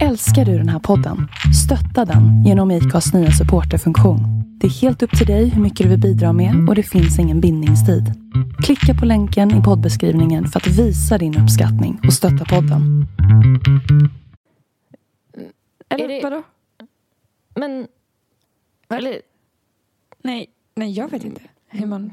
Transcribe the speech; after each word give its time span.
Älskar 0.00 0.44
du 0.44 0.58
den 0.58 0.68
här 0.68 0.78
podden? 0.78 1.28
Stötta 1.64 2.04
den 2.04 2.44
genom 2.44 2.70
IKAs 2.70 3.12
nya 3.14 3.30
supporterfunktion. 3.30 4.18
Det 4.58 4.66
är 4.66 4.70
helt 4.70 5.02
upp 5.02 5.18
till 5.18 5.26
dig 5.26 5.48
hur 5.48 5.62
mycket 5.62 5.78
du 5.84 5.88
vill 5.90 6.00
bidra 6.00 6.32
med 6.32 6.68
och 6.68 6.74
det 6.74 6.82
finns 6.82 7.18
ingen 7.18 7.40
bindningstid. 7.40 8.04
Klicka 8.64 8.94
på 8.94 9.04
länken 9.06 9.50
i 9.60 9.62
poddbeskrivningen 9.62 10.46
för 10.48 10.60
att 10.60 10.66
visa 10.66 11.18
din 11.18 11.38
uppskattning 11.38 12.00
och 12.06 12.12
stötta 12.12 12.44
podden. 12.44 13.06
Eller 15.88 16.04
Är 16.04 16.08
det- 16.08 16.20
vadå? 16.22 16.42
Men... 17.54 17.86
Eller, 18.90 19.20
Nej, 20.22 20.46
nej, 20.74 20.92
jag 20.92 21.10
vet 21.10 21.24
inte 21.24 21.40
hur 21.68 21.86
man... 21.86 22.12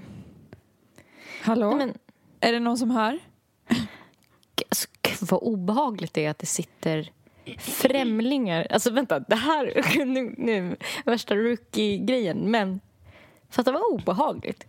Hallå? 1.44 1.68
nej, 1.76 1.78
men 1.88 1.94
Är 2.40 2.54
det 2.54 2.60
någon 2.60 2.78
som 2.78 2.90
hör? 2.92 3.20
alltså, 4.70 4.88
gud, 5.02 5.30
vad 5.30 5.40
obehagligt 5.44 6.14
det 6.14 6.26
är 6.26 6.30
att 6.32 6.40
det 6.40 6.46
sitter 6.46 7.10
främlingar. 7.60 8.68
Alltså 8.70 8.90
vänta, 8.92 9.20
det 9.20 9.36
här... 9.36 9.74
Nu, 10.06 10.36
nu 10.38 10.76
värsta 11.06 11.36
rookie-grejen. 11.36 12.52
Men 12.52 12.80
fatta 13.50 13.72
vad 13.72 13.82
obehagligt. 13.82 14.66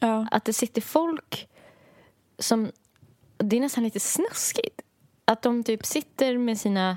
Ja. 0.00 0.26
Att 0.30 0.44
det 0.44 0.52
sitter 0.52 0.80
folk 0.80 1.48
som... 2.38 2.70
Det 3.36 3.56
är 3.56 3.60
nästan 3.60 3.84
lite 3.84 4.00
snuskigt. 4.00 4.80
Att 5.24 5.42
de 5.42 5.64
typ 5.64 5.86
sitter 5.86 6.38
med 6.38 6.58
sina... 6.58 6.96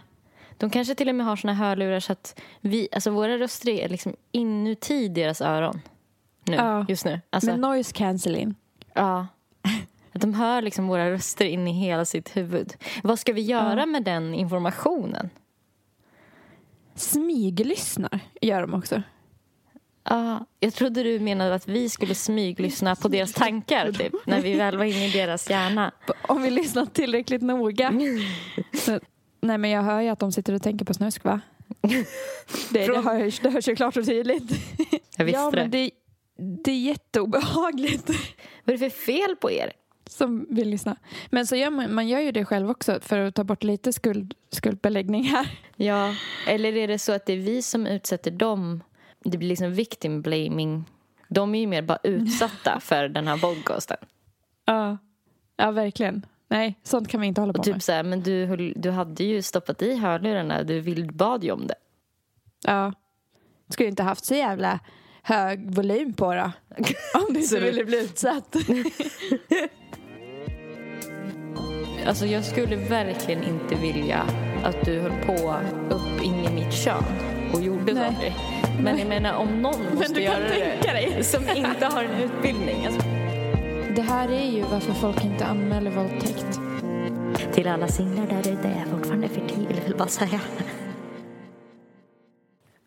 De 0.58 0.70
kanske 0.70 0.96
till 0.96 1.10
och 1.10 1.16
med 1.16 1.26
har 1.26 1.36
såna 1.36 1.54
hörlurar 1.54 2.00
så 2.00 2.12
att 2.12 2.42
vi, 2.62 2.88
alltså 2.92 3.12
våra 3.12 3.38
röster 3.38 3.70
är 3.70 3.90
liksom 3.90 4.16
inuti 4.32 5.08
deras 5.08 5.42
öron. 5.42 5.82
Nu, 6.44 6.56
Ja. 6.56 6.86
just 6.90 7.06
nu. 7.06 7.22
Alltså, 7.30 7.50
Med 7.52 7.60
noise 7.60 7.94
cancelling. 7.94 8.56
Ja. 8.94 9.28
Att 10.16 10.22
de 10.22 10.34
hör 10.34 10.62
liksom 10.62 10.88
våra 10.88 11.12
röster 11.12 11.46
in 11.46 11.68
i 11.68 11.72
hela 11.72 12.06
sitt 12.06 12.38
huvud. 12.38 12.74
Vad 13.04 13.20
ska 13.20 13.34
vi 13.34 13.42
göra 13.42 13.80
Ja. 13.80 13.86
med 13.86 14.04
den 14.04 14.34
informationen? 14.34 15.30
Smyglyssnar 16.96 18.20
gör 18.42 18.62
de 18.62 18.74
också. 18.74 19.02
Ja, 20.10 20.46
jag 20.60 20.74
trodde 20.74 21.04
du 21.04 21.20
menade 21.20 21.56
att 21.56 21.68
vi 21.68 21.90
skulle 21.90 22.16
smyglyssna 22.16 22.96
på 22.96 23.08
deras 23.08 23.34
tankar 23.34 23.92
typ, 23.92 24.14
när 24.26 24.42
vi 24.42 24.54
väl 24.54 24.78
var 24.78 24.86
inne 24.86 25.08
i 25.08 25.12
deras 25.12 25.50
hjärna. 25.50 25.92
Om 26.28 26.42
vi 26.42 26.50
lyssnar 26.50 26.86
tillräckligt 26.86 27.42
noga. 27.42 27.94
Så, 28.74 29.00
nej 29.42 29.58
men 29.58 29.70
jag 29.70 29.84
hör 29.84 30.02
ju 30.02 30.10
att 30.10 30.20
de 30.20 30.32
sitter 30.32 30.54
och 30.54 30.62
tänker 30.64 30.86
på 30.86 30.94
snusk 30.94 31.24
va? 31.24 31.42
Det, 31.82 32.06
det, 32.88 33.02
hörs, 33.02 33.40
det 33.40 33.50
hörs 33.50 33.68
ju 33.68 33.76
klart 33.76 33.98
och 33.98 34.06
tydligt. 34.06 34.52
Jag 35.18 35.26
visste 35.26 35.40
ja 35.42 35.52
men 35.54 35.72
det. 35.72 35.78
det, 35.78 35.92
det 36.64 36.72
är 36.72 36.80
jätteobehagligt 36.80 38.10
Vad 38.64 38.74
är 38.76 38.78
det 38.80 38.90
för 38.90 38.98
fel 39.06 39.36
på 39.36 39.52
er? 39.52 39.72
Som 40.10 40.46
vill 40.50 40.70
lyssna. 40.70 40.96
Men 41.30 41.48
så 41.48 41.56
gör 41.56 41.70
man, 41.70 41.94
man 41.94 42.08
gör 42.08 42.20
ju 42.20 42.32
det 42.32 42.46
själv 42.46 42.70
också 42.70 43.00
för 43.02 43.20
att 43.20 43.36
ta 43.36 43.44
bort 43.44 43.64
lite 43.64 43.94
skuld, 43.94 44.34
skuldbeläggning 44.52 45.24
här. 45.24 45.60
Ja, 45.76 46.16
eller 46.48 46.76
är 46.76 46.88
det 46.88 47.00
så 47.00 47.12
att 47.12 47.26
det 47.26 47.34
är 47.34 47.38
vi 47.38 47.62
som 47.62 47.88
utsätter 47.88 48.32
dem? 48.32 48.84
Det 49.24 49.38
blir 49.38 49.50
liksom 49.50 49.74
victim 49.74 50.22
blaming. 50.22 50.84
De 51.30 51.56
är 51.56 51.60
ju 51.60 51.68
mer 51.68 51.82
bara 51.82 52.00
utsatta 52.04 52.80
för 52.82 53.08
den 53.08 53.28
här 53.28 53.38
podcasten. 53.38 53.98
Ja, 54.66 54.98
ja 55.58 55.72
verkligen. 55.72 56.26
Nej, 56.48 56.80
sånt 56.84 57.08
kan 57.08 57.22
vi 57.22 57.28
inte 57.28 57.42
hålla 57.42 57.54
på 57.54 57.60
Och 57.60 57.66
typ 57.66 57.76
med. 57.76 57.84
så 57.84 57.92
här, 57.92 58.04
men 58.04 58.24
du, 58.24 58.74
du 58.76 58.92
hade 58.92 59.24
ju 59.24 59.42
stoppat 59.42 59.82
i 59.82 59.96
hörlurarna, 59.96 60.64
du 60.64 60.80
vill, 60.80 61.14
bad 61.14 61.44
ju 61.44 61.52
om 61.52 61.68
det. 61.68 61.76
Ja. 62.64 62.94
Skulle 63.70 63.90
inte 63.90 64.04
haft 64.04 64.26
så 64.26 64.36
jävla 64.36 64.80
hög 65.24 65.76
volym 65.76 66.14
på 66.14 66.34
då. 66.34 66.52
Om 67.14 67.34
du 67.34 67.40
inte 67.42 67.60
ville 67.60 67.86
bli 67.86 68.04
utsatt. 68.04 68.56
Alltså 72.06 72.26
jag 72.26 72.46
skulle 72.46 72.76
verkligen 72.76 73.44
inte 73.44 73.76
vilja 73.76 74.26
att 74.64 74.86
du 74.86 75.00
höll 75.00 75.22
på 75.26 75.56
upp 75.90 76.24
in 76.24 76.34
i 76.46 76.50
mitt 76.54 76.74
kön 76.74 77.04
och 77.54 77.62
gjorde 77.62 77.94
Nej. 77.94 78.14
saker. 78.14 78.34
Men 78.84 78.98
jag 79.00 79.08
menar 79.08 79.34
om 79.34 79.62
någon 79.62 79.96
måste 79.96 80.08
du 80.14 80.14
kan 80.14 80.24
göra 80.24 80.50
tänka 80.50 80.94
det 80.94 81.12
dig. 81.16 81.24
som 81.24 81.44
inte 81.56 81.86
har 81.86 82.04
en 82.04 82.22
utbildning. 82.22 82.86
Alltså. 82.86 83.02
Det 83.96 84.02
här 84.02 84.30
är 84.30 84.52
ju 84.52 84.62
varför 84.62 84.94
folk 84.94 85.26
inte 85.26 85.46
anmäler 85.46 85.92
våldtäkt. 85.92 86.60
Till 87.54 87.68
alla 87.68 87.88
singlar 87.88 88.28
där 88.28 88.40
ute 88.40 88.68
är 88.68 88.86
fortfarande 88.86 89.28
för 89.28 89.48
tidigt, 89.48 89.86
vill 89.88 89.96
bara 89.98 90.08
säga. 90.08 90.42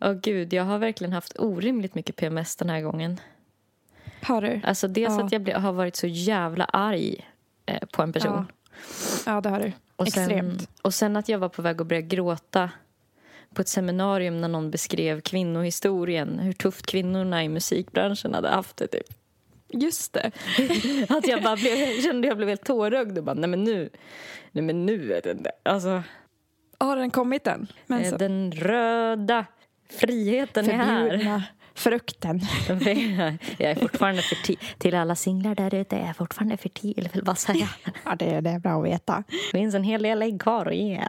Åh 0.04 0.12
gud, 0.12 0.52
jag 0.52 0.64
har 0.64 0.78
verkligen 0.78 1.12
haft 1.12 1.38
orimligt 1.38 1.94
mycket 1.94 2.16
PMS 2.16 2.56
den 2.56 2.70
här 2.70 2.80
gången. 2.80 3.20
Har 4.22 4.42
du? 4.42 4.60
Alltså 4.64 4.88
dels 4.88 5.14
Ja. 5.18 5.24
att 5.24 5.48
jag 5.48 5.58
har 5.60 5.72
varit 5.72 5.96
så 5.96 6.06
jävla 6.06 6.64
arg 6.64 7.26
eh, 7.66 7.78
på 7.92 8.02
en 8.02 8.12
person. 8.12 8.32
Ja. 8.48 8.54
Ja, 9.26 9.40
det 9.40 9.48
har 9.48 9.60
du. 9.60 9.72
Och 9.96 10.08
sen, 10.08 10.22
Extremt. 10.22 10.70
och 10.82 10.94
sen 10.94 11.16
att 11.16 11.28
jag 11.28 11.38
var 11.38 11.48
på 11.48 11.62
väg 11.62 11.80
att 11.80 11.86
börja 11.86 12.02
gråta 12.02 12.70
på 13.54 13.60
ett 13.60 13.68
seminarium 13.68 14.40
när 14.40 14.48
någon 14.48 14.70
beskrev 14.70 15.20
kvinnohistorien. 15.20 16.38
Hur 16.38 16.52
tufft 16.52 16.86
kvinnorna 16.86 17.44
i 17.44 17.48
musikbranschen 17.48 18.34
hade 18.34 18.48
haft 18.48 18.76
det. 18.76 18.86
Typ. 18.86 19.06
Just 19.68 20.12
det. 20.12 20.30
Att 21.08 21.26
jag 21.26 21.42
bara 21.42 21.56
blev, 21.56 21.78
jag 21.78 22.02
kände 22.02 22.28
jag 22.28 22.36
blev 22.36 22.48
helt 22.48 22.64
tårögd 22.64 23.18
och 23.18 23.24
bara, 23.24 23.34
nej 23.34 23.50
men 23.50 23.64
nu, 23.64 23.90
nej 24.52 24.64
men 24.64 24.86
nu 24.86 25.12
är 25.12 25.22
det 25.22 25.30
inte. 25.30 25.50
Alltså, 25.62 26.02
Har 26.78 26.96
den 26.96 27.10
kommit 27.10 27.46
än? 27.46 27.66
Eh, 27.90 28.16
den 28.16 28.52
röda 28.52 29.46
friheten 29.90 30.70
är 30.70 30.74
här. 30.74 31.42
Frukten. 31.78 32.40
Jag 33.58 33.70
är 33.70 33.74
fortfarande 33.74 34.22
för 34.22 34.34
ti- 34.36 34.58
Till 34.78 34.94
alla 34.94 35.14
singlar 35.14 35.54
där 35.54 35.74
ute 35.74 35.96
är 35.96 36.06
jag 36.06 36.16
fortfarande 36.16 36.56
för 36.56 36.68
tidigt, 36.68 37.16
vill 37.16 37.24
bara 37.24 37.36
säga. 37.36 37.68
Ja, 38.04 38.14
det, 38.14 38.40
det 38.40 38.50
är 38.50 38.58
bra 38.58 38.78
att 38.80 38.84
veta. 38.84 39.24
Det 39.52 39.58
finns 39.58 39.74
en 39.74 39.82
hel 39.84 40.02
del 40.02 40.22
ägg 40.22 40.40
kvar 40.40 40.66
att 40.66 40.74
ge. 40.76 41.02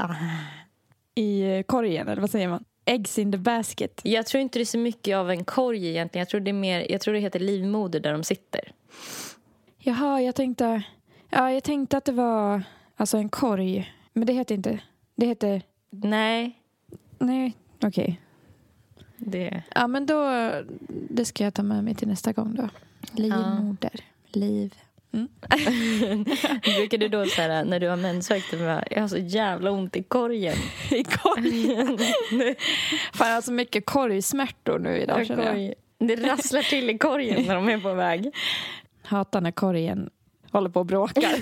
I 1.16 1.58
eh, 1.58 1.64
korgen, 1.64 2.08
eller 2.08 2.22
vad 2.22 2.30
säger 2.30 2.48
man? 2.48 2.64
Eggs 2.86 3.20
in 3.20 3.32
the 3.32 3.38
basket. 3.38 4.02
Jag 4.04 4.26
tror 4.26 4.42
inte 4.42 4.60
det 4.60 4.64
är 4.64 4.66
så 4.66 4.78
mycket 4.78 5.16
av 5.18 5.32
en 5.32 5.44
korg 5.46 5.88
egentligen. 5.90 6.22
Jag 6.22 6.30
tror 6.30 6.42
det, 6.42 6.52
är 6.52 6.54
mer, 6.54 6.92
jag 6.92 7.02
tror 7.02 7.14
det 7.14 7.20
heter 7.20 7.40
livmoder 7.40 8.00
där 8.00 8.14
de 8.14 8.24
sitter. 8.24 8.62
Jaha, 9.80 10.22
jag 10.22 10.36
tänkte... 10.36 10.82
Ja, 11.30 11.52
jag 11.52 11.64
tänkte 11.64 11.98
att 11.98 12.06
det 12.06 12.12
var 12.12 12.64
alltså 12.96 13.18
en 13.18 13.30
korg. 13.30 13.94
Men 14.14 14.26
det 14.26 14.34
heter 14.34 14.56
inte... 14.56 14.80
Det 15.16 15.26
heter... 15.26 15.62
Nej, 15.92 16.56
Nej, 17.20 17.54
okej. 17.84 18.22
Det... 19.20 19.64
Ja, 19.76 19.88
men 19.88 20.06
då... 20.06 20.52
Det 20.88 21.26
ska 21.26 21.44
jag 21.44 21.54
ta 21.54 21.64
med 21.64 21.84
mig 21.84 21.96
till 21.96 22.08
nästa 22.08 22.32
gång 22.32 22.56
då. 22.56 22.70
Livmoder. 23.12 24.00
Liv. 24.28 24.74
Brukar 26.78 26.98
du 26.98 27.08
då 27.08 27.26
så 27.26 27.42
här, 27.42 27.66
när 27.66 27.80
du 27.80 27.88
har 27.88 27.98
mensvärk, 27.98 28.44
jag 28.92 29.02
har 29.02 29.08
så 29.08 29.18
jävla 29.18 29.72
ont 29.72 29.96
i 29.96 30.04
korgen. 30.04 30.56
I 30.92 31.04
korgen. 31.04 31.98
Fan, 33.14 33.28
jag 33.28 33.36
har 33.36 33.42
så 33.42 33.52
mycket 33.52 33.86
korgsmärtor 33.86 34.80
nu 34.80 34.98
idag 34.98 35.28
känner 35.28 35.44
jag. 35.44 35.54
Korg. 35.54 35.74
Det 36.00 36.16
rasslar 36.16 36.62
till 36.62 36.90
i 36.90 36.98
korgen 36.98 37.46
när 37.48 37.56
de 37.56 37.70
är 37.70 37.80
på 37.80 37.94
väg. 37.94 38.32
Hatar 39.04 39.42
när 39.42 39.52
korgen 39.52 40.10
håller 40.52 40.70
på 40.70 40.80
och 40.80 40.86
bråkar. 40.86 41.36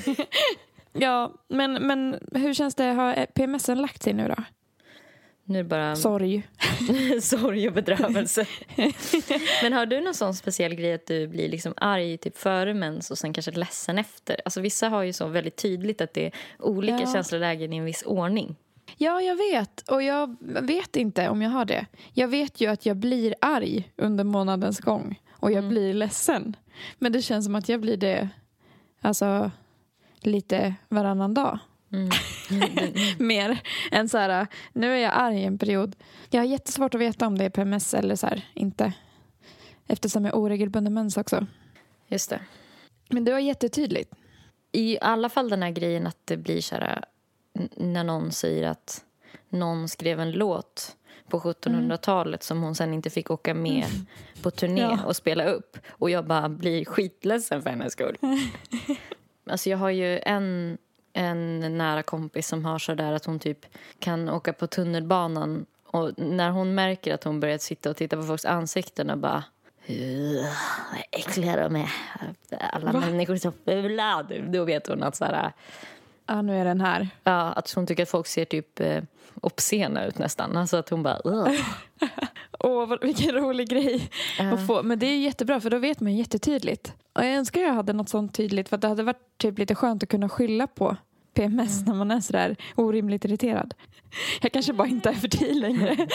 ja, 0.94 1.34
men, 1.48 1.74
men 1.74 2.20
hur 2.32 2.54
känns 2.54 2.76
det? 2.76 2.84
Har 2.84 3.26
PMSen 3.26 3.82
lagt 3.82 4.04
sig 4.04 4.14
nu 4.14 4.28
då? 4.28 4.44
Nu 5.50 5.59
är 5.59 5.63
det 5.63 5.69
bara 5.69 5.96
Sorg. 5.96 6.44
sorg 7.22 7.68
och 7.68 7.74
bedrövelse. 7.74 8.46
Men 9.63 9.74
har 9.74 9.85
du 9.85 10.02
någon 10.02 10.13
sån 10.13 10.34
speciell 10.35 10.75
grej 10.75 10.94
att 10.94 11.06
du 11.08 11.28
blir 11.28 11.50
liksom 11.50 11.74
arg 11.78 12.18
typ 12.18 12.38
före 12.38 12.74
mens 12.74 13.12
och 13.12 13.18
sen 13.18 13.34
kanske 13.34 13.52
ledsen 13.52 13.97
efter? 13.97 14.41
Alltså 14.46 14.62
vissa 14.62 14.90
har 14.90 15.03
ju 15.03 15.13
så 15.13 15.28
väldigt 15.28 15.56
tydligt 15.56 16.02
att 16.02 16.13
det 16.13 16.25
är 16.25 16.31
olika 16.59 17.00
Ja. 17.00 17.13
känslolägen 17.13 17.74
i 17.74 17.78
en 17.78 17.85
viss 17.85 18.03
ordning. 18.06 18.56
Ja, 18.97 19.22
jag 19.22 19.35
vet. 19.35 19.90
Och 19.90 20.03
jag 20.03 20.38
vet 20.41 20.96
inte 20.96 21.30
om 21.30 21.41
jag 21.41 21.50
har 21.50 21.66
det. 21.66 21.85
Jag 22.14 22.28
vet 22.28 22.62
ju 22.62 22.68
att 22.68 22.85
jag 22.85 22.97
blir 22.97 23.35
arg 23.41 23.91
under 23.96 24.24
månadens 24.24 24.79
gång. 24.79 25.19
Och 25.31 25.52
jag 25.52 25.64
blir 25.68 25.94
ledsen. 25.94 26.56
Men 27.00 27.12
det 27.12 27.22
känns 27.22 27.46
som 27.46 27.56
att 27.56 27.69
jag 27.69 27.81
blir 27.81 27.97
det 27.97 28.29
alltså, 29.02 29.52
lite 30.19 30.75
varannan 30.90 31.34
dag. 31.34 31.59
Mm. 31.92 32.09
Mer 33.28 33.59
än 33.92 34.09
så 34.09 34.18
här, 34.18 34.48
nu 34.74 34.94
är 34.94 34.98
jag 34.98 35.12
arg 35.16 35.44
en 35.44 35.58
period. 35.58 35.96
Jag 36.29 36.41
har 36.41 36.46
jättesvårt 36.46 36.96
att 36.96 37.02
veta 37.02 37.28
om 37.28 37.38
det 37.38 37.46
är 37.46 37.50
PMS 37.50 37.94
eller 37.94 38.16
så 38.16 38.28
här, 38.28 38.46
inte. 38.53 38.94
Eftersom 39.88 40.26
jag 40.26 40.32
har 40.32 40.40
oregelbunden 40.40 40.94
mens 40.94 41.17
också. 41.17 41.46
Just 42.08 42.29
det. 42.29 42.40
Men 43.09 43.23
det 43.26 43.32
var 43.32 43.40
jättetydligt. 43.40 44.14
I 44.72 44.97
alla 45.02 45.29
fall 45.29 45.50
den 45.50 45.64
här 45.64 45.72
grejen 45.72 46.08
att 46.08 46.17
det 46.26 46.38
blir 46.38 46.61
så 46.61 46.76
här 46.76 47.06
när 47.76 48.03
någon 48.03 48.32
säger 48.32 48.67
att 48.67 49.03
någon 49.50 49.90
skrev 49.90 50.20
en 50.20 50.32
låt 50.32 50.96
på 51.29 51.40
1700-talet 51.40 52.44
som 52.44 52.61
hon 52.61 52.76
sen 52.76 52.94
inte 52.94 53.09
fick 53.09 53.32
åka 53.32 53.53
med 53.53 53.85
på 54.41 54.52
turné 54.52 54.82
Ja. 54.82 55.00
och 55.06 55.16
spela 55.16 55.46
upp. 55.46 55.78
Och 55.90 56.09
jag 56.09 56.26
bara 56.26 56.50
blir 56.50 56.85
skitledsen 56.85 57.61
för 57.61 57.70
hennes 57.70 57.94
skull. 57.94 58.17
alltså 59.50 59.70
jag 59.70 59.78
har 59.78 59.90
ju 59.90 60.20
en, 60.20 60.78
en 61.17 61.78
nära 61.78 62.03
kompis 62.03 62.47
som 62.47 62.66
har 62.66 62.79
så 62.79 62.93
där 62.93 63.11
att 63.14 63.25
hon 63.25 63.40
typ 63.40 63.66
kan 63.99 64.29
åka 64.29 64.53
på 64.53 64.67
tunnelbanan 64.67 65.66
och 65.85 66.11
när 66.17 66.49
hon 66.49 66.75
märker 66.75 67.14
att 67.14 67.23
hon 67.23 67.40
börjat 67.40 67.61
sitta 67.61 67.90
och 67.90 67.96
titta 67.96 68.17
på 68.17 68.23
folks 68.23 68.46
ansikten 68.46 69.09
och 69.09 69.17
bara 69.17 69.43
"Ugh, 69.90 70.43
vad 70.91 71.02
äckliga 71.11 71.55
de 71.69 71.75
är. 71.75 71.91
Alla 72.59 72.91
människor 72.93 73.34
är 73.34 73.37
så 73.37 73.52
fula. 73.66 74.23
Då 74.47 74.64
vet 74.64 74.87
hon 74.87 75.03
att 75.03 75.16
så 75.16 75.25
här, 75.25 75.52
Ja, 76.29 76.41
nu 76.41 76.59
är 76.61 76.66
den 76.66 76.81
här. 76.81 77.09
Ja, 77.23 77.41
att 77.52 77.72
hon 77.72 77.87
tycker 77.87 78.03
att 78.03 78.09
folk 78.09 78.28
ser 78.28 78.46
typ 78.46 78.79
eh, 78.79 79.03
obscena 79.41 80.05
ut 80.05 80.17
nästan. 80.17 80.58
Alltså 80.58 80.78
att 80.78 80.90
hon 80.90 81.03
bara... 81.03 81.20
Åh, 82.59 82.85
vad- 82.87 83.02
vilken 83.03 83.35
rolig 83.35 83.70
grej 83.70 84.09
Ja. 84.40 84.53
att 84.53 84.67
få. 84.67 84.84
Men 84.84 84.99
det 84.99 85.05
är 85.05 85.17
jättebra 85.20 85.61
för 85.61 85.70
då 85.70 85.78
vet 85.78 85.99
man 85.99 86.16
jättetydligt. 86.16 86.93
Och 87.13 87.25
jag 87.25 87.34
önskar 87.35 87.61
jag 87.61 87.73
hade 87.73 87.93
något 87.93 88.09
sånt 88.09 88.34
tydligt 88.34 88.70
för 88.70 88.78
det 88.78 88.87
hade 88.87 89.03
varit 89.03 89.37
typ 89.37 89.59
lite 89.59 89.75
skönt 89.75 90.03
att 90.03 90.09
kunna 90.09 90.29
skylla 90.29 90.67
på 90.67 90.97
PMS 91.37 91.85
när 91.85 91.93
man 91.93 92.11
är 92.11 92.19
sådär 92.19 92.55
orimligt 92.75 93.25
irriterad. 93.25 93.73
Jag 94.41 94.51
kanske 94.51 94.73
bara 94.73 94.87
inte 94.87 95.09
är 95.09 95.13
fertil 95.13 95.59
längre. 95.61 95.95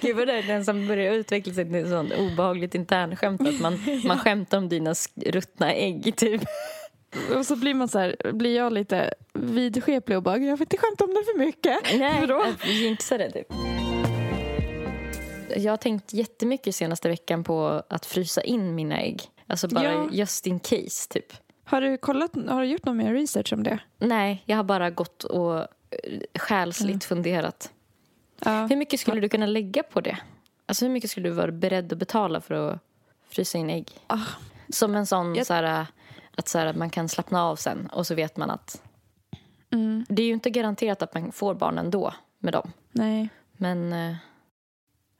Gud 0.00 0.16
vad 0.16 0.26
det 0.26 0.32
är 0.32 0.42
den 0.42 0.64
som 0.64 0.86
börjar 0.86 1.12
utveckla 1.12 1.54
sig 1.54 1.64
till 1.64 1.74
ett 1.74 1.88
sånt 1.88 2.12
obehagligt 2.12 2.74
internskämt 2.74 3.40
att 3.48 3.60
man, 3.60 3.78
man 4.04 4.18
skämtar 4.18 4.58
om 4.58 4.68
dina 4.68 4.94
ruttna 5.26 5.72
ägg 5.74 6.16
typ. 6.16 6.42
Och 7.36 7.46
så 7.46 7.56
blir 7.56 7.74
man 7.74 7.88
så 7.88 7.98
här, 7.98 8.32
blir 8.32 8.56
jag 8.56 8.72
lite 8.72 9.14
vidskeplig 9.32 10.16
och 10.16 10.22
bara 10.22 10.36
jag 10.38 10.56
vill 10.56 10.62
inte 10.72 10.76
skämta 10.76 11.04
om 11.04 11.10
det 11.14 11.24
för 11.32 11.38
mycket. 11.38 11.78
Nej, 11.98 12.22
att 12.32 12.68
jinxa 12.68 13.18
det 13.18 13.30
typ. 13.30 13.46
Jag 15.56 15.72
har 15.72 15.76
tänkt 15.76 16.12
jättemycket 16.12 16.74
senaste 16.74 17.08
veckan 17.08 17.44
på 17.44 17.82
att 17.88 18.06
frysa 18.06 18.42
in 18.42 18.74
mina 18.74 19.00
ägg. 19.00 19.22
Alltså 19.46 19.68
bara 19.68 19.84
Ja. 19.92 20.08
just 20.12 20.46
in 20.46 20.60
case 20.60 21.08
typ. 21.10 21.32
Har 21.64 21.80
du 21.80 21.96
kollat, 21.96 22.30
har 22.48 22.60
du 22.60 22.66
gjort 22.66 22.84
någon 22.84 22.96
mer 22.96 23.12
research 23.14 23.52
om 23.52 23.62
det? 23.62 23.78
Nej, 23.98 24.42
jag 24.46 24.56
har 24.56 24.64
bara 24.64 24.90
gått 24.90 25.24
och 25.24 25.58
eh, 25.58 25.66
själsligt 26.38 27.04
funderat. 27.04 27.72
Ja. 28.44 28.66
Hur 28.66 28.76
mycket 28.76 29.00
skulle 29.00 29.20
du 29.20 29.28
kunna 29.28 29.46
lägga 29.46 29.82
på 29.82 30.00
det? 30.00 30.18
Alltså 30.66 30.84
hur 30.84 30.92
mycket 30.92 31.10
skulle 31.10 31.28
du 31.28 31.34
vara 31.34 31.52
beredd 31.52 31.92
att 31.92 31.98
betala 31.98 32.40
för 32.40 32.54
att 32.72 32.78
frysa 33.28 33.58
in 33.58 33.70
ägg? 33.70 33.88
Ah. 34.06 34.18
Som 34.68 34.94
en 34.94 35.06
sån 35.06 35.34
Jag- 35.34 35.46
så 35.46 35.54
här, 35.54 35.86
att 36.36 36.48
så 36.48 36.58
här, 36.58 36.74
man 36.74 36.90
kan 36.90 37.08
slappna 37.08 37.42
av 37.44 37.56
sen 37.56 37.86
och 37.92 38.06
så 38.06 38.14
vet 38.14 38.36
man 38.36 38.50
att 38.50 38.82
Mm, 39.72 40.04
det 40.08 40.22
är 40.22 40.26
ju 40.26 40.32
inte 40.32 40.50
garanterat 40.50 41.02
att 41.02 41.14
man 41.14 41.32
får 41.32 41.54
barn 41.54 41.78
ändå 41.78 42.14
med 42.38 42.52
dem. 42.52 42.72
nej. 42.92 43.28
Men 43.56 43.92
eh, 43.92 44.14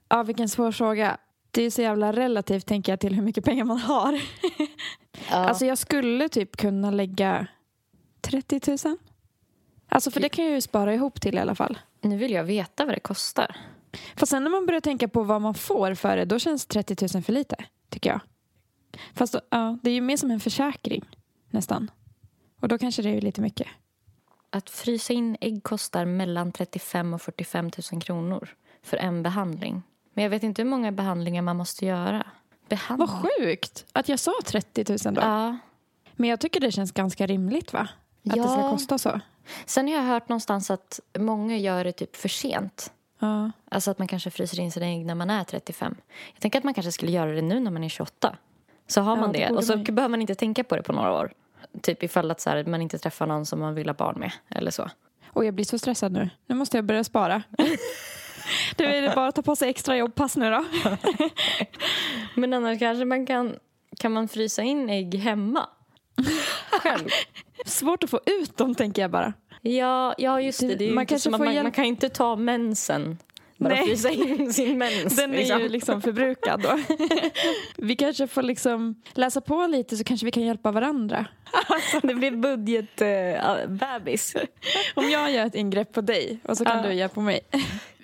Ja, 0.09 0.23
vilken 0.23 0.49
svår 0.49 0.71
fråga. 0.71 1.17
Det 1.55 1.61
är 1.61 1.69
så 1.69 1.81
jävla 1.81 2.13
relativt 2.13 2.65
tänker 2.65 2.91
jag 2.91 2.99
till 2.99 3.15
hur 3.15 3.21
mycket 3.21 3.45
pengar 3.45 3.65
man 3.65 3.77
har. 3.77 4.13
ja. 5.29 5.35
Alltså 5.35 5.65
jag 5.65 5.77
skulle 5.77 6.29
typ 6.29 6.57
kunna 6.57 6.91
lägga 6.91 7.47
30 8.21 8.87
000. 8.87 8.97
Alltså 9.89 10.11
för 10.11 10.19
det 10.19 10.29
kan 10.29 10.45
jag 10.45 10.53
ju 10.53 10.61
spara 10.61 10.93
ihop 10.93 11.21
till 11.21 11.35
i 11.35 11.39
alla 11.39 11.55
fall. 11.55 11.77
nu 12.01 12.17
vill 12.17 12.31
jag 12.31 12.43
veta 12.43 12.85
vad 12.85 12.95
det 12.95 12.99
kostar. 12.99 13.57
Fast 14.15 14.29
sen 14.29 14.43
när 14.43 14.51
man 14.51 14.65
börjar 14.65 14.81
tänka 14.81 15.07
på 15.07 15.23
vad 15.23 15.41
man 15.41 15.53
får 15.53 15.93
för 15.93 16.17
det, 16.17 16.25
då 16.25 16.39
känns 16.39 16.65
30 16.65 17.07
000 17.13 17.23
för 17.23 17.33
lite, 17.33 17.55
tycker 17.89 18.09
jag. 18.09 18.19
Fast 19.13 19.33
då, 19.33 19.41
ja, 19.49 19.77
det 19.83 19.89
är 19.89 19.93
ju 19.93 20.01
mer 20.01 20.17
som 20.17 20.31
en 20.31 20.39
försäkring, 20.39 21.05
nästan. 21.49 21.91
Och 22.61 22.67
då 22.67 22.77
kanske 22.77 23.01
det 23.01 23.09
är 23.09 23.21
lite 23.21 23.41
mycket. 23.41 23.67
Att 24.49 24.69
frysa 24.69 25.13
in 25.13 25.37
ägg 25.41 25.63
kostar 25.63 26.05
mellan 26.05 26.51
35 26.51 27.13
och 27.13 27.21
45 27.21 27.71
000 27.91 28.01
kronor 28.01 28.49
för 28.83 28.97
en 28.97 29.23
behandling. 29.23 29.83
Men 30.15 30.23
jag 30.23 30.29
vet 30.29 30.43
inte 30.43 30.61
hur 30.61 30.69
många 30.69 30.91
behandlingar 30.91 31.41
man 31.41 31.55
måste 31.55 31.85
göra. 31.85 32.25
Behandling? 32.69 33.07
Vad 33.07 33.23
sjukt 33.39 33.85
att 33.93 34.09
jag 34.09 34.19
sa 34.19 34.31
30 34.45 34.85
000 35.05 35.13
då. 35.13 35.21
Ja. 35.21 35.57
Men 36.15 36.29
jag 36.29 36.39
tycker 36.39 36.59
det 36.59 36.71
känns 36.71 36.91
ganska 36.91 37.25
rimligt 37.27 37.73
va? 37.73 37.79
Att 37.79 38.33
det 38.35 38.43
ska 38.43 38.61
Ja. 38.61 38.71
kosta 38.71 38.97
så. 38.97 39.19
Sen 39.65 39.87
har 39.87 39.95
jag 39.95 40.01
hört 40.03 40.29
någonstans 40.29 40.71
att 40.71 40.99
många 41.17 41.57
gör 41.57 41.83
det 41.83 41.91
typ 41.91 42.15
för 42.15 42.29
sent. 42.29 42.91
Ja. 43.19 43.51
Alltså 43.69 43.91
att 43.91 43.99
man 43.99 44.07
kanske 44.07 44.31
fryser 44.31 44.59
in 44.59 44.71
sina 44.71 44.85
ägg 44.85 45.05
när 45.05 45.15
man 45.15 45.29
är 45.29 45.43
35. 45.43 45.95
Jag 46.33 46.41
tänker 46.41 46.59
att 46.59 46.63
man 46.63 46.73
kanske 46.73 46.91
skulle 46.91 47.11
göra 47.11 47.31
det 47.31 47.41
nu 47.41 47.59
när 47.59 47.71
man 47.71 47.83
är 47.83 47.89
28. 47.89 48.35
Så 48.87 49.01
har 49.01 49.15
Ja, 49.17 49.21
man 49.21 49.31
det 49.31 49.47
det. 49.47 49.53
Och 49.55 49.63
så 49.63 49.75
man 49.75 49.83
behöver 49.83 50.09
man 50.09 50.21
inte 50.21 50.35
tänka 50.35 50.63
på 50.63 50.75
det 50.75 50.83
på 50.83 50.93
några 50.93 51.11
år. 51.13 51.33
Typ 51.81 52.03
ifall 52.03 52.31
att 52.31 52.41
så 52.41 52.49
här, 52.49 52.63
man 52.65 52.81
inte 52.81 52.97
träffar 52.97 53.27
någon 53.27 53.45
som 53.45 53.59
man 53.59 53.75
vill 53.75 53.89
ha 53.89 53.93
barn 53.93 54.19
med. 54.19 54.31
Eller 54.49 54.71
så. 54.71 54.89
Och 55.27 55.45
jag 55.45 55.53
blir 55.53 55.65
så 55.65 55.79
stressad 55.79 56.11
nu. 56.11 56.29
Nu 56.47 56.55
måste 56.55 56.77
jag 56.77 56.85
börja 56.85 57.03
spara. 57.03 57.43
det 58.75 58.83
är 58.97 59.01
det 59.01 59.15
bara 59.15 59.27
att 59.27 59.35
ta 59.35 59.41
på 59.41 59.55
sig 59.55 59.69
extra 59.69 59.97
jobbpass 59.97 60.37
nu 60.37 60.49
då. 60.49 60.65
Men 62.35 62.53
annars 62.53 62.79
kanske 62.79 63.05
man 63.05 63.25
kan, 63.25 63.55
kan 63.99 64.11
man 64.11 64.27
frysa 64.27 64.61
in 64.61 64.89
ägg 64.89 65.15
hemma. 65.15 65.69
Själv. 66.71 67.07
Svårt 67.65 68.03
att 68.03 68.09
få 68.09 68.19
ut 68.25 68.57
dem 68.57 68.75
tänker 68.75 69.01
jag 69.01 69.11
bara. 69.11 69.33
Ja, 69.61 70.15
ja 70.17 70.41
just 70.41 70.59
det. 70.59 70.75
Det 70.75 70.91
man 70.91 71.05
kanske 71.05 71.31
får 71.31 71.37
man, 71.37 71.53
hjälp- 71.53 71.63
man 71.63 71.71
kan 71.71 71.85
inte 71.85 72.09
ta 72.09 72.35
mensen. 72.35 73.17
Bara 73.69 73.75
Nej. 73.75 73.85
frysa 73.85 74.09
in 74.09 74.53
sin 74.53 74.77
mens. 74.77 75.15
Den 75.15 75.33
är 75.33 75.59
ju 75.59 75.69
liksom 75.69 76.01
förbrukad 76.01 76.61
då. 76.61 76.79
vi 77.77 77.95
kanske 77.95 78.27
får 78.27 78.41
liksom 78.41 79.01
läsa 79.13 79.41
på 79.41 79.67
lite 79.67 79.97
så 79.97 80.03
kanske 80.03 80.25
vi 80.25 80.31
kan 80.31 80.43
hjälpa 80.43 80.71
varandra. 80.71 81.25
Det 82.03 82.15
blir 82.15 82.31
budgetbebis. 82.31 84.35
Om 84.95 85.09
jag 85.09 85.31
gör 85.31 85.45
ett 85.45 85.55
ingrepp 85.55 85.93
på 85.93 86.01
dig 86.01 86.39
och 86.43 86.57
så 86.57 86.65
kan 86.65 86.77
Ja. 86.77 86.83
du 86.89 86.93
hjälpa 86.93 87.21
mig. 87.21 87.39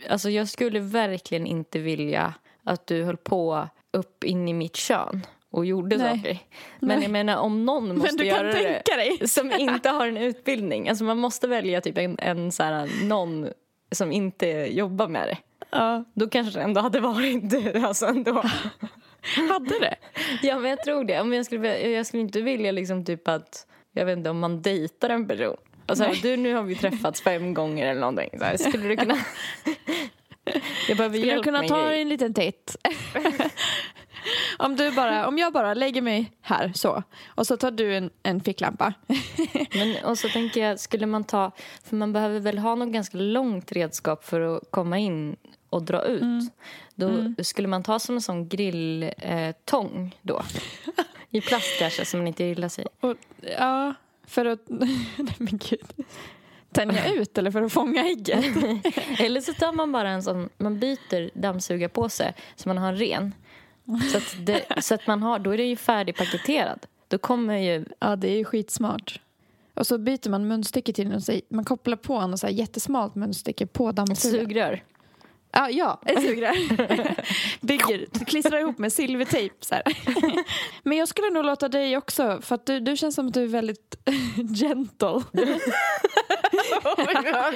Alltså 0.10 0.30
jag 0.30 0.48
skulle 0.48 0.80
verkligen 0.80 1.48
inte 1.48 1.80
vilja 1.80 2.34
att 2.64 2.88
du 2.88 3.04
höll 3.04 3.18
på 3.18 3.68
upp 3.94 4.24
in 4.24 4.48
i 4.48 4.54
mitt 4.54 4.76
kön 4.76 5.22
och 5.52 5.66
gjorde 5.66 5.98
Nej. 5.98 6.18
saker. 6.18 6.40
Men 6.80 6.88
Nej. 6.90 7.02
jag 7.02 7.12
menar 7.12 7.38
om 7.38 7.66
någon 7.66 7.98
måste 7.98 8.26
göra 8.28 8.54
tänka 8.54 8.96
dig. 8.96 9.18
det 9.20 9.28
som 9.28 9.52
inte 9.52 9.90
har 9.90 10.08
en 10.08 10.18
utbildning. 10.18 10.90
Alltså 10.90 11.04
man 11.04 11.18
måste 11.18 11.48
välja 11.48 11.82
typ 11.82 11.98
en, 11.98 12.16
en 12.20 12.52
så 12.52 12.64
här, 12.64 12.90
någon 13.08 13.48
som 13.92 14.12
inte 14.12 14.48
jobbar 14.72 15.08
med 15.08 15.28
det. 15.28 15.38
Ja. 15.72 16.04
Då 16.14 16.30
kanske 16.30 16.60
det 16.60 16.64
ändå 16.64 16.82
hade 16.82 17.00
varit 17.00 17.50
du. 17.50 17.86
Alltså 17.86 18.06
ändå. 18.06 18.34
Hade 19.50 19.80
det? 19.80 19.96
Ja 20.42 20.60
men 20.60 20.70
jag 20.70 20.84
tror 20.84 21.04
det. 21.04 21.24
Men 21.24 21.38
jag 21.38 21.46
skulle, 21.46 21.90
jag 21.90 22.06
skulle 22.06 22.22
inte 22.22 22.42
vilja 22.42 22.72
liksom 22.72 23.06
typ 23.06 23.28
att, 23.28 23.68
jag 23.92 24.06
vet 24.06 24.18
inte 24.18 24.30
om 24.30 24.40
man 24.40 24.62
dejtar 24.62 25.10
en 25.10 25.28
person. 25.28 25.58
Alltså, 25.86 26.04
Nej. 26.04 26.20
du, 26.24 26.38
nu 26.38 26.54
har 26.54 26.64
vi 26.64 26.76
träffats 26.76 27.22
fem 27.22 27.54
gånger 27.54 27.88
eller 27.88 28.02
någonting. 28.02 28.30
Så 28.40 28.46
här, 28.46 28.58
skulle 28.58 28.88
du 28.88 28.98
kunna... 28.98 29.16
jag 30.88 30.98
behöver 30.98 31.18
Skulle 31.18 31.26
du 31.26 31.28
hjälp 31.28 31.44
kunna 31.44 31.58
med 31.58 31.64
en 31.64 31.70
ta 31.70 31.86
dig 31.86 32.02
en 32.02 32.10
liten 32.10 32.34
titt? 32.34 32.76
om, 34.58 34.76
du 34.76 34.92
bara, 34.92 35.28
om 35.28 35.38
jag 35.38 35.54
bara 35.54 35.74
lägger 35.74 36.02
mig 36.02 36.32
här 36.42 36.72
så 36.76 37.04
och 37.28 37.48
så 37.48 37.58
tar 37.58 37.72
du 37.72 37.96
en, 37.96 38.10
en 38.24 38.42
ficklampa. 38.42 38.94
Men, 39.74 40.04
och 40.04 40.18
så 40.18 40.30
tänker 40.30 40.68
jag, 40.68 40.80
skulle 40.80 41.06
man 41.06 41.24
ta... 41.24 41.52
För 41.84 41.96
man 41.96 42.14
behöver 42.14 42.40
väl 42.40 42.58
ha 42.58 42.76
något 42.76 42.94
ganska 42.94 43.18
långt 43.18 43.72
redskap 43.72 44.24
för 44.24 44.42
att 44.42 44.64
komma 44.72 44.98
in 44.98 45.36
och 45.72 45.84
dra 45.84 46.02
ut. 46.04 46.22
Mm. 46.22 46.50
Då 46.96 47.44
skulle 47.44 47.68
man 47.68 47.84
ta 47.84 48.00
som 48.00 48.16
en 48.16 48.22
sån 48.22 48.48
grilltång 48.48 50.06
eh, 50.16 50.20
då. 50.22 50.42
I 51.30 51.42
plast 51.42 51.80
kanske, 51.80 52.06
som 52.06 52.20
man 52.20 52.28
inte 52.28 52.44
gillar 52.44 52.70
sig. 52.70 52.86
Och, 53.00 53.16
ja, 53.60 53.94
för 54.28 54.46
att... 54.46 54.60
Nej 54.68 55.36
men 55.38 55.60
gud. 55.70 56.06
Tänja 56.72 57.14
ut 57.14 57.38
eller 57.38 57.52
för 57.52 57.62
att 57.62 57.74
fånga 57.74 58.04
ägget? 58.06 58.46
Eller 59.20 59.42
så 59.42 59.54
tar 59.54 59.74
man 59.74 59.92
bara 59.92 60.10
en 60.10 60.24
sån, 60.24 60.50
man 60.58 60.80
byter 60.80 61.40
dammsugarpåse 61.40 62.34
så 62.56 62.70
man 62.70 62.78
har 62.78 62.88
en 62.90 62.98
ren. 62.98 63.34
Så 64.12 64.18
att, 64.18 64.36
det, 64.46 64.66
så 64.84 64.94
att 64.94 65.08
man 65.08 65.24
har, 65.24 65.40
då 65.40 65.52
är 65.54 65.58
det 65.58 65.64
ju 65.66 65.76
färdigpaketerad. 65.76 66.86
Då 67.08 67.18
kommer 67.18 67.58
ju, 67.58 67.86
Ja, 68.00 68.16
det 68.16 68.28
är 68.32 68.38
ju 68.38 68.46
skitsmart. 68.46 69.20
Och 69.74 69.88
så 69.88 69.98
byter 69.98 70.30
man 70.30 70.48
munstycke 70.48 70.94
till 70.94 71.12
här- 71.12 71.42
man 71.54 71.66
kopplar 71.66 71.98
på 71.98 72.28
något 72.28 72.40
så 72.40 72.48
här 72.48 72.54
jättesmalt 72.54 73.16
munstycke 73.16 73.66
på 73.68 73.92
dammsugaren. 73.92 74.48
sugrör. 74.48 74.84
Ja, 75.54 75.70
ja, 75.70 76.02
ett 76.06 76.22
sugrör. 76.22 76.56
Bygger, 77.66 78.26
klistrar 78.26 78.60
ihop 78.60 78.78
med 78.78 78.94
silvertejp 78.94 79.56
så 79.60 79.76
här. 79.76 79.84
Men 80.84 80.98
jag 80.98 81.08
skulle 81.08 81.30
nog 81.30 81.46
låta 81.46 81.68
dig 81.68 81.98
också, 81.98 82.40
för 82.42 82.56
att 82.56 82.66
du, 82.66 82.80
du 82.80 82.98
känns 82.98 83.16
som 83.16 83.28
att 83.28 83.34
du 83.34 83.44
är 83.44 83.48
väldigt 83.48 83.96
gentle. 84.60 85.22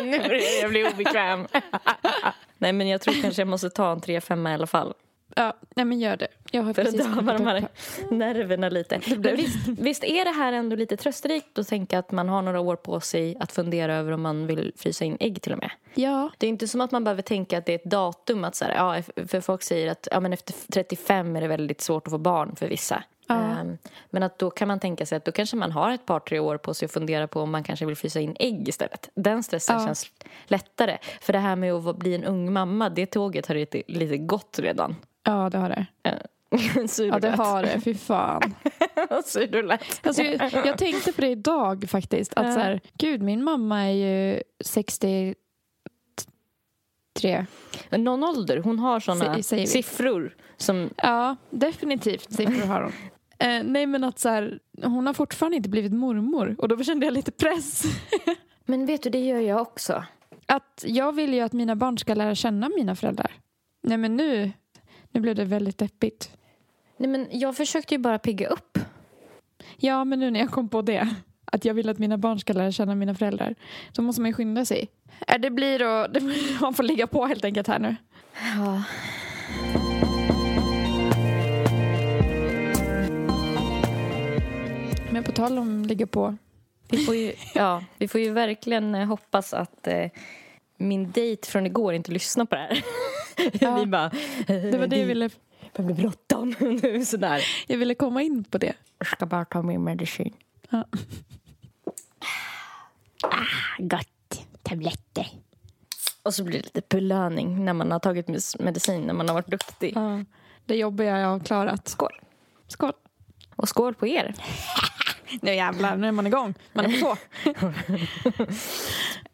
nu 0.04 0.20
börjar 0.20 0.62
jag 0.62 0.70
bli 0.70 0.88
obekväm. 0.88 1.48
Nej 2.58 2.74
men 2.74 2.88
jag 2.88 3.02
tror 3.02 3.22
kanske 3.22 3.42
jag 3.42 3.48
måste 3.48 3.70
ta 3.70 3.92
en 3.92 4.00
3-5 4.00 4.52
i 4.52 4.54
alla 4.54 4.68
fall. 4.68 4.94
Ja, 5.38 5.54
nej 5.76 5.86
men 5.86 6.00
gör 6.00 6.18
det. 6.18 6.28
Jag 6.52 6.64
har 6.64 6.74
För 6.74 6.82
att 6.82 6.88
precis 6.88 7.02
döva 7.06 7.16
kommit 7.16 7.38
de 7.38 7.48
här 7.48 7.68
nerverna 8.12 8.70
lite. 8.70 9.00
Men 9.10 9.36
visst, 9.36 9.68
visst 9.68 10.04
är 10.04 10.26
det 10.26 10.32
här 10.32 10.54
ändå 10.54 10.76
lite 10.76 10.98
trösterikt 10.98 11.60
att 11.60 11.68
tänka 11.68 12.00
att 12.00 12.12
man 12.12 12.30
har 12.30 12.42
några 12.42 12.60
år 12.60 12.76
på 12.76 13.00
sig 13.00 13.38
att 13.40 13.52
fundera 13.52 13.96
över 13.96 14.12
om 14.12 14.22
man 14.22 14.48
vill 14.48 14.74
frysa 14.78 15.06
in 15.06 15.18
ägg 15.20 15.42
till 15.42 15.52
och 15.54 15.60
med. 15.60 15.72
Ja, 15.94 16.30
Det 16.38 16.46
är 16.46 16.50
inte 16.50 16.68
som 16.68 16.82
att 16.82 16.92
man 16.92 17.04
behöver 17.04 17.22
tänka 17.22 17.58
att 17.58 17.66
det 17.66 17.72
är 17.72 17.76
ett 17.76 17.84
datum. 17.92 18.44
Att 18.44 18.56
så 18.56 18.66
här, 18.66 18.76
ja, 18.76 19.26
för 19.28 19.42
folk 19.42 19.64
säger 19.64 19.92
att 19.92 20.08
ja, 20.12 20.20
men 20.20 20.34
efter 20.34 20.54
35 20.72 21.36
är 21.36 21.42
det 21.42 21.48
väldigt 21.48 21.82
svårt 21.82 22.08
att 22.08 22.12
få 22.12 22.18
barn 22.18 22.56
för 22.56 22.68
vissa. 22.68 23.04
Ja. 23.28 23.36
Ehm, 23.36 23.78
men 24.10 24.24
att 24.24 24.40
då 24.40 24.50
kan 24.50 24.68
man 24.68 24.80
tänka 24.80 25.06
sig 25.06 25.16
att 25.16 25.26
då 25.26 25.32
kanske 25.32 25.56
man 25.56 25.72
har 25.72 25.92
ett 25.92 26.06
par, 26.06 26.20
tre 26.20 26.40
år 26.40 26.58
på 26.58 26.74
sig 26.74 26.86
att 26.86 26.92
fundera 26.92 27.28
på 27.28 27.42
om 27.42 27.52
man 27.52 27.64
kanske 27.64 27.86
vill 27.86 27.96
frysa 27.96 28.20
in 28.20 28.36
ägg 28.40 28.68
istället. 28.70 29.10
Den 29.16 29.44
stressen 29.44 29.80
Ja. 29.80 29.86
känns 29.86 30.06
lättare. 30.46 30.98
För 31.22 31.34
det 31.34 31.40
här 31.40 31.56
med 31.56 31.74
att 31.74 31.98
bli 31.98 32.16
en 32.16 32.24
ung 32.24 32.54
mamma, 32.54 32.90
det 32.90 33.06
tåget 33.06 33.48
har 33.48 33.56
lite, 33.56 33.82
lite 33.88 34.18
gått 34.18 34.60
redan. 34.60 34.96
Ja 35.26 35.50
det 35.50 35.58
har 35.58 35.70
det. 35.70 35.86
Sur 36.88 37.08
Ja, 37.08 37.20
det 37.20 37.30
har 37.30 37.64
det. 37.64 37.80
Fy 37.82 37.94
fan. 37.94 38.42
lät. 39.10 39.28
Sur 39.28 39.48
du 39.48 39.62
lät. 39.62 40.08
Alltså, 40.08 40.24
jag, 40.24 40.52
jag 40.66 40.78
tänkte 40.78 41.12
på 41.14 41.22
det 41.22 41.30
idag 41.30 41.86
faktiskt. 41.90 42.34
Att 42.36 42.54
så 42.54 42.60
här, 42.60 42.82
gud, 42.94 43.22
min 43.22 43.44
mamma 43.44 43.82
är 43.82 43.92
ju 43.92 44.42
63. 44.66 45.36
Men 47.90 48.04
Någon 48.04 48.24
ålder, 48.24 48.58
hon 48.58 48.80
har 48.80 49.00
såna 49.00 49.36
vi. 49.52 49.68
siffror 49.68 50.36
som... 50.58 50.90
Ja, 50.98 51.36
definitivt 51.50 52.32
siffror 52.34 52.68
har 52.68 52.82
hon. 52.82 52.92
Eh, 53.40 53.64
nej 53.64 53.86
men 53.86 54.04
att 54.04 54.20
så 54.20 54.30
här, 54.30 54.60
hon 54.84 55.08
har 55.08 55.14
fortfarande 55.14 55.58
inte 55.58 55.70
blivit 55.70 55.94
mormor 55.94 56.56
och 56.60 56.68
då 56.68 56.84
kände 56.84 57.06
jag 57.06 57.14
lite 57.14 57.32
press. 57.32 57.84
Men 58.66 58.86
vet 58.86 59.04
du, 59.04 59.10
det 59.10 59.20
gör 59.20 59.40
jag 59.40 59.62
också. 59.62 60.04
att 60.46 60.84
jag 60.88 61.16
vill 61.16 61.34
ju 61.34 61.40
att 61.40 61.54
mina 61.54 61.76
barn 61.76 61.98
ska 61.98 62.14
lära 62.14 62.36
känna 62.36 62.70
mina 62.70 62.96
föräldrar. 62.96 63.32
Nej 63.84 63.98
men 63.98 64.18
nu, 64.18 64.52
nu 65.16 65.22
blev 65.22 65.36
det 65.36 65.46
väldigt 65.46 65.78
deppigt. 65.78 66.32
Nej, 66.98 67.10
men 67.10 67.28
jag 67.32 67.58
försökte 67.58 67.94
ju 67.94 67.98
bara 67.98 68.20
pigga 68.20 68.48
upp. 68.48 68.80
Ja 69.78 70.04
men 70.04 70.20
nu 70.20 70.32
när 70.32 70.40
jag 70.40 70.52
kom 70.52 70.70
på 70.70 70.82
det, 70.82 71.16
att 71.46 71.66
jag 71.66 71.74
vill 71.74 71.90
att 71.90 72.00
mina 72.00 72.18
barn 72.18 72.40
ska 72.40 72.54
lära 72.54 72.72
känna 72.72 72.96
mina 72.96 73.16
föräldrar, 73.16 73.56
då 73.94 74.02
måste 74.02 74.22
man 74.22 74.30
ju 74.30 74.34
skynda 74.34 74.66
sig. 74.66 74.90
Äh, 75.28 75.40
det 75.40 75.50
blir 75.50 75.82
att, 75.82 76.14
det, 76.14 76.22
man 76.62 76.74
får 76.74 76.84
ligga 76.84 77.08
på 77.08 77.26
helt 77.26 77.46
enkelt 77.46 77.68
här 77.68 77.80
nu. 77.80 77.96
Ja. 78.56 78.84
Men 85.12 85.24
på 85.24 85.32
tal 85.32 85.58
om 85.58 85.86
ligga 85.86 86.08
på, 86.08 86.38
Vi 86.90 86.98
får 86.98 87.16
ju, 87.16 87.34
ja, 87.54 87.84
vi 87.98 88.08
får 88.08 88.22
ju 88.22 88.32
verkligen 88.32 88.96
eh, 88.96 89.08
hoppas 89.08 89.54
att 89.54 89.88
eh, 89.88 90.10
min 90.78 91.12
dejt 91.12 91.48
från 91.48 91.66
igår 91.66 91.94
inte 91.94 92.12
lyssnar 92.12 92.46
på 92.46 92.56
det 92.56 92.62
här. 92.62 92.84
Ja. 93.62 93.76
vi 93.76 93.86
bara... 93.86 94.12
det 94.48 94.78
var 94.78 94.88
det 94.88 94.98
jag 94.98 95.06
ville, 95.06 95.30
Det 95.74 95.84
blir 95.84 95.96
bråttom 95.96 96.56
nu 96.84 97.06
sådär. 97.06 97.42
jag 97.68 97.78
ville 97.78 97.96
komma 97.96 98.22
in 98.22 98.44
på 98.44 98.58
det. 98.58 98.74
Jag 98.98 99.08
ska 99.08 99.26
bara 99.26 99.46
ta 99.46 99.62
min 99.62 99.84
medicin. 99.84 100.34
Ja. 100.70 100.86
Gott. 103.78 104.08
Tabletter. 104.64 105.28
Och 106.24 106.34
så 106.34 106.44
blir 106.44 106.58
det 106.58 106.64
lite 106.64 106.82
belöning 106.90 107.66
när 107.66 107.74
man 107.74 107.92
har 107.92 108.00
tagit 108.00 108.28
medicin, 108.60 109.02
när 109.02 109.14
man 109.14 109.28
har 109.28 109.34
varit 109.34 109.48
duktig. 109.48 109.94
Ja, 109.96 110.24
det 110.66 110.76
jobbiga 110.76 111.20
jag 111.20 111.28
har 111.28 111.40
klarat. 111.40 111.88
Skål. 111.88 112.20
Skål. 112.68 112.94
Och 113.56 113.70
skål 113.70 113.94
på 113.94 114.08
er. 114.08 114.36
Nu 115.42 115.56
jävlar, 115.56 115.96
nu 115.98 116.08
är 116.08 116.12
man 116.12 116.28
igång. 116.28 116.54
Man 116.74 116.86
är 116.86 117.02
på 117.02 117.16
tå. 117.16 117.18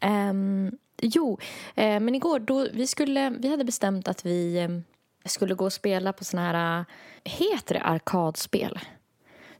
Ehm, 0.00 0.72
jo, 1.02 1.38
eh, 1.74 2.00
men 2.00 2.14
igår 2.14 2.38
då 2.38 2.68
vi 2.72 2.86
skulle, 2.86 3.30
vi 3.30 3.48
hade 3.50 3.64
bestämt 3.64 4.08
att 4.08 4.26
vi 4.26 4.58
eh, 4.58 4.68
skulle 5.24 5.54
gå 5.54 5.64
och 5.64 5.72
spela 5.72 6.12
på 6.12 6.24
såna 6.24 6.42
här, 6.52 6.78
eh, 6.78 6.84
heter 7.32 7.74
det 7.74 7.80
arkadspel? 7.80 8.78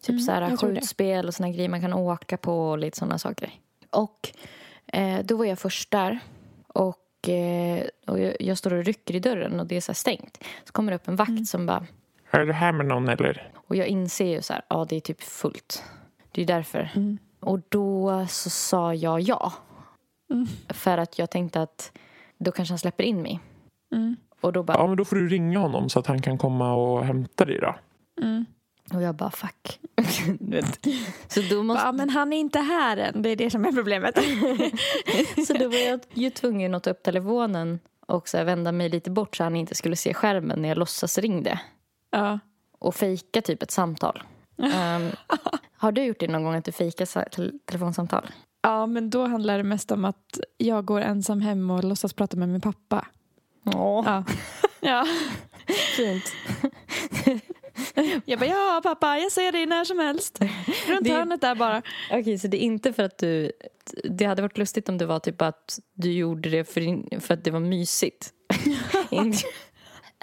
Typ 0.00 0.08
Mm, 0.08 0.20
så 0.20 0.32
här 0.32 0.56
skjutspel 0.56 1.26
och 1.28 1.34
såna 1.34 1.50
grejer 1.50 1.68
man 1.68 1.80
kan 1.80 1.92
åka 1.92 2.36
på 2.36 2.70
och 2.70 2.78
lite 2.78 2.98
såna 2.98 3.18
saker. 3.18 3.50
Och 3.90 4.30
eh, 4.86 5.18
då 5.24 5.36
var 5.36 5.44
jag 5.44 5.58
först 5.58 5.90
där 5.90 6.18
och, 6.66 7.28
eh, 7.28 7.84
och 8.06 8.20
jag, 8.20 8.36
jag 8.40 8.58
står 8.58 8.74
och 8.74 8.84
rycker 8.84 9.14
i 9.16 9.20
dörren 9.20 9.60
och 9.60 9.66
det 9.66 9.76
är 9.76 9.80
så 9.80 9.92
här 9.92 9.94
stängt. 9.94 10.38
Så 10.64 10.72
kommer 10.72 10.92
det 10.92 10.96
upp 10.96 11.08
en 11.08 11.16
vakt 11.16 11.28
Mm. 11.28 11.44
som 11.44 11.66
bara, 11.66 11.86
Är 12.30 12.40
du 12.46 12.52
här 12.52 12.72
med 12.72 12.86
någon 12.86 13.08
eller? 13.08 13.50
och 13.54 13.76
jag 13.76 13.86
inser 13.86 14.26
ju 14.26 14.42
så 14.42 14.52
här, 14.52 14.62
ja 14.68 14.86
det 14.88 14.96
är 14.96 15.00
typ 15.00 15.22
fullt. 15.22 15.84
Det 16.32 16.42
är 16.42 16.46
därför. 16.46 16.90
Mm. 16.94 17.18
Och 17.40 17.60
då 17.68 18.26
så 18.28 18.50
sa 18.50 18.94
jag 18.94 19.20
ja. 19.20 19.52
Mm. 20.32 20.46
För 20.68 20.98
att 20.98 21.18
jag 21.18 21.30
tänkte 21.30 21.62
att 21.62 21.92
då 22.38 22.52
kanske 22.52 22.72
han 22.72 22.78
släpper 22.78 23.04
in 23.04 23.22
mig. 23.22 23.40
Mm. 23.94 24.16
Och 24.40 24.52
då 24.52 24.62
bara, 24.62 24.78
Ja, 24.78 24.86
men 24.86 24.96
då 24.96 25.04
får 25.04 25.16
du 25.16 25.28
ringa 25.28 25.58
honom 25.58 25.88
så 25.88 25.98
att 25.98 26.06
han 26.06 26.22
kan 26.22 26.38
komma 26.38 26.74
och 26.74 27.04
hämta 27.04 27.44
dig 27.44 27.58
då. 27.60 27.74
Mm. 28.22 28.44
och 28.94 29.02
jag 29.02 29.14
bara 29.14 29.30
fuck. 29.30 29.78
Så, 31.28 31.40
då 31.50 31.62
måste, 31.62 31.86
Ja, 31.86 31.92
men 31.92 32.10
han 32.10 32.32
är 32.32 32.36
inte 32.38 32.58
här 32.58 32.96
än. 32.96 33.22
Det 33.22 33.28
är 33.30 33.36
det 33.36 33.50
som 33.50 33.64
är 33.64 33.72
problemet. 33.72 34.14
så 35.46 35.52
då 35.54 35.68
var 35.68 35.76
jag 35.78 36.00
ju 36.14 36.30
tvungen 36.30 36.74
att 36.74 36.82
ta 36.82 36.90
upp 36.90 37.02
telefonen 37.02 37.80
och 38.06 38.28
så 38.28 38.44
vända 38.44 38.72
mig 38.72 38.88
lite 38.88 39.10
bort 39.10 39.36
så 39.36 39.44
han 39.44 39.56
inte 39.56 39.74
skulle 39.74 39.96
se 39.96 40.14
skärmen 40.14 40.62
när 40.62 40.68
jag 40.68 40.78
låtsas 40.78 41.18
ringde. 41.18 41.60
ja. 42.10 42.38
Och 42.78 42.94
fejka 42.94 43.42
typ 43.42 43.62
ett 43.62 43.70
samtal. 43.70 44.22
Ehm, 44.74 45.08
har 45.76 45.92
du 45.92 46.04
gjort 46.04 46.20
det 46.20 46.28
någon 46.28 46.44
gång 46.44 46.54
att 46.54 46.64
du 46.64 46.72
fejkar 46.72 47.04
sa- 47.04 47.24
tel- 47.24 47.58
telefonsamtal? 47.64 48.26
Ja, 48.62 48.86
men 48.86 49.10
då 49.10 49.26
handlar 49.26 49.56
det 49.58 49.64
mest 49.64 49.90
om 49.90 50.04
att 50.04 50.40
jag 50.56 50.84
går 50.84 51.00
ensam 51.00 51.40
hem 51.40 51.70
och 51.70 51.84
låtsas 51.84 52.12
prata 52.12 52.36
med 52.36 52.48
min 52.48 52.60
pappa. 52.60 53.06
Ja, 53.64 54.02
Ja. 54.06 54.24
ja. 54.80 55.06
fint. 55.96 56.24
Jag 58.24 58.38
bara, 58.38 58.46
ja 58.50 58.80
pappa, 58.82 59.18
jag 59.18 59.32
ser 59.32 59.52
dig 59.52 59.66
när 59.66 59.84
som 59.84 59.98
helst. 59.98 60.38
Runt 60.88 61.04
Det- 61.04 61.12
hörnet 61.12 61.40
där 61.40 61.54
bara. 61.54 61.82
Okej, 62.10 62.38
så 62.38 62.48
det 62.48 62.56
är 62.56 62.66
inte 62.66 62.92
för 62.92 63.02
att 63.02 63.18
du... 63.18 63.52
Det 64.04 64.24
hade 64.24 64.42
varit 64.42 64.58
lustigt 64.58 64.88
om 64.88 64.98
det 64.98 65.06
var 65.06 65.18
typ 65.18 65.42
att 65.42 65.78
du 65.94 66.12
gjorde 66.12 66.50
det 66.50 66.64
för, 66.64 67.20
för 67.20 67.34
att 67.34 67.44
det 67.44 67.50
var 67.50 67.60
mysigt. 67.60 68.30
Inte- 69.10 69.38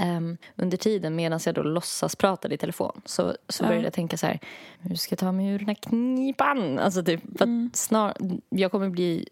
Ehm, 0.01 0.37
under 0.55 0.77
tiden 0.77 1.15
medan 1.15 1.39
jag 1.45 1.55
då 1.55 1.63
låtsas 1.63 2.15
pratade 2.15 2.55
i 2.55 2.57
telefon 2.57 3.01
så, 3.05 3.35
så 3.49 3.63
Ja. 3.63 3.67
började 3.67 3.85
jag 3.85 3.93
tänka 3.93 4.17
så 4.17 4.27
här, 4.27 4.39
hur 4.79 4.95
ska 4.95 5.13
jag 5.13 5.19
ta 5.19 5.31
mig 5.31 5.47
ur 5.47 5.59
den 5.59 5.67
här 5.67 5.75
knipan? 5.75 6.79
Alltså 6.79 7.03
typ, 7.03 7.41
att 7.41 7.75
snar, 7.77 8.13
jag 8.49 8.71
kommer 8.71 8.89
bli, 8.89 9.27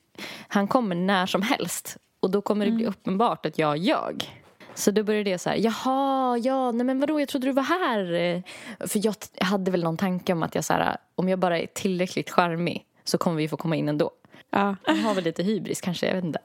han 0.47 0.67
kommer 0.67 0.95
när 0.95 1.25
som 1.25 1.41
helst 1.41 1.97
och 2.19 2.31
då 2.31 2.41
kommer 2.41 2.65
det 2.65 2.71
bli 2.71 2.85
uppenbart 2.85 3.45
att 3.45 3.57
jag 3.59 3.77
ljög. 3.77 4.43
Så 4.75 4.91
då 4.91 5.03
började 5.03 5.29
jag 5.29 5.39
så 5.39 5.49
här, 5.49 5.57
jaha, 5.57 6.37
ja, 6.37 6.71
nej 6.71 6.85
men 6.85 6.99
vadå, 6.99 7.19
jag 7.19 7.29
trodde 7.29 7.47
du 7.47 7.51
var 7.51 7.63
här. 7.63 8.43
För 8.87 9.05
jag 9.05 9.19
t- 9.19 9.43
hade 9.43 9.71
väl 9.71 9.83
någon 9.83 9.97
tanke 9.97 10.33
om 10.33 10.43
att 10.43 10.55
jag 10.55 10.63
så 10.65 10.73
här, 10.73 10.97
om 11.15 11.29
jag 11.29 11.39
bara 11.39 11.59
är 11.59 11.65
tillräckligt 11.67 12.29
charmig 12.29 12.85
så 13.03 13.17
kommer 13.17 13.37
vi 13.37 13.47
få 13.47 13.57
komma 13.57 13.75
in 13.75 13.89
ändå. 13.89 14.11
Ja. 14.49 14.75
Jag 14.85 14.93
har 14.95 15.13
väl 15.13 15.23
lite 15.23 15.43
hybris 15.43 15.81
kanske, 15.81 16.07
jag 16.07 16.15
vet 16.15 16.23
inte. 16.23 16.39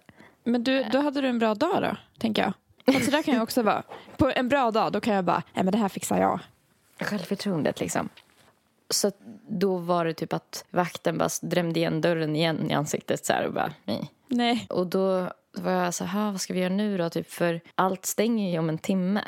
Men 0.44 0.64
du, 0.64 0.84
då 0.92 0.98
hade 1.00 1.20
du 1.20 1.28
en 1.28 1.38
bra 1.38 1.54
dag 1.54 1.82
då, 1.82 1.96
tänker 2.18 2.42
jag. 2.42 2.52
Alltså 2.84 3.10
där 3.10 3.22
kan 3.22 3.34
jag 3.34 3.42
också 3.42 3.62
vara. 3.62 3.82
På 4.16 4.32
en 4.36 4.48
bra 4.48 4.70
dag, 4.70 4.92
då 4.92 5.00
kan 5.00 5.14
jag 5.14 5.24
bara, 5.24 5.42
nej 5.54 5.64
men 5.64 5.72
det 5.72 5.78
här 5.78 5.88
fixar 5.88 6.20
jag. 6.20 6.40
Självförtroendet 7.00 7.80
liksom. 7.80 8.08
Så 8.90 9.10
då 9.48 9.76
var 9.76 10.04
det 10.04 10.14
typ 10.14 10.32
att 10.32 10.64
vakten 10.70 11.18
bara 11.18 11.28
drämde 11.42 11.80
igen 11.80 12.00
dörren 12.00 12.36
igen 12.36 12.70
i 12.70 12.74
ansiktet 12.74 13.26
så 13.26 13.32
här 13.32 13.46
och 13.46 13.52
bara 13.52 13.72
nej. 13.84 14.10
Nej. 14.28 14.66
Och 14.70 14.86
då 14.86 15.32
var 15.52 15.72
jag 15.72 15.94
så 15.94 16.04
här, 16.04 16.30
vad 16.30 16.40
ska 16.40 16.54
vi 16.54 16.60
göra 16.60 16.74
nu 16.74 16.98
då? 16.98 17.10
Typ 17.10 17.30
för 17.30 17.60
allt 17.74 18.06
stänger 18.06 18.52
ju 18.52 18.58
om 18.58 18.68
en 18.68 18.78
timme. 18.78 19.24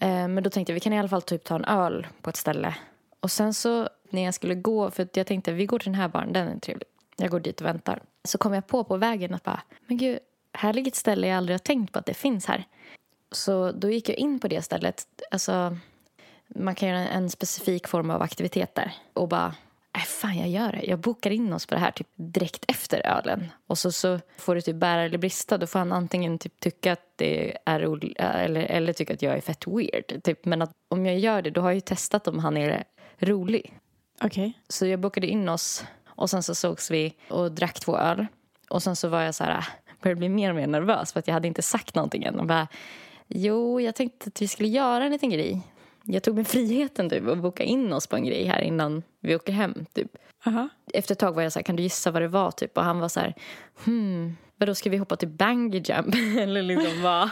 Eh, 0.00 0.28
men 0.28 0.42
då 0.42 0.50
tänkte 0.50 0.72
jag, 0.72 0.74
vi 0.74 0.80
kan 0.80 0.92
i 0.92 0.98
alla 0.98 1.08
fall 1.08 1.22
typ 1.22 1.44
ta 1.44 1.54
en 1.54 1.64
öl 1.64 2.06
på 2.22 2.30
ett 2.30 2.36
ställe. 2.36 2.74
Och 3.20 3.30
sen 3.30 3.54
så 3.54 3.88
när 4.10 4.24
jag 4.24 4.34
skulle 4.34 4.54
gå, 4.54 4.90
för 4.90 5.08
jag 5.12 5.26
tänkte 5.26 5.52
vi 5.52 5.66
går 5.66 5.78
till 5.78 5.92
den 5.92 6.00
här 6.00 6.08
baren, 6.08 6.32
den 6.32 6.48
är 6.48 6.58
trevlig. 6.58 6.88
Jag 7.16 7.30
går 7.30 7.40
dit 7.40 7.60
och 7.60 7.66
väntar. 7.66 8.02
Så 8.24 8.38
kom 8.38 8.54
jag 8.54 8.66
på 8.66 8.84
på 8.84 8.96
vägen 8.96 9.34
att 9.34 9.42
bara, 9.42 9.62
men 9.86 9.96
gud, 9.96 10.18
här 10.54 10.72
ligger 10.72 10.90
ett 10.90 10.96
ställe 10.96 11.26
jag 11.26 11.36
aldrig 11.36 11.54
har 11.54 11.58
tänkt 11.58 11.92
på 11.92 11.98
att 11.98 12.06
det 12.06 12.14
finns 12.14 12.46
här. 12.46 12.64
Så 13.32 13.72
då 13.72 13.90
gick 13.90 14.08
jag 14.08 14.18
in 14.18 14.40
på 14.40 14.48
det 14.48 14.62
stället. 14.62 15.06
Alltså, 15.30 15.76
man 16.48 16.74
kan 16.74 16.88
göra 16.88 17.08
en 17.08 17.30
specifik 17.30 17.88
form 17.88 18.10
av 18.10 18.22
aktivitet 18.22 18.74
där. 18.74 18.92
Och 19.12 19.28
bara, 19.28 19.54
äh, 19.96 20.00
fan 20.00 20.38
jag 20.38 20.48
gör 20.48 20.72
det. 20.72 20.82
Jag 20.86 20.98
bokar 20.98 21.30
in 21.30 21.52
oss 21.52 21.66
på 21.66 21.74
det 21.74 21.80
här 21.80 21.90
typ 21.90 22.08
direkt 22.14 22.64
efter 22.68 23.06
ölen. 23.06 23.52
Och 23.66 23.78
så, 23.78 23.92
så 23.92 24.20
får 24.38 24.54
du 24.54 24.60
typ 24.60 24.76
bära 24.76 25.02
eller 25.02 25.18
brista. 25.18 25.58
Då 25.58 25.66
får 25.66 25.78
han 25.78 25.92
antingen 25.92 26.38
typ 26.38 26.60
tycka 26.60 26.92
att 26.92 27.12
det 27.16 27.56
är 27.64 27.80
roligt 27.80 28.18
eller, 28.18 28.60
eller 28.60 28.92
tycka 28.92 29.14
att 29.14 29.22
jag 29.22 29.36
är 29.36 29.40
fett 29.40 29.66
weird. 29.66 30.22
Typ. 30.22 30.44
Men 30.44 30.62
att 30.62 30.70
om 30.88 31.06
jag 31.06 31.18
gör 31.18 31.42
det, 31.42 31.50
då 31.50 31.60
har 31.60 31.68
jag 31.68 31.74
ju 31.74 31.80
testat 31.80 32.28
om 32.28 32.38
han 32.38 32.56
är 32.56 32.84
rolig. 33.18 33.78
Okej. 34.22 34.52
Så 34.68 34.86
jag 34.86 35.00
bokade 35.00 35.26
in 35.26 35.48
oss 35.48 35.84
och 36.06 36.30
sen 36.30 36.42
så 36.42 36.54
sågs 36.54 36.90
vi 36.90 37.14
och 37.28 37.52
drack 37.52 37.80
två 37.80 37.98
öl. 37.98 38.26
Och 38.68 38.82
sen 38.82 38.96
så 38.96 39.08
var 39.08 39.22
jag 39.22 39.34
så 39.34 39.44
här, 39.44 39.58
äh, 39.58 39.64
började 40.04 40.18
bli 40.18 40.28
mer 40.28 40.50
och 40.50 40.56
mer 40.56 40.66
nervös 40.66 41.12
för 41.12 41.20
att 41.20 41.26
jag 41.26 41.34
hade 41.34 41.48
inte 41.48 41.62
sagt 41.62 41.94
någonting 41.94 42.24
än. 42.24 42.40
Och 42.40 42.46
bara, 42.46 42.68
jo, 43.28 43.80
jag 43.80 43.94
tänkte 43.94 44.28
att 44.28 44.42
vi 44.42 44.48
skulle 44.48 44.68
göra 44.68 45.04
en 45.04 45.12
liten 45.12 45.30
grej. 45.30 45.60
Jag 46.02 46.22
tog 46.22 46.34
mig 46.34 46.44
friheten 46.44 47.10
typ 47.10 47.26
och 47.26 47.38
boka 47.38 47.62
in 47.62 47.92
oss 47.92 48.06
på 48.06 48.16
en 48.16 48.24
grej 48.24 48.44
här 48.44 48.60
innan 48.60 49.02
vi 49.20 49.36
åker 49.36 49.52
hem. 49.52 49.86
Typ. 49.92 50.16
Aha. 50.46 50.68
Efter 50.94 51.14
ett 51.14 51.18
tag 51.18 51.32
var 51.32 51.42
jag 51.42 51.52
så 51.52 51.58
här, 51.58 51.64
kan 51.64 51.76
du 51.76 51.82
gissa 51.82 52.10
vad 52.10 52.22
det 52.22 52.28
var? 52.28 52.50
Typ? 52.50 52.78
Och 52.78 52.84
han 52.84 52.98
var 52.98 53.08
så 53.08 53.20
här, 53.20 53.34
hmm, 53.84 54.36
vadå 54.56 54.74
ska 54.74 54.90
vi 54.90 54.96
hoppa 54.96 55.16
till 55.16 55.28
bungee 55.28 55.82
jump? 55.84 56.14
Eller 56.38 56.62
liksom 56.62 57.02
vad, 57.02 57.30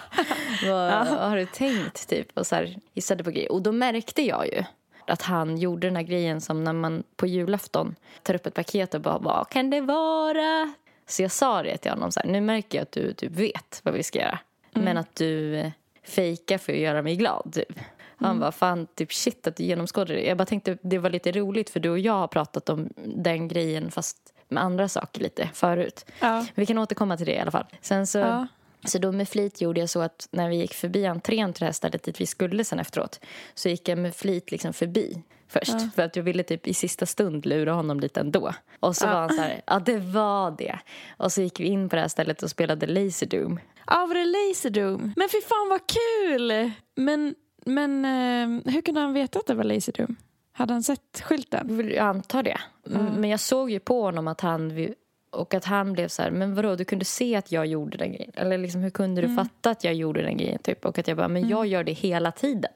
vad, 0.67 1.09
vad 1.09 1.31
har 1.31 1.37
du 1.37 1.47
tänkt? 1.47 2.09
Typ. 2.09 2.39
Och 2.39 2.47
så 2.47 2.55
här, 2.55 2.77
gissade 2.95 3.25
på 3.25 3.31
grejer. 3.31 3.53
Och 3.53 3.63
då 3.63 3.73
märkte 3.73 4.23
jag 4.23 4.47
ju 4.47 4.65
att 5.07 5.23
han 5.23 5.59
gjorde 5.59 5.87
den 5.87 5.97
här 5.97 6.03
grejen 6.03 6.41
som 6.41 6.65
när 6.65 6.73
man 6.73 7.03
på 7.17 7.27
julafton 7.27 7.95
tar 8.23 8.35
upp 8.35 8.47
ett 8.47 8.55
paket 8.55 8.95
och 8.95 9.01
bara, 9.01 9.19
vad 9.19 9.49
kan 9.49 9.71
det 9.71 9.81
vara? 9.81 10.75
Så 11.13 11.23
jag 11.23 11.31
sa 11.33 11.63
det 11.63 11.77
till 11.77 11.91
honom, 11.91 12.13
så 12.13 12.21
här, 12.21 12.27
nu 12.31 12.41
märker 12.41 12.79
jag 12.79 12.83
att 12.83 12.93
du 12.93 13.13
typ 13.13 13.33
vet 13.33 13.81
vad 13.83 13.95
vi 13.95 14.03
ska 14.03 14.19
göra. 14.19 14.39
Men 14.73 14.97
att 14.97 15.17
du 15.17 15.71
fejkar 16.05 16.59
för 16.59 16.73
att 16.73 16.79
göra 16.79 17.03
mig 17.03 17.17
glad, 17.17 17.53
typ. 17.55 17.79
Han 18.17 18.41
bara, 18.41 18.53
fan, 18.53 18.87
typ 18.95 19.13
shit 19.13 19.47
att 19.47 19.57
du 19.57 19.65
genomskådade 19.65 20.15
det. 20.15 20.23
Jag 20.27 20.37
bara 20.39 20.47
tänkte 20.47 20.79
det 20.83 20.99
var 20.99 21.11
lite 21.11 21.33
roligt 21.33 21.71
för 21.71 21.81
du 21.81 21.91
och 21.91 21.99
jag 21.99 22.13
har 22.13 22.29
pratat 22.29 22.69
om 22.69 22.89
den 22.97 23.49
grejen 23.49 23.91
fast 23.91 24.17
med 24.49 24.63
andra 24.63 24.89
saker 24.89 25.21
lite 25.21 25.51
förut. 25.55 26.07
Ja. 26.21 26.47
Vi 26.55 26.67
kan 26.67 26.79
återkomma 26.79 27.17
till 27.17 27.27
det 27.27 27.33
i 27.35 27.39
alla 27.39 27.51
fall. 27.51 27.67
Sen 27.81 28.07
så, 28.07 28.19
Ja. 28.19 28.47
så 28.85 28.99
då 28.99 29.13
med 29.13 29.29
flit 29.29 29.61
gjorde 29.61 29.81
jag 29.81 29.91
så 29.91 30.01
att 30.01 30.29
när 30.31 30.49
vi 30.49 30.57
gick 30.57 30.75
förbi 30.75 31.07
entrén 31.07 31.53
till 31.53 31.61
det 31.61 31.67
här 31.67 31.73
stället 31.73 32.03
dit 32.03 32.21
vi 32.21 32.27
skulle 32.27 32.65
sen 32.65 32.79
efteråt 32.79 33.21
så 33.55 33.69
gick 33.69 33.89
jag 33.89 33.99
med 33.99 34.15
flit 34.17 34.51
liksom 34.51 34.73
förbi 34.73 35.23
först. 35.53 35.95
För 35.95 36.03
att 36.03 36.17
jag 36.17 36.23
ville 36.23 36.43
typ 36.43 36.67
i 36.67 36.75
sista 36.75 37.07
stund 37.07 37.47
lura 37.47 37.73
honom 37.73 38.01
lite 38.01 38.21
ändå. 38.21 38.53
Och 38.81 38.97
så 38.97 39.05
Ja. 39.07 39.13
var 39.13 39.21
han 39.21 39.29
så 39.31 39.43
här, 39.43 39.61
ja 39.67 39.79
det 39.79 39.99
var 39.99 40.51
det. 40.59 40.79
Och 41.17 41.33
så 41.33 41.43
gick 41.43 41.61
vi 41.61 41.65
in 41.65 41.89
på 41.89 41.97
det 41.97 42.03
här 42.03 42.09
stället 42.09 42.43
och 42.43 42.51
spelade 42.51 42.87
Laserdoom. 42.87 43.61
Ja, 43.87 44.07
var 44.07 44.15
det 44.15 44.25
Laserdome? 44.25 45.13
Men 45.17 45.29
fy 45.29 45.41
fan 45.41 45.69
vad 45.71 45.81
kul! 45.87 46.71
Men, 46.97 47.35
men 47.67 48.05
eh, 48.05 48.73
hur 48.73 48.81
kunde 48.83 49.01
han 49.01 49.13
veta 49.13 49.39
att 49.39 49.47
det 49.47 49.55
var 49.55 49.65
Laserdome? 49.65 50.15
Hade 50.53 50.73
han 50.73 50.83
sett 50.83 51.21
skylten? 51.25 51.91
Jag 51.95 52.07
antar 52.07 52.43
det. 52.43 52.59
Mm, 52.91 53.07
Men 53.07 53.31
jag 53.31 53.41
såg 53.41 53.71
ju 53.71 53.79
på 53.81 54.03
honom 54.03 54.29
att 54.29 54.41
han... 54.41 54.89
Och 55.31 55.55
att 55.55 55.65
han 55.65 55.93
blev 55.93 56.09
så 56.09 56.23
här, 56.23 56.31
men 56.31 56.55
vadå, 56.55 56.75
du 56.77 56.85
kunde 56.85 57.05
se 57.05 57.37
att 57.37 57.53
jag 57.53 57.67
gjorde 57.67 57.97
den 57.99 58.13
grejen? 58.13 58.33
Eller 58.37 58.59
liksom, 58.59 58.81
hur 58.81 58.91
kunde 58.91 59.21
du 59.23 59.37
fatta 59.37 59.71
att 59.71 59.85
jag 59.85 59.95
gjorde 59.95 60.23
den 60.23 60.37
grejen? 60.37 60.59
Typ? 60.59 60.85
Och 60.85 60.99
att 60.99 61.09
jag 61.09 61.17
bara, 61.17 61.29
men 61.29 61.49
jag 61.49 61.67
gör 61.67 61.85
det 61.85 61.93
hela 61.93 62.33
tiden 62.33 62.73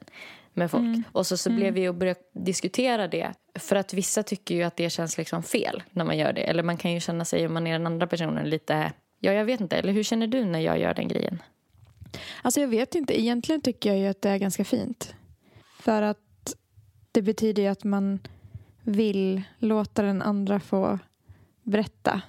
med 0.57 0.71
folk. 0.71 1.05
Och 1.11 1.27
så, 1.27 1.37
så 1.37 1.49
blev 1.49 1.73
vi 1.73 1.89
och 1.89 1.95
började 1.95 2.19
diskutera 2.33 3.07
det. 3.07 3.33
För 3.55 3.75
att 3.75 3.93
vissa 3.93 4.23
tycker 4.23 4.55
ju 4.55 4.63
att 4.63 4.75
det 4.75 4.89
känns 4.89 5.17
liksom 5.17 5.43
fel 5.43 5.83
när 5.91 6.05
man 6.05 6.17
gör 6.17 6.33
det. 6.33 6.41
Eller 6.41 6.63
man 6.63 6.77
kan 6.77 6.91
ju 6.91 6.99
känna 6.99 7.25
sig, 7.25 7.47
om 7.47 7.53
man 7.53 7.67
är 7.67 7.71
den 7.71 7.87
andra 7.87 8.07
personen, 8.07 8.49
lite... 8.49 8.91
Ja, 9.19 9.31
jag 9.31 9.45
vet 9.45 9.61
inte. 9.61 9.75
Eller 9.75 9.93
hur 9.93 10.03
känner 10.03 10.27
du 10.27 10.45
när 10.45 10.59
jag 10.59 10.79
gör 10.79 10.93
den 10.93 11.07
grejen? 11.07 11.41
Alltså 12.41 12.61
jag 12.61 12.67
vet 12.67 12.95
inte. 12.95 13.21
Egentligen 13.21 13.61
tycker 13.61 13.89
jag 13.89 13.99
ju 13.99 14.07
att 14.07 14.21
det 14.21 14.29
är 14.29 14.37
ganska 14.37 14.63
fint. 14.63 15.15
För 15.79 16.01
att 16.01 16.55
det 17.11 17.21
betyder 17.21 17.63
ju 17.63 17.69
att 17.69 17.83
man 17.83 18.19
vill 18.83 19.41
låta 19.57 20.01
den 20.01 20.21
andra 20.21 20.59
få 20.59 20.99
berätta. 21.63 22.21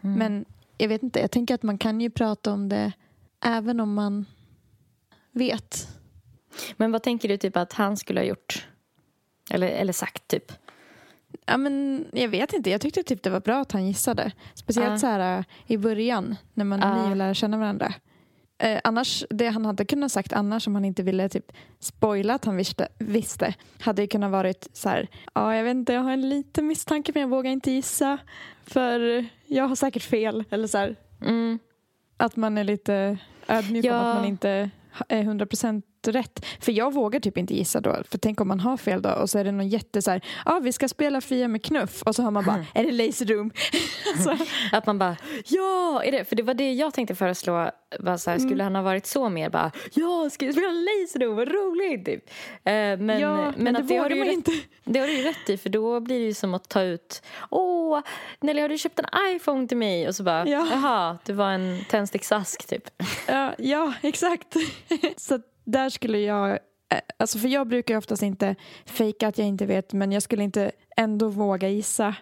Men 0.00 0.44
jag 0.78 0.88
vet 0.88 1.02
inte. 1.02 1.20
Jag 1.20 1.30
tänker 1.30 1.54
att 1.54 1.62
man 1.62 1.78
kan 1.78 2.00
ju 2.00 2.10
prata 2.10 2.52
om 2.52 2.68
det 2.68 2.92
även 3.44 3.80
om 3.80 3.94
man 3.94 4.26
vet. 5.32 5.88
Men 6.76 6.92
vad 6.92 7.02
tänker 7.02 7.28
du 7.28 7.36
typ 7.36 7.56
att 7.56 7.72
han 7.72 7.96
skulle 7.96 8.20
ha 8.20 8.24
gjort? 8.24 8.66
Eller, 9.50 9.66
eller 9.68 9.92
sagt, 9.92 10.28
typ? 10.28 10.52
Ja, 11.46 11.56
men 11.56 12.04
jag 12.12 12.28
vet 12.28 12.52
inte. 12.52 12.70
Jag 12.70 12.80
tyckte 12.80 13.02
typ 13.02 13.22
det 13.22 13.30
var 13.30 13.40
bra 13.40 13.60
att 13.60 13.72
han 13.72 13.86
gissade. 13.86 14.32
Speciellt 14.54 14.90
Ja. 14.90 14.98
så 14.98 15.06
här 15.06 15.44
i 15.66 15.76
början 15.76 16.36
när 16.54 16.64
man 16.64 16.82
är 16.82 17.04
ny 17.04 17.10
och 17.10 17.16
lär 17.16 17.34
känna 17.34 17.56
varandra. 17.58 17.94
Eh, 18.58 18.80
annars, 18.84 19.24
det 19.30 19.48
han 19.48 19.64
hade 19.64 19.84
kunnat 19.84 20.12
sagt 20.12 20.32
annars 20.32 20.66
om 20.66 20.74
han 20.74 20.84
inte 20.84 21.02
ville 21.02 21.28
typ 21.28 21.52
spoila 21.78 22.34
att 22.34 22.44
han 22.44 22.56
visste, 22.56 22.88
visste 22.98 23.54
hade 23.80 24.02
ju 24.02 24.08
kunnat 24.08 24.30
varit 24.30 24.68
så 24.72 24.88
här, 24.88 25.08
ja 25.34 25.56
jag 25.56 25.64
vet 25.64 25.70
inte, 25.70 25.92
jag 25.92 26.00
har 26.00 26.12
en 26.12 26.28
liten 26.28 26.66
misstanke 26.66 27.12
men 27.14 27.20
jag 27.20 27.28
vågar 27.28 27.50
inte 27.50 27.70
gissa 27.70 28.18
för 28.64 29.26
jag 29.46 29.64
har 29.68 29.76
säkert 29.76 30.02
fel. 30.02 30.44
Eller 30.50 30.66
så 30.66 30.94
Mm. 31.22 31.58
att 32.16 32.36
man 32.36 32.58
är 32.58 32.64
lite 32.64 33.18
ödmjuk 33.48 33.84
om 33.84 33.90
Ja. 33.90 33.96
att 34.00 34.16
man 34.16 34.24
inte 34.24 34.70
är 35.08 35.22
100% 35.22 35.82
rätt. 36.08 36.46
För 36.60 36.72
jag 36.72 36.94
vågar 36.94 37.20
typ 37.20 37.38
inte 37.38 37.54
gissa 37.54 37.80
då. 37.80 37.96
För 38.10 38.18
tänk 38.18 38.40
om 38.40 38.48
man 38.48 38.60
har 38.60 38.76
fel 38.76 39.02
då 39.02 39.10
och 39.10 39.30
så 39.30 39.38
är 39.38 39.44
det 39.44 39.52
någon 39.52 39.68
jätte 39.68 40.02
så 40.02 40.10
här, 40.10 40.20
ja 40.44 40.60
vi 40.62 40.72
ska 40.72 40.88
spela 40.88 41.20
Fia 41.20 41.48
med 41.48 41.62
knuff 41.64 42.02
och 42.02 42.14
så 42.14 42.22
har 42.22 42.30
man 42.30 42.44
bara, 42.44 42.64
är 42.74 42.84
det 42.84 42.92
Laser 42.92 43.26
Room? 43.26 43.50
alltså, 44.14 44.44
Att 44.72 44.86
man 44.86 44.98
bara, 44.98 45.16
ja! 45.46 46.02
Är 46.04 46.12
det? 46.12 46.24
För 46.24 46.36
det 46.36 46.42
var 46.42 46.54
det 46.54 46.72
jag 46.72 46.94
tänkte 46.94 47.14
föreslå. 47.14 47.70
Var 47.98 48.16
så 48.16 48.30
här, 48.30 48.36
Mm. 48.40 48.48
Skulle 48.48 48.62
han 48.64 48.74
ha 48.74 48.82
varit 48.82 49.06
så 49.06 49.28
mer 49.28 49.50
bara, 49.50 49.70
ja, 49.94 50.30
ska 50.30 50.46
vi 50.46 50.52
spela 50.52 50.68
Laser 50.68 51.26
vad 51.34 51.48
roligt! 51.48 52.04
Typ. 52.06 52.30
Eh, 52.64 52.72
men, 52.72 53.20
ja, 53.20 53.52
men, 53.56 53.76
att 53.76 53.88
det 53.88 53.96
har 53.96 54.02
vågar 54.04 54.08
du 54.08 54.14
ju 54.14 54.20
man 54.20 54.28
rätt- 54.28 54.34
inte. 54.34 54.52
Det 54.84 54.98
har 55.00 55.06
du 55.06 55.12
ju 55.16 55.22
rätt 55.22 55.50
i, 55.50 55.56
för 55.56 55.68
då 55.68 56.00
blir 56.00 56.18
det 56.18 56.24
ju 56.24 56.34
som 56.34 56.54
att 56.54 56.68
ta 56.68 56.82
ut, 56.82 57.22
åh, 57.50 58.00
Nelly 58.40 58.60
har 58.62 58.68
du 58.68 58.78
köpt 58.78 58.98
en 58.98 59.34
iPhone 59.36 59.68
till 59.68 59.76
mig? 59.76 60.08
Och 60.08 60.14
så 60.14 60.22
bara, 60.22 60.48
Ja. 60.48 60.66
jaha, 60.70 61.18
det 61.24 61.32
var 61.32 61.50
en 61.50 61.84
tändsticksask 61.90 62.66
typ. 62.66 62.84
Ja, 63.28 63.54
ja 63.58 63.92
exakt. 64.02 64.56
så 65.16 65.40
där 65.70 65.88
skulle 65.88 66.18
jag, 66.18 66.50
eh, 66.50 67.00
alltså 67.16 67.38
för 67.38 67.48
jag 67.48 67.68
brukar 67.68 67.96
oftast 67.96 68.22
inte 68.22 68.54
fejka 68.86 69.28
att 69.28 69.38
jag 69.38 69.46
inte 69.46 69.66
vet 69.66 69.92
men 69.92 70.12
jag 70.12 70.22
skulle 70.22 70.42
inte 70.42 70.70
ändå 70.96 71.28
våga 71.28 71.68
gissa 71.68 72.14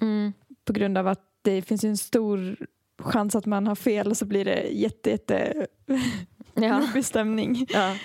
Mm. 0.00 0.32
på 0.64 0.72
grund 0.72 0.98
av 0.98 1.06
att 1.08 1.20
det 1.42 1.62
finns 1.62 1.84
en 1.84 1.96
stor 1.96 2.56
chans 2.98 3.34
att 3.34 3.46
man 3.46 3.66
har 3.66 3.74
fel 3.74 4.08
och 4.10 4.16
så 4.16 4.24
blir 4.26 4.44
det 4.44 4.60
jätte, 4.62 5.10
jätte 5.10 5.66
Ja. 6.54 6.80
jobbig 6.80 7.04
stämning. 7.04 7.66
ja. 7.70 7.96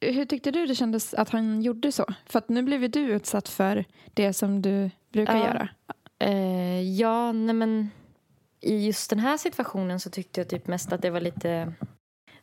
Hur 0.00 0.24
tyckte 0.24 0.50
du 0.50 0.66
det 0.66 0.74
kändes 0.74 1.14
att 1.14 1.28
han 1.30 1.62
gjorde 1.62 1.92
så? 1.92 2.04
För 2.26 2.38
att 2.38 2.48
nu 2.48 2.62
blev 2.62 2.82
ju 2.82 2.88
du 2.88 3.00
utsatt 3.00 3.48
för 3.48 3.84
det 4.14 4.32
som 4.32 4.62
du 4.62 4.90
brukar 5.12 5.36
Ja. 5.36 5.44
göra. 5.46 5.68
Eh, 6.18 6.80
ja, 6.82 7.32
nej 7.32 7.54
men 7.54 7.90
i 8.60 8.86
just 8.86 9.10
den 9.10 9.18
här 9.18 9.36
situationen 9.36 10.00
så 10.00 10.10
tyckte 10.10 10.40
jag 10.40 10.48
typ 10.48 10.66
mest 10.66 10.92
att 10.92 11.02
det 11.02 11.10
var 11.10 11.20
lite 11.20 11.72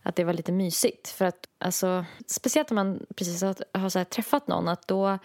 att 0.04 0.16
det 0.16 0.24
var 0.24 0.34
lite 0.34 0.52
mysigt. 0.52 1.08
För 1.08 1.26
att 1.26 1.49
alltså, 1.60 2.06
speciellt 2.28 2.72
om 2.72 2.76
man 2.76 3.06
precis 3.16 3.42
har, 3.42 3.56
har 3.80 4.04
träffat 4.04 4.48
någon 4.48 4.68
att 4.68 4.88
då, 4.88 5.18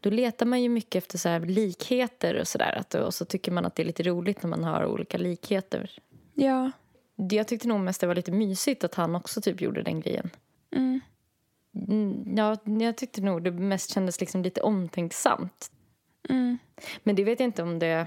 då 0.00 0.10
letar 0.10 0.46
man 0.46 0.62
ju 0.62 0.68
mycket 0.68 1.04
efter 1.04 1.18
så 1.18 1.28
här, 1.28 1.40
likheter 1.40 2.40
och 2.40 2.48
sådär. 2.48 2.84
Och 3.06 3.14
så 3.14 3.24
tycker 3.24 3.52
man 3.52 3.66
att 3.66 3.74
det 3.74 3.82
är 3.82 3.86
lite 3.86 4.02
roligt 4.02 4.42
när 4.42 4.50
man 4.50 4.64
har 4.64 4.86
olika 4.86 5.18
likheter. 5.18 5.90
Ja. 6.34 6.70
Det- 7.16 7.36
Jag 7.36 7.48
tyckte 7.48 7.68
nog 7.68 7.80
mest 7.80 8.00
det 8.00 8.06
var 8.06 8.14
lite 8.14 8.32
mysigt 8.32 8.84
att 8.84 8.94
han 8.94 9.14
också 9.16 9.40
typ 9.40 9.60
gjorde 9.60 9.82
den 9.82 10.00
grejen. 10.00 10.30
Mm. 10.76 11.00
Mm, 11.88 12.36
Ja, 12.36 12.56
jag 12.84 12.96
tyckte 12.96 13.20
nog 13.20 13.42
det 13.42 13.50
mest 13.50 13.90
kändes 13.90 14.20
liksom 14.20 14.42
lite 14.42 14.60
omtänksamt. 14.60 15.70
Mm. 16.28 16.58
Men 17.02 17.16
det 17.16 17.24
vet 17.24 17.40
jag 17.40 17.44
inte 17.46 17.62
om 17.62 17.78
det 17.78 18.06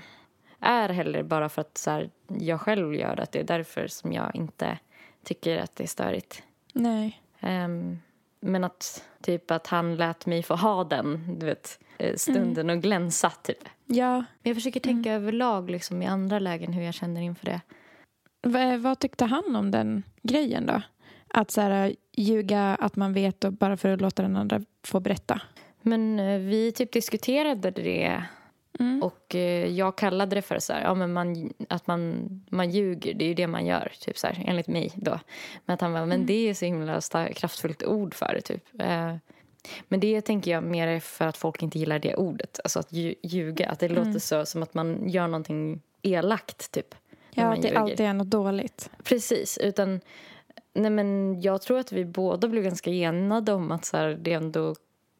är 0.59 0.89
heller 0.89 1.23
bara 1.23 1.49
för 1.49 1.61
att 1.61 1.77
så 1.77 1.91
här, 1.91 2.09
jag 2.39 2.61
själv 2.61 2.95
gör 2.95 3.15
det. 3.15 3.23
Att 3.23 3.31
det 3.31 3.39
är 3.39 3.43
därför 3.43 3.87
som 3.87 4.13
jag 4.13 4.35
inte 4.35 4.77
tycker 5.23 5.57
att 5.57 5.75
det 5.75 5.83
är 5.83 5.87
störigt. 5.87 6.43
Nej. 6.73 7.21
Ehm, 7.41 7.99
men 8.39 8.63
att 8.63 9.03
typ 9.21 9.51
att 9.51 9.67
han 9.67 9.95
lät 9.95 10.25
mig 10.25 10.43
få 10.43 10.55
ha 10.55 10.83
den 10.83 11.39
du 11.39 11.45
vet, 11.45 11.79
eh, 11.97 12.15
stunden 12.15 12.69
och 12.69 12.81
glänsa 12.81 13.29
typ. 13.29 13.69
Ja. 13.85 14.13
Men 14.15 14.25
jag 14.49 14.55
försöker 14.55 14.79
tänka 14.79 15.13
överlag 15.13 15.69
liksom, 15.69 16.01
i 16.01 16.05
andra 16.05 16.39
lägen 16.39 16.73
hur 16.73 16.83
jag 16.83 16.93
känner 16.93 17.21
inför 17.21 17.45
det. 17.45 17.61
V- 18.43 18.77
vad 18.77 18.99
tyckte 18.99 19.25
han 19.25 19.55
om 19.55 19.71
den 19.71 20.03
grejen 20.21 20.65
då? 20.65 20.81
Att 21.27 21.51
så 21.51 21.61
här, 21.61 21.95
ljuga 22.17 22.75
att 22.75 22.95
man 22.95 23.13
vet 23.13 23.43
och 23.43 23.53
bara 23.53 23.77
för 23.77 23.89
att 23.89 24.01
låta 24.01 24.21
den 24.21 24.37
andra 24.37 24.61
få 24.83 24.99
berätta. 24.99 25.41
Men 25.81 26.19
eh, 26.19 26.39
vi 26.39 26.71
typ 26.71 26.91
diskuterade 26.91 27.71
det 27.71 28.23
Mm. 28.81 29.03
och 29.03 29.35
eh, 29.35 29.67
jag 29.67 29.95
kallade 29.97 30.35
det 30.35 30.41
för 30.41 30.59
så 30.59 30.73
här, 30.73 30.81
ja, 30.83 30.93
men 30.93 31.13
man, 31.13 31.53
att 31.69 31.87
man, 31.87 32.27
man 32.49 32.69
ljuger. 32.69 33.13
Det 33.13 33.25
är 33.25 33.27
ju 33.27 33.33
det 33.33 33.47
man 33.47 33.65
gör, 33.65 33.91
typ 33.99 34.17
så 34.17 34.27
här, 34.27 34.43
enligt 34.47 34.67
mig. 34.67 34.91
då. 34.95 35.19
Men 35.65 35.73
att 35.73 35.81
han 35.81 35.93
bara, 35.93 36.05
men 36.05 36.25
det 36.25 36.49
är 36.49 36.53
så 36.53 36.65
himla 36.65 37.01
star- 37.01 37.33
kraftfullt 37.33 37.83
ord 37.83 38.13
för 38.13 38.33
det. 38.33 38.41
Typ. 38.41 38.63
Eh, 38.81 39.15
men 39.87 39.99
det 39.99 40.21
tänker 40.21 40.51
jag 40.51 40.63
mer 40.63 40.87
är 40.87 40.99
för 40.99 41.27
att 41.27 41.37
folk 41.37 41.63
inte 41.63 41.79
gillar 41.79 41.99
det 41.99 42.15
ordet. 42.15 42.59
Alltså 42.63 42.79
att 42.79 42.91
lju- 42.91 43.15
ljuga. 43.23 43.69
Att 43.69 43.79
det 43.79 43.89
låter 43.89 44.19
så 44.19 44.45
som 44.45 44.63
att 44.63 44.73
man 44.73 45.09
gör 45.09 45.27
någonting 45.27 45.81
elakt, 46.01 46.71
typ. 46.71 46.95
Ja, 47.33 47.43
att 47.53 47.61
det 47.61 47.75
alltid 47.75 47.99
är 48.05 48.13
något 48.13 48.27
dåligt. 48.29 48.89
Precis, 49.03 49.57
utan 49.57 49.99
nej 50.73 50.91
men 50.91 51.41
jag 51.41 51.61
tror 51.61 51.79
att 51.79 51.91
vi 51.91 52.05
båda 52.05 52.47
blev 52.47 52.63
ganska 52.63 52.89
enade 52.91 53.53
om 53.53 53.71
att 53.71 53.85
så 53.85 53.97
här, 53.97 54.17
det 54.21 54.33
ändå 54.33 54.75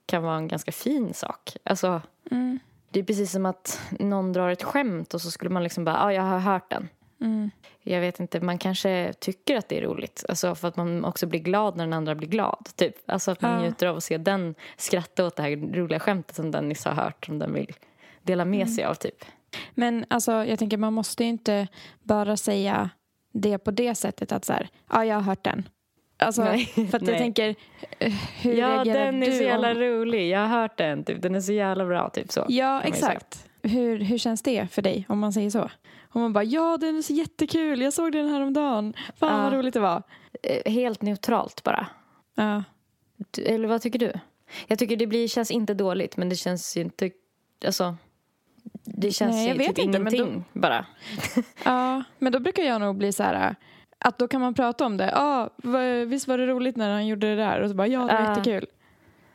kan 0.06 0.24
vara 0.24 0.38
en 0.38 0.48
ganska 0.48 0.72
fin 0.72 1.14
sak. 1.14 1.56
Alltså, 1.64 2.02
Mm. 2.32 2.60
Det 2.92 3.00
är 3.00 3.04
precis 3.04 3.32
som 3.32 3.46
att 3.46 3.82
någon 4.00 4.34
drar 4.34 4.50
ett 4.50 4.64
skämt 4.64 5.14
och 5.14 5.22
så 5.22 5.32
skulle 5.32 5.50
man 5.50 5.64
liksom 5.64 5.86
bara, 5.86 5.96
ja 5.96 6.06
ah, 6.06 6.14
jag 6.14 6.22
har 6.22 6.40
hört 6.40 6.70
den. 6.70 6.90
Mm. 7.22 7.52
Jag 7.82 8.02
vet 8.02 8.20
inte, 8.20 8.42
man 8.42 8.58
kanske 8.58 9.14
tycker 9.20 9.58
att 9.58 9.70
det 9.70 9.78
är 9.78 9.82
roligt. 9.82 10.26
Alltså 10.30 10.56
för 10.56 10.68
att 10.68 10.76
man 10.76 11.06
också 11.06 11.28
blir 11.28 11.40
glad 11.40 11.78
när 11.78 11.84
den 11.84 11.94
andra 11.94 12.16
blir 12.16 12.28
glad. 12.28 12.70
Typ. 12.76 12.96
Alltså 13.06 13.32
att 13.32 13.42
man 13.42 13.52
Ja. 13.52 13.62
njuter 13.62 13.88
av 13.88 13.98
att 13.98 14.04
se 14.04 14.18
den 14.18 14.56
skratta 14.78 15.26
åt 15.26 15.36
det 15.36 15.44
här 15.44 15.76
roliga 15.76 16.00
skämtet 16.00 16.36
som 16.36 16.52
den 16.52 16.70
nyss 16.70 16.86
har 16.86 16.94
hört. 16.94 17.26
Som 17.26 17.40
den 17.40 17.54
vill 17.54 17.76
dela 18.22 18.46
med 18.46 18.70
sig 18.70 18.84
av 18.84 18.94
typ. 18.94 19.26
Men 19.74 20.06
alltså, 20.10 20.46
jag 20.46 20.60
tänker 20.60 20.78
man 20.78 20.94
måste 20.94 21.24
ju 21.24 21.30
inte 21.30 21.68
bara 22.04 22.38
säga 22.38 22.90
det 23.34 23.58
på 23.58 23.72
det 23.72 23.96
sättet 23.96 24.32
att 24.32 24.46
så 24.46 24.54
här, 24.54 24.70
ja 24.90 25.06
jag 25.06 25.16
har 25.16 25.22
hört 25.22 25.44
den. 25.44 25.70
Alltså, 26.26 26.42
för 26.76 26.96
att 26.96 27.08
jag 27.08 27.18
tänker, 27.18 27.56
eh, 28.00 28.14
hur 28.42 28.54
Ja, 28.54 28.68
reagerar 28.68 29.06
den 29.06 29.24
är 29.24 29.28
du 29.32 29.38
så 29.38 29.44
jävla 29.44 29.72
om... 29.72 29.78
rolig. 29.78 30.30
Jag 30.30 30.40
har 30.40 30.48
hört 30.62 30.78
den. 30.78 31.04
Typ. 31.04 31.22
Den 31.22 31.36
är 31.36 31.42
så 31.42 31.54
jävla 31.54 31.86
bra. 31.86 32.10
Typ 32.10 32.32
så. 32.32 32.46
Ja, 32.50 32.82
exakt. 32.82 33.46
Hur, 33.64 34.00
hur 34.00 34.18
känns 34.18 34.42
det 34.42 34.68
för 34.72 34.82
dig 34.82 35.06
om 35.10 35.20
man 35.20 35.34
säger 35.34 35.50
så? 35.50 35.70
Om 36.14 36.22
man 36.22 36.34
bara, 36.34 36.44
ja 36.44 36.78
den 36.78 36.98
är 36.98 37.02
så 37.02 37.14
jättekul, 37.14 37.82
jag 37.82 37.94
såg 37.94 38.12
den 38.12 38.30
här 38.30 38.42
om 38.42 38.54
dagen. 38.54 38.94
Fan 39.16 39.44
vad 39.44 39.54
Ja. 39.54 39.58
roligt 39.60 39.74
det 39.74 39.80
var. 39.80 40.04
Eh, 40.44 40.72
Helt 40.72 41.02
neutralt 41.02 41.64
bara. 41.64 41.88
Ja. 42.36 42.64
Du- 43.32 43.42
Eller 43.44 43.68
vad 43.68 43.82
tycker 43.82 44.00
du? 44.00 44.12
Jag 44.68 44.80
tycker 44.80 44.96
det 44.96 45.08
blir, 45.08 45.28
känns 45.28 45.52
inte 45.52 45.74
dåligt, 45.74 46.18
men 46.18 46.30
det 46.30 46.36
känns 46.36 46.78
ju 46.78 46.82
inte... 46.82 47.12
Alltså, 47.66 47.96
det 48.84 49.12
känns 49.12 49.36
Nej, 49.36 49.48
jag 49.48 49.54
ju 49.58 49.58
vet 49.58 49.76
typ 49.76 49.86
inte, 49.86 50.00
men 50.00 50.12
då- 50.14 50.18
ingenting 50.18 50.44
bara. 50.54 50.86
ja, 51.64 52.04
men 52.20 52.32
då 52.32 52.40
brukar 52.40 52.64
jag 52.64 52.82
nog 52.82 52.98
bli 52.98 53.14
så 53.14 53.24
här 53.24 53.56
att 54.02 54.18
då 54.18 54.28
kan 54.28 54.42
man 54.42 54.54
prata 54.54 54.86
om 54.86 54.98
det. 54.98 55.12
Ja, 55.16 55.50
va- 55.58 56.06
visst 56.06 56.28
var 56.28 56.38
det 56.38 56.48
roligt 56.48 56.76
när 56.76 56.92
han 56.92 57.08
gjorde 57.08 57.28
det 57.30 57.36
där? 57.36 57.62
Och 57.62 57.70
så 57.70 57.76
bara, 57.76 57.88
ja 57.88 58.00
det 58.00 58.06
var 58.14 58.22
Ja. 58.22 58.30
jättekul. 58.30 58.66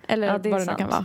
Eller 0.09 0.26
Ja, 0.26 0.38
det 0.38 0.50
vad 0.50 0.61
det 0.61 0.64
nu 0.72 0.74
kan 0.79 0.88
vara. 0.88 1.05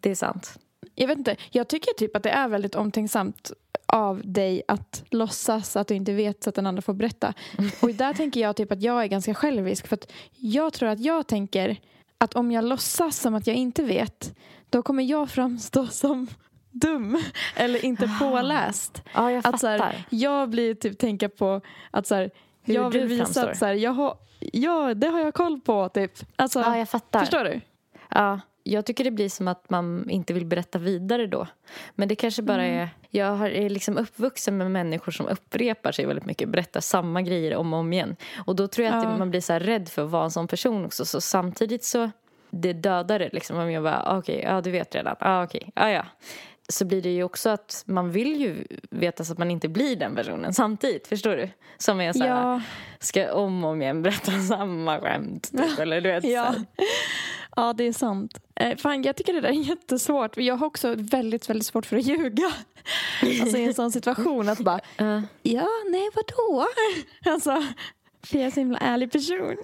Det 0.00 0.10
är 0.10 0.14
sant. 0.14 0.58
Jag 0.94 1.08
vet 1.08 1.18
inte, 1.18 1.36
jag 1.50 1.68
tycker 1.68 1.92
typ 1.94 2.16
att 2.16 2.22
det 2.22 2.30
är 2.30 2.48
väldigt 2.48 2.74
omtänksamt 2.74 3.52
av 3.86 4.20
dig 4.24 4.62
att 4.68 5.04
låtsas 5.10 5.76
att 5.76 5.88
du 5.88 5.94
inte 5.94 6.12
vet 6.12 6.42
så 6.42 6.48
att 6.48 6.54
den 6.54 6.66
andra 6.66 6.82
får 6.82 6.94
berätta. 6.94 7.34
Och 7.82 7.90
där 7.94 8.12
tänker 8.12 8.40
jag 8.40 8.56
typ 8.56 8.72
att 8.72 8.82
jag 8.82 9.02
är 9.02 9.06
ganska 9.06 9.34
självisk 9.34 9.86
för 9.86 9.94
att 9.96 10.12
jag 10.36 10.72
tror 10.72 10.88
att 10.88 11.00
jag 11.00 11.26
tänker 11.26 11.76
att 12.18 12.34
om 12.34 12.52
jag 12.52 12.64
låtsas 12.64 13.16
som 13.20 13.34
att 13.34 13.46
jag 13.46 13.56
inte 13.56 13.82
vet 13.82 14.34
då 14.70 14.82
kommer 14.82 15.02
jag 15.02 15.30
framstå 15.30 15.86
som 15.90 16.26
dum 16.70 17.22
eller 17.56 17.84
inte 17.84 18.10
påläst. 18.20 19.02
Ja, 19.14 19.30
jag 19.30 19.38
Att 19.38 19.44
så 19.44 19.50
fattar. 19.66 19.78
här, 19.78 20.04
jag 20.10 20.48
blir 20.50 20.74
typ 20.74 20.98
tänka 20.98 21.28
på 21.28 21.60
att 21.90 22.06
så 22.06 22.14
här, 22.14 22.30
Hur 22.62 22.74
jag 22.74 22.90
vill 22.90 23.00
du 23.00 23.06
visa 23.06 23.24
framstår. 23.24 23.48
att 23.50 23.56
så 23.58 23.66
här, 23.66 23.74
jag 23.74 23.90
har, 23.90 24.16
ja, 24.52 24.94
det 24.94 25.06
har 25.06 25.20
jag 25.20 25.34
koll 25.34 25.60
på 25.60 25.88
typ. 25.88 26.12
Alltså, 26.36 26.60
ja, 26.60 26.78
jag 26.78 26.88
fattar. 26.88 27.20
förstår 27.20 27.44
du? 27.44 27.60
Ja, 28.10 28.40
jag 28.62 28.86
tycker 28.86 29.04
det 29.04 29.10
blir 29.10 29.28
som 29.28 29.48
att 29.48 29.70
man 29.70 30.10
inte 30.10 30.32
vill 30.32 30.46
berätta 30.46 30.78
vidare 30.78 31.26
då. 31.26 31.46
Men 31.94 32.08
det 32.08 32.14
kanske 32.16 32.42
bara 32.42 32.64
Mm. 32.64 32.78
är... 32.80 32.88
Jag 33.10 33.34
har- 33.36 33.48
är 33.50 33.70
liksom 33.70 33.98
uppvuxen 33.98 34.56
med 34.58 34.70
människor 34.70 35.12
som 35.12 35.26
upprepar 35.26 35.92
sig 35.92 36.06
väldigt 36.06 36.26
mycket. 36.26 36.48
Berättar 36.48 36.80
samma 36.80 37.22
grejer 37.22 37.56
om 37.56 37.72
och 37.72 37.78
om 37.78 37.92
igen. 37.92 38.16
Och 38.46 38.56
då 38.56 38.68
tror 38.68 38.86
jag 38.86 38.96
att 38.96 39.04
Ja. 39.04 39.10
det, 39.10 39.18
man 39.18 39.30
blir 39.30 39.40
så 39.40 39.52
rädd 39.58 39.88
för 39.88 40.04
att 40.04 40.10
vara 40.10 40.24
en 40.24 40.30
sån 40.30 40.48
person 40.48 40.84
också. 40.84 41.04
Så 41.04 41.20
samtidigt 41.20 41.84
så... 41.84 42.10
Det 42.54 42.72
dödar 42.72 43.18
det 43.18 43.28
liksom. 43.32 43.58
Om 43.58 43.70
jag 43.72 43.82
bara, 43.82 44.18
okej, 44.18 44.40
ja 44.44 44.60
du 44.60 44.70
vet 44.70 44.94
redan. 44.94 45.16
Ja, 45.20 45.44
okej, 45.44 45.70
ja 45.74 45.90
ja. 45.90 46.04
Så 46.68 46.84
blir 46.84 47.02
det 47.02 47.10
ju 47.10 47.22
också 47.24 47.50
att 47.50 47.82
man 47.86 48.10
vill 48.10 48.40
ju 48.40 48.64
veta 48.90 49.24
så 49.24 49.32
att 49.32 49.38
man 49.38 49.50
inte 49.50 49.68
blir 49.68 49.96
den 49.96 50.14
personen 50.14 50.54
samtidigt. 50.54 51.06
Förstår 51.06 51.36
du? 51.36 51.48
Som 51.78 52.00
är 52.00 52.12
så 52.12 52.18
här, 52.18 52.28
Ja, 52.28 52.60
ska 53.00 53.34
om 53.34 53.64
och 53.64 53.70
om 53.70 53.82
igen 53.82 54.02
berätta 54.02 54.32
samma 54.48 55.00
skämt. 55.00 55.50
Typ, 55.52 55.78
eller 55.78 56.00
du 56.00 56.08
vet, 56.12 56.24
ja. 56.24 56.54
ja, 57.56 57.72
det 57.72 57.84
är 57.84 57.92
sant. 57.92 58.38
Eh, 58.54 58.76
fan, 58.76 59.02
jag 59.02 59.16
tycker 59.16 59.32
det 59.32 59.40
där 59.40 59.48
är 59.48 59.52
jättesvårt. 59.52 60.36
Jag 60.36 60.56
har 60.56 60.66
också 60.66 60.94
väldigt, 60.98 61.50
väldigt 61.50 61.66
svårt 61.66 61.86
för 61.86 61.96
att 61.96 62.04
ljuga. 62.04 62.52
Alltså 63.42 63.58
i 63.58 63.64
en 63.64 63.74
sån 63.74 63.92
situation 63.92 64.48
att 64.48 64.58
bara, 64.58 64.80
Ja. 64.96 65.22
ja, 65.42 65.68
nej, 65.90 66.10
vadå? 66.14 66.66
Alltså, 67.32 67.62
för 68.26 68.36
jag 68.36 68.42
är 68.42 68.46
en 68.46 68.52
så 68.52 68.60
himla 68.60 68.78
ärlig 68.78 69.12
person. 69.12 69.56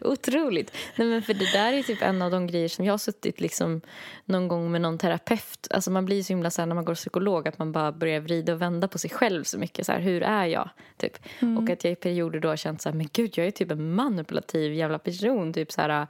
Otroligt. 0.02 0.76
Nej, 0.96 1.08
men 1.08 1.22
för 1.22 1.34
det 1.34 1.52
där 1.52 1.72
är 1.72 1.82
typ 1.82 2.02
en 2.02 2.22
av 2.22 2.30
de 2.30 2.46
grejer 2.46 2.68
som 2.68 2.84
jag 2.84 2.92
har 2.92 2.98
suttit 2.98 3.40
liksom 3.40 3.80
någon 4.24 4.48
gång 4.48 4.72
med 4.72 4.80
någon 4.80 4.98
terapeut. 4.98 5.68
Alltså 5.70 5.90
man 5.90 6.04
blir 6.04 6.22
så 6.22 6.32
himla 6.32 6.50
så 6.50 6.62
här 6.62 6.66
när 6.66 6.74
man 6.74 6.84
går 6.84 6.94
psykolog 6.94 7.48
att 7.48 7.58
man 7.58 7.72
bara 7.72 7.92
börjar 7.92 8.20
vrida 8.20 8.52
och 8.52 8.62
vända 8.62 8.88
på 8.88 8.98
sig 8.98 9.10
själv 9.10 9.44
så 9.44 9.58
mycket. 9.58 9.86
Så 9.86 9.92
här, 9.92 10.00
hur 10.00 10.22
är 10.22 10.46
jag? 10.46 10.70
Typ. 10.96 11.18
Och 11.58 11.70
att 11.70 11.84
jag 11.84 11.92
i 11.92 11.96
perioder 11.96 12.40
då 12.40 12.48
har 12.48 12.56
känt 12.56 12.82
så 12.82 12.88
här, 12.88 12.96
men 12.96 13.08
gud 13.12 13.38
jag 13.38 13.46
är 13.46 13.50
typ 13.50 13.70
en 13.70 13.94
manipulativ 13.94 14.74
jävla 14.74 14.98
person. 14.98 15.52
Typ 15.52 15.72
så 15.72 15.80
här, 15.80 16.06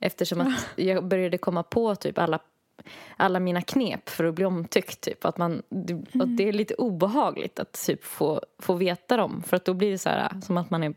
eftersom 0.00 0.40
att 0.40 0.68
jag 0.76 1.04
började 1.04 1.38
komma 1.38 1.62
på 1.62 1.94
typ 1.94 2.18
alla 2.18 2.38
alla 3.16 3.40
mina 3.40 3.62
knep 3.62 4.08
för 4.08 4.24
att 4.24 4.34
bli 4.34 4.44
omtyckt. 4.44 5.00
Typ. 5.00 5.24
Att 5.24 5.38
man, 5.38 5.62
och 6.20 6.28
det 6.28 6.48
är 6.48 6.52
lite 6.52 6.74
obehagligt 6.74 7.58
att 7.58 7.86
typ 7.86 8.04
få, 8.04 8.40
få 8.58 8.74
veta 8.74 9.16
dem. 9.16 9.42
För 9.46 9.56
att 9.56 9.64
då 9.64 9.74
blir 9.74 9.90
det 9.90 9.98
så 9.98 10.08
här, 10.08 10.40
som 10.40 10.56
att 10.56 10.70
man 10.70 10.82
är 10.82 10.94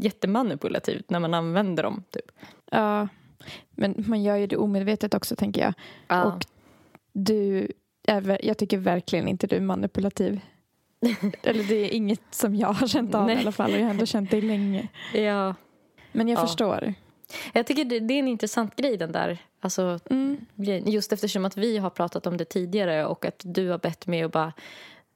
jättemanipulativ 0.00 1.02
när 1.08 1.20
man 1.20 1.34
använder 1.34 1.82
dem. 1.82 2.02
Typ. 2.10 2.32
Ja, 2.70 3.08
men 3.70 4.04
man 4.08 4.22
gör 4.22 4.36
ju 4.36 4.46
det 4.46 4.56
omedvetet 4.56 5.14
också, 5.14 5.36
tänker 5.36 5.60
jag. 5.60 5.74
Ja. 6.08 6.24
Och 6.24 6.46
du 7.12 7.68
är, 8.06 8.46
jag 8.46 8.58
tycker 8.58 8.78
verkligen 8.78 9.28
inte 9.28 9.46
du 9.46 9.56
är 9.56 9.60
manipulativ. 9.60 10.40
Eller 11.42 11.64
det 11.64 11.74
är 11.74 11.88
inget 11.90 12.20
som 12.30 12.54
jag 12.54 12.72
har 12.72 12.86
känt 12.86 13.14
av 13.14 13.26
Nej. 13.26 13.36
i 13.36 13.38
alla 13.38 13.52
fall 13.52 13.70
och 13.72 13.76
jag 13.78 13.84
har 13.84 13.90
ändå 13.90 14.06
känt 14.06 14.30
dig 14.30 14.40
länge. 14.40 14.88
ja. 15.14 15.54
Men 16.12 16.28
jag 16.28 16.38
Ja. 16.38 16.46
förstår. 16.46 16.94
Jag 17.52 17.66
tycker 17.66 17.84
det, 17.84 18.00
det 18.00 18.14
är 18.14 18.18
en 18.18 18.28
intressant 18.28 18.76
grej 18.76 18.96
den 18.96 19.12
där. 19.12 19.38
Alltså, 19.60 19.98
Mm. 20.10 20.36
just 20.86 21.12
eftersom 21.12 21.44
att 21.44 21.56
vi 21.56 21.78
har 21.78 21.90
pratat 21.90 22.26
om 22.26 22.36
det 22.36 22.44
tidigare 22.44 23.06
och 23.06 23.24
att 23.24 23.42
du 23.44 23.68
har 23.68 23.78
bett 23.78 24.06
mig 24.06 24.22
att 24.22 24.32
bara 24.32 24.52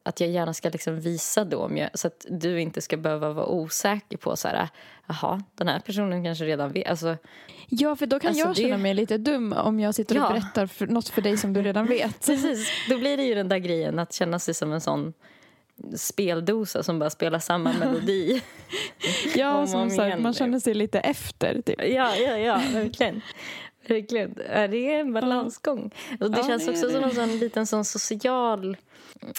att 0.03 0.21
jag 0.21 0.31
gärna 0.31 0.55
ska 0.55 0.69
liksom 0.69 1.01
visa 1.01 1.45
då 1.45 1.71
jag, 1.75 1.99
så 1.99 2.07
att 2.07 2.27
du 2.31 2.61
inte 2.61 2.81
ska 2.81 2.97
behöva 2.97 3.33
vara 3.33 3.47
osäker 3.47 4.17
på 4.17 4.37
så 4.37 4.49
här, 4.49 4.69
jaha, 5.07 5.43
den 5.55 5.69
här 5.69 5.81
personen 5.81 6.25
kanske 6.25 6.45
redan 6.45 6.73
vet. 6.73 6.87
Alltså, 6.89 7.17
Ja, 7.69 7.97
för 7.97 8.07
då 8.07 8.21
kan 8.21 8.29
Alltså, 8.29 8.45
jag 8.47 8.55
det- 8.57 8.63
känna 8.63 8.79
mig 8.79 8.95
lite 8.95 9.19
dum 9.19 9.53
om 9.53 9.81
jag 9.81 9.95
sitter 9.95 10.19
och 10.19 10.25
Ja. 10.25 10.29
berättar 10.31 10.67
för, 10.67 10.87
något 10.87 11.09
för 11.09 11.23
dig 11.23 11.37
som 11.37 11.53
du 11.53 11.63
redan 11.63 11.87
vet. 11.87 12.21
precis, 12.27 12.69
då 12.91 12.99
blir 12.99 13.17
det 13.17 13.23
ju 13.23 13.35
den 13.35 13.49
där 13.49 13.59
grejen 13.59 13.99
att 13.99 14.13
känna 14.13 14.39
sig 14.39 14.55
som 14.55 14.73
en 14.73 14.81
sån 14.81 15.13
speldosa 15.97 16.83
som 16.83 16.99
bara 16.99 17.11
spelar 17.11 17.39
samma 17.39 17.73
melodi. 17.79 18.43
Ja, 19.37 19.59
Om 19.59 19.67
som 19.67 19.81
om 19.81 19.91
sagt, 19.91 20.21
man 20.21 20.33
typ. 20.33 20.39
känner 20.39 20.59
sig 20.59 20.75
lite 20.75 21.01
efter. 21.01 21.63
Typ. 21.63 21.79
Ja, 21.83 22.17
ja, 22.17 22.37
ja, 22.39 22.61
verkligen. 22.73 23.21
Verkligen. 23.89 24.35
Det 24.71 24.93
är 24.95 25.01
en 25.01 25.13
balansgång. 25.13 25.91
Och 26.21 26.31
det 26.31 26.39
Ja, 26.39 26.47
känns 26.47 26.65
det 26.67 26.71
också 26.73 26.87
det. 26.87 26.93
som 26.93 27.05
en 27.05 27.15
sån 27.15 27.39
liten 27.39 27.67
sån 27.67 27.85
social 27.85 28.77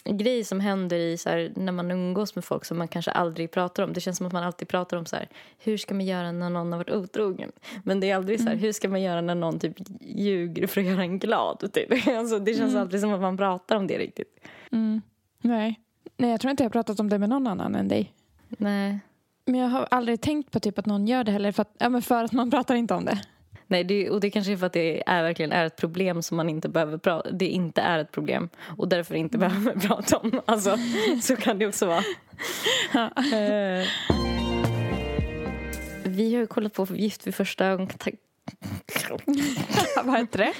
grej 0.04 0.44
som 0.44 0.60
händer 0.60 0.98
i 0.98 1.18
så 1.18 1.30
här, 1.30 1.52
när 1.56 1.72
man 1.72 1.92
umgås 1.92 2.36
med 2.36 2.46
folk 2.46 2.66
som 2.66 2.78
man 2.78 2.88
kanske 2.88 3.12
aldrig 3.12 3.52
pratar 3.52 3.84
om. 3.84 3.94
Det 3.94 4.02
känns 4.02 4.18
som 4.18 4.28
att 4.28 4.34
man 4.34 4.44
alltid 4.44 4.68
pratar 4.68 4.98
om 4.98 5.06
så 5.06 5.16
här, 5.16 5.30
hur 5.60 5.78
ska 5.78 5.94
man 5.94 6.06
göra 6.06 6.32
när 6.32 6.50
någon 6.50 6.72
har 6.72 6.80
varit 6.80 6.90
otrogen? 6.92 7.52
Men 7.84 8.00
det 8.00 8.10
är 8.10 8.16
aldrig 8.16 8.40
så 8.40 8.44
Mm. 8.46 8.54
här, 8.58 8.66
hur 8.66 8.72
ska 8.72 8.90
man 8.90 9.02
göra 9.02 9.22
när 9.22 9.36
någon 9.36 9.60
typ 9.60 9.76
ljuger 10.02 10.68
för 10.68 10.82
att 10.82 10.88
göra 10.88 11.02
en 11.02 11.20
glad? 11.20 11.70
Typ. 11.74 12.08
Alltså, 12.18 12.40
det 12.40 12.54
känns 12.54 12.72
Mm. 12.72 12.82
alltid 12.82 13.02
som 13.02 13.14
att 13.14 13.22
man 13.22 13.38
pratar 13.38 13.76
om 13.76 13.88
det 13.88 13.98
riktigt. 13.98 14.40
Mm. 14.72 15.02
Nej. 15.42 15.80
Nej, 16.18 16.32
jag 16.32 16.42
tror 16.42 16.52
inte 16.52 16.64
jag 16.64 16.70
har 16.70 16.74
pratat 16.74 17.00
om 17.00 17.10
det 17.10 17.20
med 17.20 17.30
någon 17.30 17.48
annan 17.48 17.76
än 17.76 17.88
dig. 17.88 18.14
Nej. 18.48 19.00
Men 19.46 19.60
jag 19.60 19.68
har 19.68 19.88
aldrig 19.92 20.22
tänkt 20.22 20.52
på 20.52 20.60
typ 20.60 20.80
att 20.80 20.86
någon 20.86 21.08
gör 21.08 21.24
det 21.24 21.32
heller 21.32 21.52
för 21.52 21.62
att, 21.62 21.76
ja, 21.78 21.90
men 21.90 22.02
för 22.02 22.24
att 22.24 22.32
man 22.32 22.52
pratar 22.52 22.76
inte 22.76 22.94
om 22.94 23.06
det. 23.06 23.22
Nej, 23.68 23.84
det, 23.84 24.10
och 24.10 24.20
det 24.20 24.30
kanske 24.30 24.52
är 24.52 24.58
för 24.58 24.66
att 24.66 24.74
det 24.74 25.10
är, 25.10 25.24
verkligen 25.24 25.52
är 25.52 25.66
ett 25.66 25.76
problem 25.76 26.24
som 26.24 26.38
man 26.38 26.50
inte 26.50 26.70
behöver 26.70 26.98
prata 26.98 27.32
Det 27.32 27.48
inte 27.48 27.82
är 27.82 28.00
ett 28.00 28.12
problem 28.12 28.50
och 28.78 28.88
därför 28.88 29.16
inte 29.16 29.38
behöver 29.38 29.74
prata 29.88 30.18
om. 30.18 30.42
Alltså, 30.46 30.78
så 31.22 31.36
kan 31.36 31.60
det 31.60 31.68
också 31.68 31.86
vara. 31.86 32.04
Eh, 33.18 33.88
vi 36.04 36.34
har 36.34 36.40
ju 36.42 36.48
kollat 36.48 36.74
på 36.74 36.88
Gift 36.96 37.28
vid 37.28 37.36
första 37.36 37.66
ögonkastet. 37.66 38.16
Vad 40.04 40.18
heter 40.20 40.38
det? 40.40 40.54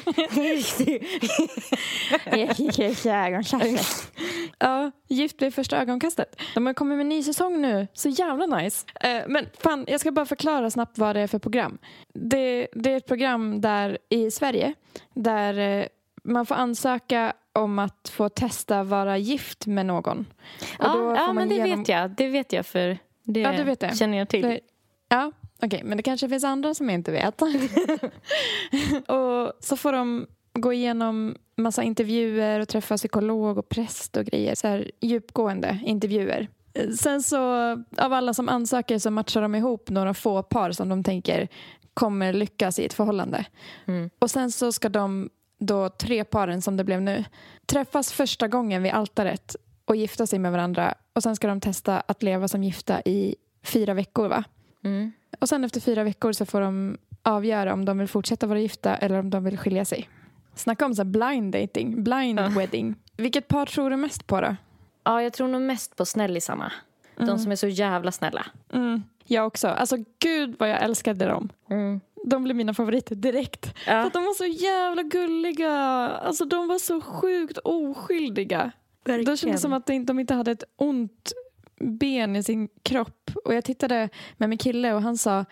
ja, 4.60 4.92
Gift 5.08 5.42
vid 5.42 5.54
första 5.54 5.78
ögonkastet. 5.82 6.36
De 6.54 6.66
har 6.66 6.74
kommit 6.74 6.96
med 6.98 7.04
en 7.04 7.10
ny 7.10 7.24
säsong 7.24 7.62
nu. 7.62 7.88
Så 7.94 8.10
jävla 8.10 8.46
nice. 8.46 8.86
Eh, 9.02 9.24
men 9.28 9.46
fan, 9.60 9.86
jag 9.88 10.00
ska 10.00 10.12
bara 10.12 10.26
förklara 10.26 10.70
snabbt 10.72 10.98
vad 10.98 11.16
det 11.16 11.20
är 11.22 11.28
för 11.28 11.40
program. 11.40 11.78
Det, 12.14 12.68
det 12.74 12.92
är 12.94 12.98
ett 12.98 13.08
program 13.08 13.62
där 13.62 13.98
i 14.10 14.32
Sverige 14.32 14.74
där 15.14 15.80
eh, 15.80 15.86
man 16.24 16.46
får 16.46 16.56
ansöka 16.56 17.34
om 17.54 17.80
att 17.80 18.10
få 18.14 18.30
testa 18.30 18.84
vara 18.84 19.18
gift 19.18 19.66
med 19.68 19.86
någon. 19.86 20.20
Och 20.80 20.86
Ja, 20.86 21.16
ja 21.16 21.34
men 21.34 21.50
det 21.50 21.56
genom- 21.56 21.80
vet 21.80 21.90
jag. 21.90 22.12
Det 22.12 22.28
vet 22.28 22.54
jag 22.54 22.66
för 22.66 22.98
det, 23.24 23.40
Ja, 23.40 23.52
du 23.58 23.64
vet 23.64 23.80
det. 23.80 23.96
känner 23.98 24.18
jag 24.18 24.30
till. 24.30 24.42
För- 24.42 24.60
Ja, 25.10 25.32
okej, 25.62 25.82
men 25.84 25.98
det 25.98 26.04
kanske 26.04 26.30
finns 26.30 26.44
andra 26.44 26.74
som 26.74 26.90
jag 26.90 26.94
inte 26.96 27.12
vet. 27.12 27.42
och 29.08 29.54
så 29.60 29.78
får 29.78 29.94
de 29.94 30.28
gå 30.54 30.74
igenom 30.74 31.36
massa 31.56 31.84
intervjuer 31.84 32.60
och 32.60 32.68
träffa 32.68 32.98
psykolog 32.98 33.58
och 33.58 33.70
präst 33.70 34.18
och 34.18 34.26
grejer. 34.26 34.56
Så 34.56 34.68
här 34.68 34.92
djupgående 35.02 35.80
intervjuer. 35.86 36.48
Sen 37.00 37.24
så, 37.24 37.72
av 37.98 38.14
alla 38.14 38.34
som 38.34 38.50
ansöker 38.50 39.00
så 39.00 39.12
matchar 39.12 39.42
de 39.42 39.56
ihop 39.56 39.90
några 39.90 40.14
få 40.14 40.44
par 40.44 40.72
som 40.72 40.90
de 40.90 41.04
tänker 41.04 41.48
kommer 41.94 42.34
lyckas 42.34 42.80
i 42.80 42.86
ett 42.86 42.94
förhållande. 42.94 43.46
Mm. 43.86 44.10
Och 44.20 44.32
sen 44.32 44.52
så 44.52 44.72
ska 44.72 44.90
de, 44.90 45.30
då 45.60 45.90
tre 45.90 46.24
paren 46.24 46.62
som 46.62 46.78
det 46.78 46.84
blev 46.84 47.02
nu, 47.02 47.24
träffas 47.66 48.12
första 48.12 48.48
gången 48.48 48.84
vid 48.84 48.92
altaret 48.92 49.56
och 49.86 49.96
gifta 49.96 50.28
sig 50.28 50.40
med 50.40 50.52
varandra. 50.52 50.94
Och 51.14 51.24
sen 51.24 51.36
ska 51.36 51.48
de 51.48 51.62
testa 51.62 52.00
att 52.00 52.24
leva 52.24 52.48
som 52.48 52.64
gifta 52.64 53.02
i 53.02 53.36
fyra 53.64 53.94
veckor 53.94 54.28
va? 54.28 54.44
Mm. 54.84 55.12
Och 55.40 55.50
sen 55.50 55.64
efter 55.64 55.80
fyra 55.80 56.04
veckor 56.04 56.32
så 56.32 56.46
får 56.46 56.62
de 56.62 56.98
avgöra 57.24 57.74
om 57.74 57.86
de 57.86 57.98
vill 57.98 58.08
fortsätta 58.08 58.48
vara 58.48 58.60
gifta 58.60 58.96
eller 58.98 59.20
om 59.20 59.30
de 59.30 59.44
vill 59.44 59.58
skilja 59.58 59.86
sig. 59.86 60.10
Snacka 60.56 60.86
om 60.86 60.96
så 60.96 61.04
blind 61.04 61.54
dating, 61.54 62.04
blind 62.04 62.40
Ja. 62.40 62.48
wedding. 62.50 62.96
Vilket 63.18 63.48
par 63.48 63.66
tror 63.66 63.90
du 63.90 63.96
mest 63.96 64.28
på 64.28 64.42
då? 64.42 64.56
Ja, 65.04 65.22
jag 65.24 65.34
tror 65.34 65.48
nog 65.48 65.62
mest 65.62 65.96
på 65.96 66.06
snällisarna. 66.06 66.72
De 67.18 67.40
som 67.40 67.52
är 67.52 67.56
så 67.56 67.68
jävla 67.68 68.12
snälla. 68.12 68.46
Mm. 68.74 69.04
Jag 69.26 69.48
också. 69.48 69.68
Alltså 69.68 69.98
gud 70.20 70.56
vad 70.60 70.70
jag 70.70 70.82
älskade 70.84 71.26
dem. 71.26 71.50
Mm. 71.70 72.00
De 72.26 72.44
blev 72.44 72.56
mina 72.56 72.74
favoriter 72.74 73.16
direkt. 73.16 73.66
För 73.86 73.92
Ja, 73.92 73.98
att 74.08 74.14
de 74.14 74.24
var 74.24 74.34
så 74.34 74.46
jävla 74.46 75.04
gulliga. 75.04 75.72
Alltså 76.10 76.46
de 76.46 76.68
var 76.68 76.80
så 76.80 77.02
sjukt 77.02 77.58
oskyldiga. 77.58 78.72
Då 79.04 79.14
kändes 79.14 79.42
det 79.42 79.58
som 79.58 79.74
att 79.74 79.86
de 79.86 80.20
inte 80.20 80.34
hade 80.34 80.52
ett 80.52 80.64
ont 80.76 81.32
ben 81.80 82.36
i 82.36 82.44
sin 82.44 82.70
kropp. 82.84 83.32
Och 83.46 83.54
jag 83.54 83.64
tittade 83.64 84.10
med 84.38 84.50
min 84.50 84.58
kille 84.58 84.94
och 84.94 85.02
han 85.02 85.18
sa 85.18 85.46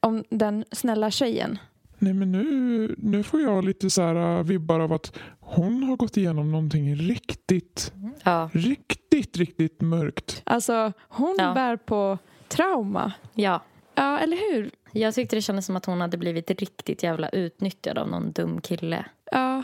om 0.00 0.24
den 0.30 0.64
snälla 0.72 1.10
tjejen. 1.10 1.58
Nej 1.98 2.12
men 2.14 2.32
nu, 2.32 2.94
nu 2.98 3.22
får 3.22 3.40
jag 3.40 3.64
lite 3.64 3.90
så 3.90 4.02
här 4.02 4.38
äh, 4.38 4.42
vibbar 4.44 4.80
av 4.80 4.92
att 4.92 5.16
hon 5.40 5.82
har 5.82 5.96
gått 5.96 6.16
igenom 6.16 6.50
någonting 6.52 6.94
riktigt, 6.96 7.92
Ja, 8.24 8.50
riktigt, 8.52 9.36
riktigt 9.36 9.80
mörkt. 9.80 10.42
Alltså 10.44 10.92
hon 11.08 11.36
Ja. 11.38 11.54
bär 11.54 11.76
på 11.76 12.18
trauma. 12.48 13.12
ja. 13.34 13.62
Ja, 13.96 14.18
eller 14.18 14.36
hur? 14.52 14.70
Jag 14.92 15.14
tyckte 15.14 15.36
det 15.36 15.42
kändes 15.42 15.66
som 15.66 15.76
att 15.76 15.86
hon 15.86 16.00
hade 16.00 16.16
blivit 16.16 16.50
riktigt 16.50 17.02
jävla 17.02 17.28
utnyttjad 17.28 17.98
av 17.98 18.08
någon 18.08 18.32
dum 18.32 18.60
kille. 18.60 19.04
Ja. 19.30 19.62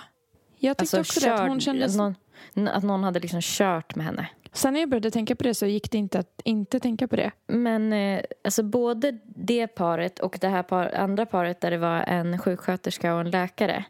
Jag 0.58 0.78
tyckte 0.78 0.96
Alltså 0.98 1.18
också 1.18 1.20
det. 1.20 1.34
Att 1.34 1.48
hon 1.48 1.60
kändes... 1.60 1.92
att, 1.92 1.98
någon, 2.54 2.68
att 2.68 2.82
någon 2.84 3.04
hade 3.04 3.20
liksom 3.20 3.40
kört 3.42 3.94
med 3.96 4.06
henne. 4.06 4.28
Sen 4.52 4.72
när 4.74 4.80
jag 4.80 4.88
började 4.88 5.10
tänka 5.10 5.36
på 5.36 5.42
det 5.44 5.54
så 5.54 5.66
gick 5.66 5.90
det 5.90 5.98
inte 5.98 6.18
att 6.18 6.40
inte 6.44 6.80
tänka 6.80 7.08
på 7.08 7.16
det. 7.16 7.30
Men 7.46 7.92
eh, 7.92 8.20
alltså 8.44 8.62
både 8.62 9.18
det 9.24 9.66
paret 9.66 10.18
och 10.18 10.38
det 10.40 10.48
här 10.48 10.62
par, 10.62 10.94
andra 10.94 11.26
paret 11.26 11.60
där 11.60 11.70
det 11.70 11.78
var 11.78 11.96
en 12.06 12.38
sjuksköterska 12.38 13.14
och 13.14 13.20
en 13.20 13.30
läkare. 13.30 13.84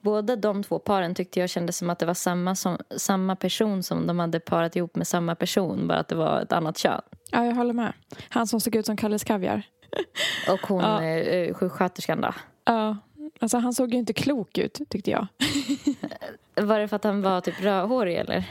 Båda 0.00 0.36
de 0.36 0.62
två 0.62 0.78
paren 0.78 1.14
tyckte 1.14 1.40
jag 1.40 1.50
kändes 1.50 1.76
som 1.76 1.90
att 1.90 1.98
det 1.98 2.06
var 2.06 2.14
samma, 2.14 2.54
som, 2.54 2.78
samma 2.96 3.36
person 3.36 3.82
som 3.82 4.06
de 4.06 4.18
hade 4.18 4.40
parat 4.40 4.76
ihop 4.76 4.96
med 4.96 5.06
samma 5.06 5.34
person, 5.34 5.86
bara 5.88 5.98
att 5.98 6.08
det 6.08 6.14
var 6.14 6.40
ett 6.40 6.52
annat 6.52 6.78
kön. 6.78 7.00
Ja, 7.30 7.44
jag 7.46 7.54
håller 7.54 7.72
med. 7.74 7.92
Han 8.28 8.46
som 8.46 8.60
såg 8.60 8.76
ut 8.76 8.86
som 8.86 8.96
Kalles 8.96 9.24
Kaviar. 9.24 9.62
Och 10.48 10.60
hon, 10.68 10.80
Ja. 10.82 11.02
eh, 11.02 11.16
eh, 11.18 11.54
sjuksköterskan 11.54 12.20
då. 12.20 12.34
Ja, 12.64 12.96
Alltså 13.40 13.58
han 13.58 13.72
såg 13.74 13.92
ju 13.92 13.98
inte 13.98 14.12
klok 14.12 14.58
ut 14.58 14.80
tyckte 14.88 15.10
jag. 15.10 15.26
Var 16.66 16.78
det 16.80 16.88
för 16.88 16.96
att 16.96 17.04
han 17.04 17.22
var 17.22 17.40
typ 17.40 17.60
rödhårig 17.62 18.16
eller? 18.16 18.44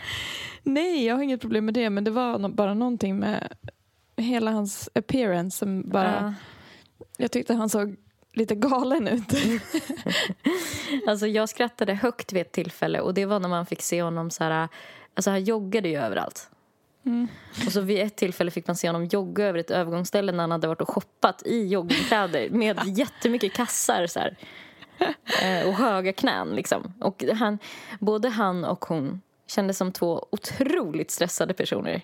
Nej, 0.63 1.05
jag 1.05 1.15
har 1.15 1.23
inget 1.23 1.41
problem 1.41 1.65
med 1.65 1.73
det. 1.73 1.89
Men 1.89 2.03
det 2.03 2.11
var 2.11 2.49
bara 2.49 2.73
någonting 2.73 3.19
med 3.19 3.53
hela 4.17 4.51
hans 4.51 4.89
appearance 4.95 5.57
som 5.57 5.89
bara... 5.89 6.13
Ja. 6.13 6.33
Jag 7.17 7.31
tyckte 7.31 7.53
han 7.53 7.69
såg 7.69 7.95
lite 8.33 8.55
galen 8.55 9.07
ut. 9.07 9.33
Alltså 11.07 11.27
jag 11.27 11.49
skrattade 11.49 11.93
högt 11.93 12.33
vid 12.33 12.41
ett 12.41 12.51
tillfälle 12.51 12.99
och 12.99 13.13
det 13.13 13.25
var 13.25 13.39
när 13.39 13.49
man 13.49 13.65
fick 13.65 13.81
se 13.81 14.01
honom 14.01 14.31
så 14.31 14.43
här, 14.43 14.67
alltså 15.13 15.29
han 15.29 15.43
joggade 15.43 15.89
ju 15.89 15.97
överallt. 15.97 16.49
Mm. 17.05 17.27
Och 17.65 17.71
så 17.71 17.81
vid 17.81 17.99
ett 17.99 18.15
tillfälle 18.15 18.51
fick 18.51 18.67
man 18.67 18.75
se 18.75 18.87
honom 18.87 19.05
jogga 19.05 19.45
över 19.45 19.59
ett 19.59 19.71
övergångsställe 19.71 20.31
när 20.31 20.43
han 20.43 20.51
hade 20.51 20.67
varit 20.67 20.81
och 20.81 20.89
shoppat 20.89 21.43
i 21.45 21.67
joggingkläder 21.67 22.49
med 22.49 22.79
jättemycket 22.97 23.53
kassar 23.53 24.07
så 24.07 24.19
här. 24.19 24.37
Eh, 25.41 25.67
och 25.67 25.73
höga 25.73 26.13
knän 26.13 26.49
liksom. 26.49 26.93
Och 26.99 27.23
han, 27.33 27.59
både 27.99 28.29
han 28.29 28.65
och 28.65 28.85
hon 28.85 29.21
kändes 29.53 29.77
som 29.77 29.91
två 29.91 30.27
otroligt 30.31 31.11
stressade 31.11 31.53
personer. 31.53 32.01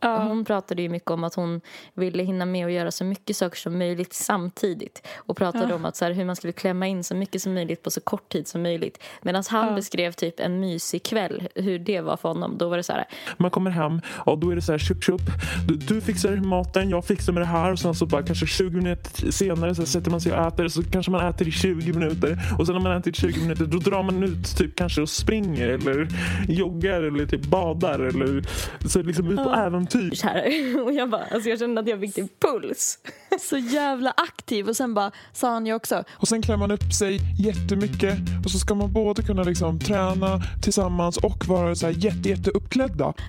Ja. 0.00 0.18
Hon 0.22 0.44
pratade 0.44 0.82
ju 0.82 0.88
mycket 0.88 1.10
om 1.10 1.24
att 1.24 1.34
hon 1.34 1.60
ville 1.94 2.22
hinna 2.22 2.44
med 2.44 2.66
att 2.66 2.72
göra 2.72 2.90
så 2.90 3.04
mycket 3.04 3.36
saker 3.36 3.56
som 3.56 3.78
möjligt 3.78 4.12
samtidigt. 4.12 5.06
Och 5.16 5.36
pratade 5.36 5.66
Ja. 5.68 5.74
om 5.74 5.84
att 5.84 5.96
så 5.96 6.04
här, 6.04 6.12
hur 6.12 6.24
man 6.24 6.36
skulle 6.36 6.52
klämma 6.52 6.86
in 6.86 7.04
så 7.04 7.14
mycket 7.14 7.42
som 7.42 7.54
möjligt 7.54 7.82
på 7.82 7.90
så 7.90 8.00
kort 8.00 8.28
tid 8.28 8.48
som 8.48 8.62
möjligt. 8.62 9.02
Medan 9.22 9.44
han 9.48 9.66
Ja. 9.68 9.74
beskrev 9.74 10.12
typ 10.12 10.40
en 10.40 10.60
mysig 10.60 11.02
kväll, 11.02 11.48
hur 11.54 11.78
det 11.78 12.00
var 12.00 12.16
för 12.16 12.28
honom. 12.28 12.58
Då 12.58 12.68
var 12.68 12.76
det 12.76 12.82
så 12.82 12.92
här, 12.92 13.04
Man 13.36 13.50
kommer 13.50 13.70
hem 13.70 14.00
och 14.08 14.38
då 14.38 14.50
är 14.50 14.54
det 14.56 14.62
så 14.62 14.72
här 14.72 14.78
tjup 14.78 15.04
tjup. 15.04 15.20
Du, 15.68 15.76
du 15.76 16.00
fixar 16.00 16.36
maten, 16.36 16.90
jag 16.90 17.04
fixar 17.04 17.32
med 17.32 17.42
det 17.42 17.46
här 17.46 17.72
och 17.72 17.78
sen 17.78 17.94
så 17.94 18.06
bara 18.06 18.22
kanske 18.22 18.46
20 18.46 18.76
minuter 18.76 19.30
senare 19.32 19.74
så 19.74 19.86
sätter 19.86 20.10
man 20.10 20.20
sig 20.20 20.32
och 20.32 20.46
äter 20.46 20.68
så 20.68 20.82
kanske 20.82 21.12
man 21.12 21.26
äter 21.28 21.48
i 21.48 21.50
20 21.50 21.92
minuter 21.92 22.38
och 22.58 22.66
sen 22.66 22.74
när 22.74 22.82
man 22.82 22.92
ätit 22.96 23.16
i 23.16 23.20
20 23.20 23.40
minuter 23.40 23.64
då 23.66 23.78
drar 23.78 24.02
man 24.02 24.22
ut 24.22 24.56
typ 24.56 24.76
kanske 24.76 25.02
och 25.02 25.08
springer 25.08 25.68
eller 25.68 26.08
joggar 26.48 27.02
eller 27.02 27.26
typ 27.26 27.44
badar 27.44 27.98
eller 28.00 28.44
så 28.88 29.02
liksom 29.02 29.30
ut 29.30 29.36
på 29.36 29.50
äventyr. 29.54 29.89
Så 29.90 30.26
här. 30.26 30.44
Och 30.84 30.92
jag 30.92 31.10
bara, 31.10 31.24
alltså 31.24 31.48
jag 31.48 31.58
kände 31.58 31.80
att 31.80 31.88
jag 31.88 32.00
fick 32.00 32.14
typ 32.14 32.40
puls. 32.40 32.98
Så 33.40 33.56
jävla 33.58 34.10
aktiv. 34.16 34.68
Och 34.68 34.76
sen 34.76 34.94
bara 34.94 35.12
sa 35.32 35.50
han 35.50 35.66
ju 35.66 35.74
också. 35.74 36.04
Och 36.12 36.28
sen 36.28 36.42
klär 36.42 36.56
man 36.56 36.70
upp 36.70 36.92
sig 36.92 37.18
jättemycket 37.38 38.18
och 38.44 38.50
så 38.50 38.58
ska 38.58 38.74
man 38.74 38.92
både 38.92 39.22
kunna 39.22 39.42
liksom 39.42 39.78
träna 39.78 40.40
tillsammans 40.62 41.16
och 41.16 41.46
vara 41.46 41.74
så 41.74 41.86
här 41.86 41.94
jätte, 41.96 42.28
jätte 42.28 42.50
uppklädda. 42.50 43.14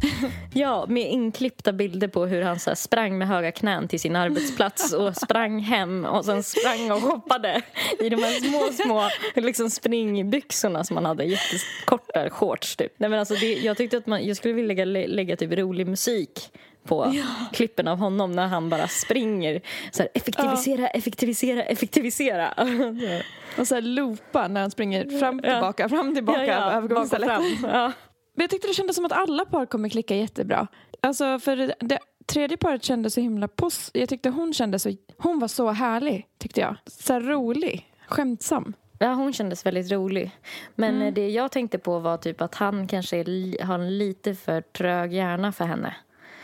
Ja, 0.53 0.85
med 0.89 1.11
inklippta 1.11 1.73
bilder 1.73 2.07
på 2.07 2.25
hur 2.25 2.41
han 2.41 2.59
så 2.59 2.69
här 2.69 2.75
sprang 2.75 3.17
med 3.17 3.27
höga 3.27 3.51
knän 3.51 3.87
till 3.87 3.99
sin 3.99 4.15
arbetsplats 4.15 4.93
och 4.93 5.15
sprang 5.15 5.59
hem 5.59 6.05
och 6.05 6.25
sen 6.25 6.43
sprang 6.43 6.91
och 6.91 7.01
hoppade 7.01 7.61
i 7.99 8.09
de 8.09 8.15
här 8.15 8.39
små, 8.39 8.83
små 8.83 9.09
liksom 9.35 9.69
springbyxorna 9.69 10.83
som 10.83 10.97
han 10.97 11.05
hade, 11.05 11.23
jättekorta 11.23 12.29
shorts 12.29 12.75
typ. 12.75 12.93
Nej 12.97 13.09
men 13.09 13.19
alltså 13.19 13.33
det, 13.33 13.53
jag 13.53 13.77
tyckte 13.77 13.97
att 13.97 14.07
man, 14.07 14.25
jag 14.25 14.37
skulle 14.37 14.53
vilja 14.53 14.85
lägga, 14.85 15.07
lägga 15.07 15.35
typ 15.35 15.51
rolig 15.51 15.87
musik 15.87 16.50
på 16.83 17.13
klippen 17.53 17.87
av 17.87 17.97
honom 17.97 18.31
när 18.31 18.47
han 18.47 18.69
bara 18.69 18.87
springer 18.87 19.61
så 19.91 20.03
här, 20.03 20.09
effektivisera, 20.13 20.87
effektivisera, 20.87 21.63
effektivisera. 21.63 22.53
Och 23.57 23.67
så 23.67 23.75
här 23.75 23.81
loopa 23.81 24.47
när 24.47 24.61
han 24.61 24.71
springer 24.71 25.19
fram 25.19 25.41
Ja. 25.43 25.51
tillbaka, 25.53 25.89
fram 25.89 26.15
tillbaka. 26.15 26.45
ja, 26.45 26.73
ja, 26.73 26.81
bak 26.81 26.99
och 27.03 27.09
fram. 27.09 27.43
Ja. 27.63 27.91
Men 28.35 28.43
jag 28.43 28.49
tyckte 28.49 28.67
det 28.67 28.73
kändes 28.73 28.95
som 28.95 29.05
att 29.05 29.11
alla 29.11 29.45
par 29.45 29.65
kommer 29.65 29.89
klicka 29.89 30.15
jättebra. 30.15 30.67
Alltså 31.01 31.39
för 31.39 31.73
det, 31.79 31.99
tredje 32.25 32.57
paret 32.57 32.83
kändes 32.83 33.13
så 33.13 33.21
himla 33.21 33.47
pos... 33.47 33.91
Jag 33.93 34.09
tyckte 34.09 34.29
hon 34.29 34.53
kände 34.53 34.79
så... 34.79 34.91
Hon 35.17 35.39
var 35.39 35.47
så 35.47 35.69
härlig, 35.69 36.27
tyckte 36.39 36.61
jag. 36.61 36.75
Så 36.85 37.13
här 37.13 37.21
rolig, 37.21 37.87
skämtsam. 38.07 38.73
Ja, 38.99 39.13
hon 39.13 39.33
kändes 39.33 39.65
väldigt 39.65 39.91
rolig. 39.91 40.31
Men 40.75 40.95
Mm. 40.95 41.13
det 41.13 41.29
jag 41.29 41.51
tänkte 41.51 41.77
på 41.77 41.99
var 41.99 42.17
typ 42.17 42.41
att 42.41 42.55
han 42.55 42.87
kanske 42.87 43.17
har 43.63 43.73
en 43.79 43.97
lite 43.97 44.35
för 44.35 44.61
trög 44.61 45.13
hjärna 45.13 45.51
för 45.51 45.65
henne. 45.65 45.95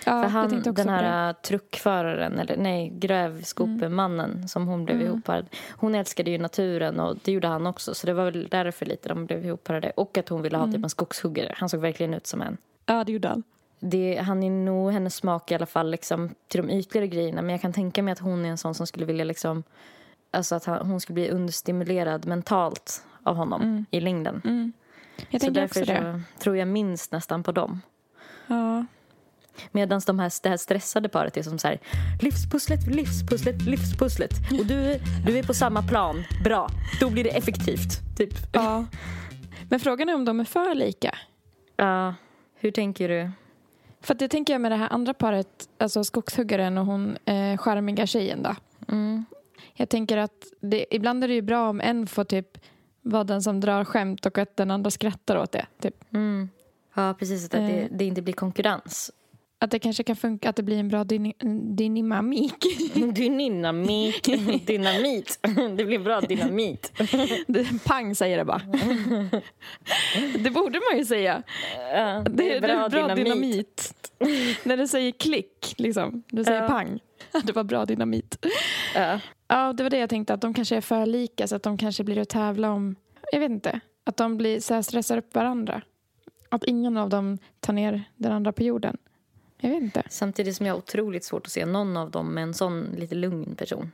Ja, 0.08 0.22
för 0.22 0.30
han, 0.30 0.50
den 0.64 0.74
det. 0.74 0.92
här 0.92 1.34
truckföraren, 1.34 2.40
eller 2.40 2.58
nej, 2.58 2.90
grävskopemannen 2.96 4.48
som 4.48 4.68
hon 4.68 4.86
blev 4.86 4.98
Mm. 4.98 5.08
ihopparad. 5.08 5.46
Hon 5.72 5.96
älskade 5.96 6.32
ju 6.32 6.38
naturen 6.38 7.00
och 7.00 7.18
det 7.24 7.32
gjorde 7.32 7.48
han 7.48 7.68
också. 7.68 7.94
Så 7.96 8.08
det 8.08 8.14
var 8.14 8.26
väl 8.26 8.48
därför 8.52 8.86
lite 8.86 9.10
de 9.10 9.26
blev 9.26 9.46
ihopparade. 9.46 9.92
Och 9.96 10.18
att 10.18 10.30
hon 10.30 10.42
ville 10.42 10.58
ha 10.58 10.64
Mm. 10.64 10.76
typ 10.76 10.84
en 10.84 10.90
skogshuggare. 10.90 11.54
Han 11.58 11.70
såg 11.70 11.80
verkligen 11.80 12.14
ut 12.14 12.28
som 12.28 12.42
en. 12.42 12.58
Ja, 12.86 13.04
det 13.04 13.12
gjorde 13.12 13.28
han. 13.28 13.44
Det, 13.80 14.18
han 14.18 14.44
är 14.44 14.50
nog 14.50 14.92
hennes 14.92 15.16
smak 15.16 15.52
i 15.52 15.56
alla 15.56 15.66
fall 15.66 15.92
liksom, 15.92 16.36
till 16.48 16.62
de 16.68 16.70
ytligare 16.74 17.08
grejerna. 17.08 17.42
Men 17.42 17.50
jag 17.52 17.62
kan 17.62 17.74
tänka 17.74 18.04
mig 18.04 18.12
att 18.12 18.20
hon 18.20 18.46
är 18.46 18.50
en 18.50 18.58
sån 18.58 18.74
som 18.76 18.88
skulle 18.88 19.06
vilja 19.06 19.24
liksom... 19.26 19.64
Alltså 20.32 20.56
att 20.56 20.66
han, 20.66 20.88
hon 20.90 21.00
skulle 21.00 21.14
bli 21.14 21.30
understimulerad 21.30 22.26
mentalt 22.26 23.04
av 23.24 23.36
honom 23.36 23.86
i 23.92 24.00
längden. 24.00 24.42
Mm. 24.46 24.74
Jag 25.30 25.42
så 25.42 25.50
därför 25.50 25.86
så 25.86 26.20
tror 26.40 26.58
jag 26.58 26.68
minst 26.68 27.12
nästan 27.12 27.44
på 27.44 27.52
dem. 27.52 27.82
Ja. 28.48 28.86
Medan 29.72 30.02
de 30.08 30.20
här, 30.20 30.32
det 30.44 30.50
här 30.50 30.58
stressade 30.58 31.10
paret 31.10 31.38
är 31.38 31.44
som 31.44 31.60
så 31.60 31.68
här 31.68 31.80
livspusslet, 32.22 32.88
livspusslet, 32.88 33.62
livspusslet. 33.62 34.32
Och 34.60 34.66
du, 34.66 35.00
du 35.26 35.38
är 35.38 35.44
på 35.44 35.54
samma 35.54 35.84
plan. 35.84 36.24
Bra, 36.44 36.70
då 37.00 37.10
blir 37.10 37.24
det 37.24 37.30
effektivt. 37.38 38.18
Typ. 38.18 38.34
ja. 38.54 38.86
Men 39.70 39.80
frågan 39.80 40.10
är 40.10 40.16
om 40.16 40.26
de 40.26 40.40
är 40.40 40.44
för 40.44 40.76
lika. 40.76 41.18
Ja, 41.76 42.16
hur 42.56 42.72
tänker 42.72 43.10
du? 43.10 43.32
För 44.02 44.14
att 44.14 44.20
det 44.20 44.28
tänker 44.28 44.54
jag 44.54 44.62
med 44.62 44.72
det 44.72 44.76
här 44.76 44.94
andra 44.94 45.14
paret, 45.14 45.70
alltså 45.78 46.04
skogshuggaren 46.04 46.78
och 46.78 46.86
hon 46.86 47.18
eh, 47.26 47.58
charmiga 47.58 48.08
tjejen 48.08 48.44
då. 48.44 48.56
Mm. 48.88 49.26
Jag 49.74 49.90
tänker 49.90 50.18
att 50.18 50.46
det, 50.62 50.86
ibland 50.96 51.24
är 51.24 51.28
det 51.28 51.34
ju 51.34 51.42
bra 51.42 51.70
om 51.70 51.82
en 51.82 52.08
får 52.08 52.24
typ 52.24 52.58
vara 53.02 53.24
den 53.24 53.42
som 53.42 53.60
drar 53.60 53.84
skämt 53.84 54.26
och 54.26 54.38
att 54.38 54.58
den 54.58 54.72
andra 54.72 54.92
skrattar 54.92 55.36
åt 55.38 55.52
det. 55.52 55.66
Typ. 55.82 56.14
Mm. 56.14 56.50
Ja, 56.96 57.16
precis. 57.20 57.46
Att 57.46 57.52
det, 57.52 57.58
Eh. 57.58 57.88
det 57.92 58.06
inte 58.06 58.22
blir 58.22 58.34
konkurrens. 58.34 59.12
Att 59.60 59.72
det 59.72 59.80
kanske 59.80 60.04
kan 60.04 60.16
funka, 60.16 60.50
att 60.50 60.56
det 60.56 60.64
blir 60.64 60.80
en 60.80 60.88
bra 60.88 61.04
dyni- 61.04 61.76
dynamik. 61.76 62.54
Dynamit. 63.16 64.24
Dynamit. 64.68 65.40
Det 65.78 65.86
blir 65.86 66.00
bra 66.00 66.22
dynamit. 66.22 66.92
Det- 67.48 67.84
Pang 67.86 68.16
säger 68.16 68.38
det 68.38 68.46
bara. 68.46 68.62
det 70.40 70.50
borde 70.52 70.80
man 70.92 70.98
ju 71.00 71.06
säga. 71.06 71.44
Ja, 71.94 72.24
Det, 72.30 72.56
är 72.58 72.62
bra, 72.62 72.90
bra 72.90 73.16
dynamit. 73.16 73.94
När 74.64 74.78
det 74.78 74.88
säger 74.88 75.12
klick, 75.12 75.74
liksom. 75.78 76.24
Det 76.32 76.46
säger 76.46 76.62
Ja. 76.62 76.68
pang. 76.68 77.00
Det 77.44 77.52
var 77.56 77.64
bra 77.64 77.86
dynamit. 77.86 78.46
Ja. 78.96 79.20
Ja, 79.48 79.74
det 79.74 79.84
var 79.84 79.90
det 79.90 79.98
jag 79.98 80.10
tänkte. 80.10 80.34
Att 80.34 80.42
de 80.42 80.54
kanske 80.54 80.76
är 80.78 80.82
för 80.82 81.06
lika 81.06 81.48
så 81.48 81.56
att 81.56 81.64
de 81.64 81.78
kanske 81.78 82.04
blir 82.04 82.18
att 82.20 82.30
tävla 82.30 82.72
om... 82.72 82.96
Jag 83.32 83.40
vet 83.40 83.52
inte. 83.52 83.80
Att 84.04 84.18
de 84.18 84.38
blir 84.38 84.60
så 84.60 84.84
stressar 84.84 85.18
upp 85.18 85.36
varandra. 85.36 85.82
Att 86.50 86.64
ingen 86.64 86.98
av 86.98 87.10
dem 87.10 87.38
tar 87.60 87.74
ner 87.74 88.04
den 88.16 88.32
andra 88.32 88.52
på 88.52 88.64
jorden. 88.64 88.98
Jag 89.58 89.70
vet 89.70 89.82
inte. 89.82 90.04
Samtidigt 90.10 90.56
som 90.56 90.66
jag 90.66 90.74
har 90.74 90.78
otroligt 90.78 91.24
svårt 91.24 91.46
att 91.46 91.52
se 91.52 91.66
någon 91.66 91.98
av 91.98 92.12
dem 92.12 92.34
med 92.34 92.44
en 92.44 92.54
sån 92.54 92.84
lite 92.98 93.16
lugn 93.16 93.56
person. 93.56 93.92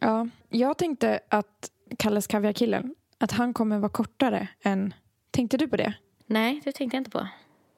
Ja, 0.00 0.28
jag 0.48 0.78
tänkte 0.78 1.20
att 1.28 1.70
Kalles 1.98 2.26
Kaviar-killen, 2.26 2.94
att 3.18 3.32
han 3.32 3.54
kommer 3.54 3.78
vara 3.78 3.88
kortare 3.90 4.48
än... 4.62 4.94
Tänkte 5.30 5.56
du 5.56 5.68
på 5.68 5.76
det? 5.76 5.94
Nej, 6.26 6.60
det 6.64 6.72
tänkte 6.72 6.96
jag 6.96 7.00
inte 7.00 7.10
på. 7.10 7.28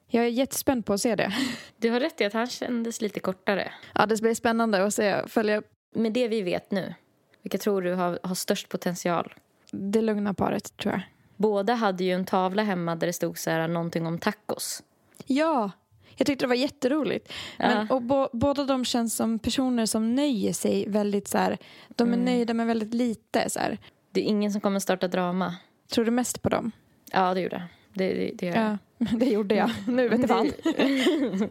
Jag 0.07 0.25
är 0.25 0.29
jättespänd 0.29 0.85
på 0.85 0.93
att 0.93 1.01
se 1.01 1.15
det. 1.15 1.33
Du 1.77 1.89
har 1.89 1.99
rätt 1.99 2.21
i 2.21 2.25
att 2.25 2.33
han 2.33 2.47
kändes 2.47 3.01
lite 3.01 3.19
kortare. 3.19 3.71
Ja, 3.93 4.05
det 4.05 4.21
blir 4.21 4.33
spännande 4.33 4.85
att 4.85 4.93
se. 4.93 5.27
Följa 5.27 5.61
Med 5.95 6.13
det 6.13 6.27
vi 6.27 6.41
vet 6.41 6.71
nu, 6.71 6.93
vilka 7.41 7.57
tror 7.57 7.81
du 7.81 7.93
har, 7.93 8.19
har 8.23 8.35
störst 8.35 8.69
potential? 8.69 9.33
det 9.73 10.01
lugna 10.01 10.33
paret, 10.33 10.77
tror 10.77 10.93
jag. 10.93 11.01
Båda 11.35 11.73
hade 11.73 12.03
ju 12.03 12.11
en 12.11 12.25
tavla 12.25 12.63
hemma 12.63 12.95
där 12.95 13.07
det 13.07 13.13
stod 13.13 13.37
så 13.37 13.49
här 13.49 13.67
någonting 13.67 14.07
om 14.07 14.19
tacos. 14.19 14.83
Ja, 15.25 15.71
jag 16.17 16.27
tyckte 16.27 16.45
det 16.45 16.49
var 16.49 16.55
jätteroligt. 16.55 17.33
Men, 17.57 17.87
Ja. 17.89 17.95
och 17.95 18.01
bo, 18.01 18.27
båda 18.33 18.63
de 18.63 18.85
känns 18.85 19.15
som 19.15 19.39
personer 19.39 19.85
som 19.85 20.15
nöjer 20.15 20.53
sig 20.53 20.85
väldigt 20.87 21.27
så 21.27 21.37
här. 21.37 21.57
De 21.95 22.07
är 22.09 22.13
Mm. 22.13 22.25
nöjda 22.25 22.53
med 22.53 22.67
väldigt 22.67 22.93
lite 22.93 23.49
så 23.49 23.59
här. 23.59 23.77
Det 24.11 24.21
är 24.21 24.25
ingen 24.25 24.51
som 24.51 24.61
kommer 24.61 24.79
starta 24.79 25.07
drama. 25.07 25.55
Tror 25.91 26.05
du 26.05 26.11
mest 26.11 26.41
på 26.41 26.49
dem? 26.49 26.71
Ja, 27.11 27.33
det 27.33 27.41
gjorde 27.41 27.55
jag. 27.55 27.63
Det, 27.93 28.13
det, 28.13 28.31
det. 28.35 28.45
Ja, 28.45 28.77
det 29.17 29.25
gjorde 29.25 29.55
jag. 29.55 29.69
Nu 29.87 30.09
vet 30.09 30.19
jag 30.19 30.29
fan. 30.29 30.51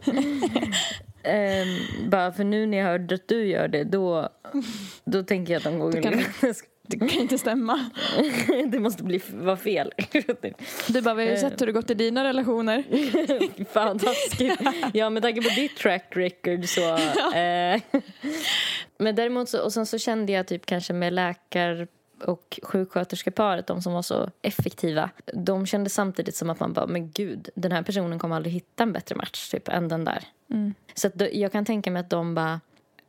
Ehm, 1.25 1.77
bara 2.09 2.31
för 2.31 2.43
nu 2.43 2.65
när 2.65 2.77
jag 2.77 2.85
hörde 2.85 3.15
att 3.15 3.27
du 3.27 3.45
gör 3.45 3.67
det, 3.67 3.83
då, 3.83 4.29
då 5.05 5.23
tänker 5.23 5.53
jag 5.53 5.57
att 5.57 5.63
de 5.63 5.79
går 5.79 5.91
kan- 6.01 6.53
Det 6.87 6.97
kan 6.97 7.09
inte 7.09 7.37
stämma. 7.37 7.89
Det 8.67 8.79
måste 8.79 9.03
bli, 9.03 9.21
vara 9.33 9.57
fel. 9.57 9.93
Du 10.87 11.01
bara, 11.01 11.15
vi 11.15 11.23
har 11.25 11.31
ju 11.31 11.37
sett 11.37 11.61
hur 11.61 11.65
det 11.65 11.71
gått 11.71 11.89
i 11.89 11.93
dina 11.93 12.23
relationer. 12.23 12.83
Fan 13.73 13.99
taskigt. 13.99 14.61
Ja, 14.93 15.09
med 15.09 15.23
tanke 15.23 15.41
på 15.41 15.49
ditt 15.49 15.77
track 15.77 16.07
record 16.09 16.65
så... 16.65 16.95
Eh. 17.37 17.81
Men 18.97 19.15
däremot 19.15 19.49
så, 19.49 19.63
och 19.63 19.73
sen 19.73 19.85
så 19.85 19.97
kände 19.97 20.31
jag 20.31 20.47
typ 20.47 20.65
kanske 20.65 20.93
med 20.93 21.13
läkar 21.13 21.87
och 22.23 22.59
sjuksköterskeparet, 22.63 23.67
de 23.67 23.81
som 23.81 23.93
var 23.93 24.01
så 24.01 24.29
effektiva, 24.41 25.09
de 25.33 25.65
kände 25.65 25.89
samtidigt 25.89 26.35
som 26.35 26.49
att 26.49 26.59
man 26.59 26.73
bara, 26.73 26.87
men 26.87 27.11
gud, 27.11 27.49
den 27.55 27.71
här 27.71 27.81
personen 27.81 28.19
kommer 28.19 28.35
aldrig 28.35 28.53
hitta 28.53 28.83
en 28.83 28.93
bättre 28.93 29.15
match 29.15 29.49
typ 29.49 29.67
än 29.67 29.87
den 29.87 30.05
där. 30.05 30.23
Mm. 30.49 30.73
Så 30.93 31.09
då, 31.13 31.27
jag 31.31 31.51
kan 31.51 31.65
tänka 31.65 31.91
mig 31.91 31.99
att 31.99 32.09
de 32.09 32.35
bara, 32.35 32.59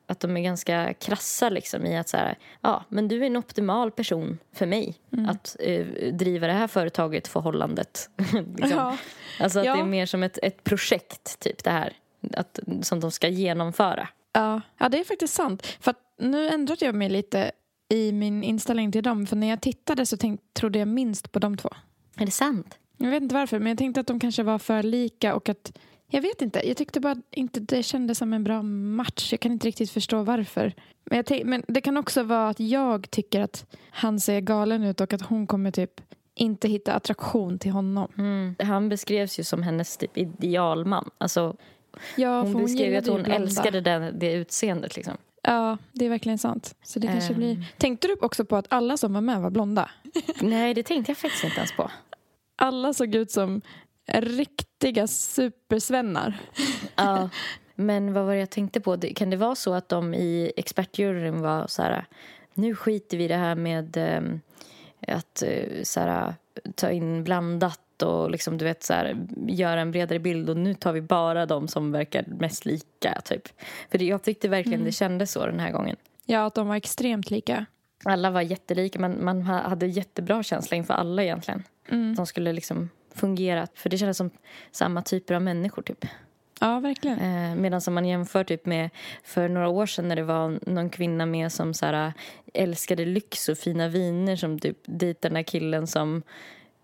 att 0.06 0.20
de 0.20 0.36
är 0.36 0.40
ganska 0.40 0.94
krassa 0.94 1.48
liksom 1.48 1.86
i 1.86 1.96
att 1.96 2.08
så 2.08 2.16
här, 2.16 2.38
ja, 2.60 2.84
men 2.88 3.08
du 3.08 3.22
är 3.22 3.26
en 3.26 3.36
optimal 3.36 3.90
person 3.90 4.38
för 4.52 4.66
mig 4.66 4.94
att 5.28 5.56
eh, 5.60 5.86
driva 6.12 6.46
det 6.46 6.52
här 6.52 6.66
företaget, 6.66 7.28
förhållandet. 7.28 8.10
liksom. 8.56 8.70
Ja. 8.70 8.96
Alltså 9.40 9.58
att 9.58 9.66
Ja. 9.66 9.74
det 9.74 9.80
är 9.80 9.84
mer 9.84 10.06
som 10.06 10.22
ett, 10.22 10.38
ett 10.42 10.64
projekt, 10.64 11.40
typ 11.40 11.64
det 11.64 11.70
här, 11.70 11.92
att, 12.36 12.58
som 12.82 13.00
de 13.00 13.10
ska 13.10 13.28
genomföra. 13.28 14.08
Ja. 14.32 14.60
ja, 14.78 14.88
det 14.88 15.00
är 15.00 15.04
faktiskt 15.04 15.34
sant. 15.34 15.66
För 15.80 15.94
nu 16.18 16.48
ändrade 16.48 16.84
jag 16.84 16.94
mig 16.94 17.08
lite 17.08 17.52
i 17.88 18.12
min 18.12 18.42
inställning 18.44 18.92
till 18.92 19.02
dem. 19.02 19.26
För 19.26 19.36
när 19.36 19.46
jag 19.46 19.60
tittade 19.60 20.06
så 20.06 20.16
tänk, 20.16 20.40
trodde 20.52 20.78
jag 20.78 20.88
minst 20.88 21.32
på 21.32 21.38
de 21.38 21.56
två. 21.56 21.70
Är 22.16 22.26
det 22.26 22.32
sant? 22.32 22.78
Jag 22.96 23.10
vet 23.10 23.22
inte 23.22 23.34
varför, 23.34 23.58
men 23.58 23.68
jag 23.68 23.78
tänkte 23.78 24.00
att 24.00 24.06
de 24.06 24.20
kanske 24.20 24.42
var 24.42 24.58
för 24.58 24.82
lika 24.82 25.34
och 25.34 25.48
att 25.48 25.78
jag 26.10 26.22
vet 26.22 26.42
inte, 26.42 26.68
jag 26.68 26.76
tyckte 26.76 27.00
bara 27.00 27.16
inte 27.30 27.60
det 27.60 27.82
kändes 27.82 28.18
som 28.18 28.32
en 28.32 28.44
bra 28.44 28.62
match. 28.62 29.32
Jag 29.32 29.40
kan 29.40 29.52
inte 29.52 29.66
riktigt 29.68 29.90
förstå 29.90 30.22
varför. 30.22 30.72
Men, 31.04 31.24
men 31.44 31.62
det 31.68 31.80
kan 31.80 31.96
också 31.96 32.22
vara 32.22 32.48
att 32.48 32.60
jag 32.60 33.10
tycker 33.10 33.40
att 33.40 33.66
han 33.90 34.20
ser 34.20 34.40
galen 34.40 34.82
ut 34.82 35.00
och 35.00 35.12
att 35.12 35.22
hon 35.22 35.46
kommer 35.46 35.70
typ 35.70 36.00
inte 36.34 36.68
hitta 36.68 36.92
attraktion 36.94 37.58
till 37.58 37.70
honom. 37.70 38.08
Mm. 38.18 38.54
Han 38.58 38.88
beskrevs 38.88 39.38
ju 39.38 39.44
som 39.44 39.62
hennes 39.62 39.96
typ 39.96 40.18
idealman. 40.18 41.10
Alltså, 41.18 41.56
Ja, 42.16 42.40
hon 42.42 42.52
för 42.52 42.60
beskrev 42.60 42.98
att 42.98 43.06
hon 43.06 43.24
älskade 43.24 43.80
det, 43.80 44.10
det 44.20 44.32
utseendet. 44.32 44.96
Liksom. 44.96 45.16
Ja, 45.42 45.78
det 45.92 46.04
är 46.04 46.08
verkligen 46.08 46.38
sant. 46.38 46.74
Så 46.82 46.98
det 46.98 47.06
kanske 47.06 47.32
Ehm. 47.32 47.38
blir... 47.38 47.72
Tänkte 47.78 48.08
du 48.08 48.14
också 48.20 48.44
på 48.44 48.56
att 48.56 48.66
alla 48.68 48.96
som 48.96 49.12
var 49.14 49.20
med 49.20 49.40
var 49.40 49.50
blonda? 49.50 49.90
Nej, 50.40 50.74
det 50.74 50.82
tänkte 50.82 51.10
jag 51.10 51.18
faktiskt 51.18 51.44
inte 51.44 51.56
ens 51.56 51.72
på. 51.72 51.90
Alla 52.56 52.94
såg 52.94 53.14
ut 53.14 53.30
som 53.30 53.60
riktiga 54.06 55.06
supersvennar. 55.06 56.40
Ja. 56.96 57.28
Men 57.74 58.12
vad 58.12 58.24
var 58.26 58.32
det 58.32 58.38
jag 58.40 58.50
tänkte 58.50 58.80
på? 58.80 58.98
Kan 59.16 59.30
det 59.30 59.36
vara 59.36 59.54
så 59.54 59.74
att 59.74 59.88
de 59.88 60.14
i 60.14 60.52
expertjuryn 60.56 61.40
var 61.40 61.66
så 61.66 61.82
här... 61.82 62.06
Nu 62.54 62.74
skiter 62.74 63.16
vi 63.16 63.24
i 63.24 63.28
det 63.28 63.36
här 63.36 63.54
med 63.54 63.96
ehm, 63.96 64.40
att 65.08 65.42
eh, 65.42 65.82
så 65.82 66.00
här, 66.00 66.34
ta 66.74 66.90
in 66.90 67.24
blandat 67.24 68.02
och 68.02 68.30
liksom, 68.30 68.58
du 68.58 68.64
vet, 68.64 68.82
så 68.82 68.92
här, 68.92 69.26
göra 69.46 69.80
en 69.80 69.90
bredare 69.90 70.18
bild 70.18 70.50
och 70.50 70.56
nu 70.56 70.74
tar 70.74 70.92
vi 70.92 71.00
bara 71.00 71.46
de 71.46 71.68
som 71.68 71.92
verkar 71.92 72.24
mest 72.26 72.64
lika. 72.66 73.20
Typ. 73.24 73.42
För 73.90 73.98
det, 73.98 74.04
jag 74.04 74.22
tyckte 74.22 74.48
verkligen 74.48 74.84
det 74.84 74.92
kändes 74.92 75.32
så 75.32 75.46
den 75.46 75.60
här 75.60 75.70
gången. 75.72 75.96
Ja, 76.26 76.46
att 76.46 76.54
de 76.54 76.68
var 76.68 76.76
extremt 76.76 77.30
lika. 77.30 77.66
Alla 78.04 78.30
var 78.30 78.40
jättelika. 78.40 78.98
Man, 78.98 79.24
man 79.24 79.42
ha- 79.42 79.68
hade 79.68 79.86
jättebra 79.86 80.42
känsla 80.42 80.76
inför 80.76 80.94
alla 80.94 81.22
egentligen. 81.22 81.62
Mm. 81.88 82.14
De 82.14 82.26
skulle 82.26 82.52
liksom 82.52 82.90
fungera. 83.14 83.66
För 83.74 83.90
det 83.90 83.98
kändes 83.98 84.16
som 84.16 84.30
samma 84.70 85.02
typer 85.02 85.34
av 85.34 85.42
människor 85.42 85.82
typ. 85.82 86.04
Ja, 86.60 86.80
verkligen. 86.80 87.18
Eh, 87.20 87.54
Medan 87.56 87.80
om 87.86 87.94
man 87.94 88.04
jämför 88.06 88.44
typ 88.44 88.66
med 88.66 88.90
för 89.24 89.48
några 89.48 89.68
år 89.68 89.86
sedan 89.86 90.08
när 90.08 90.16
det 90.16 90.22
var 90.22 90.58
någon 90.70 90.90
kvinna 90.90 91.26
med 91.26 91.52
som 91.52 91.74
så 91.74 91.86
här, 91.86 92.12
älskade 92.54 93.04
lyx 93.04 93.48
och 93.48 93.58
fina 93.58 93.88
viner 93.88 94.36
som 94.36 94.58
typ 94.58 94.78
dejtade 94.84 95.28
den 95.28 95.36
här 95.36 95.42
killen 95.42 95.86
som 95.86 96.22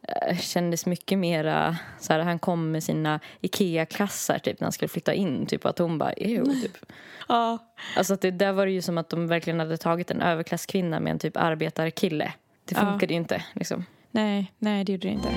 eh, 0.09 0.37
kändes 0.39 0.87
mycket 0.87 1.19
mera 1.19 1.77
så 2.01 2.13
här, 2.13 2.21
han 2.21 2.39
kom 2.39 2.71
med 2.71 2.83
sina 2.83 3.21
Ikea-kassar 3.41 4.39
typ 4.39 4.61
när 4.61 4.65
han 4.65 4.73
skulle 4.73 4.89
flytta 4.89 5.15
in 5.15 5.47
typ 5.47 5.67
att 5.67 5.79
hon 5.79 5.99
bara 5.99 6.13
typ. 6.15 6.77
Ja. 7.29 7.59
Alltså 7.97 8.15
att 8.15 8.21
det, 8.21 8.31
där 8.31 8.53
var 8.53 8.67
det 8.67 8.73
ju 8.73 8.83
som 8.83 8.99
att 8.99 9.09
de 9.09 9.27
verkligen 9.29 9.61
hade 9.61 9.77
tagit 9.77 10.11
en 10.11 10.21
överklasskvinna 10.23 11.01
med 11.01 11.11
en 11.11 11.19
typ 11.19 11.37
arbetarkille. 11.37 12.33
Det 12.65 12.75
Ja. 12.75 12.81
funkade 12.81 13.13
ju 13.15 13.21
inte 13.21 13.45
liksom. 13.55 13.85
Nej, 14.11 14.53
nej, 14.59 14.85
det 14.85 14.93
gjorde 14.93 15.09
det 15.09 15.13
inte. 15.15 15.29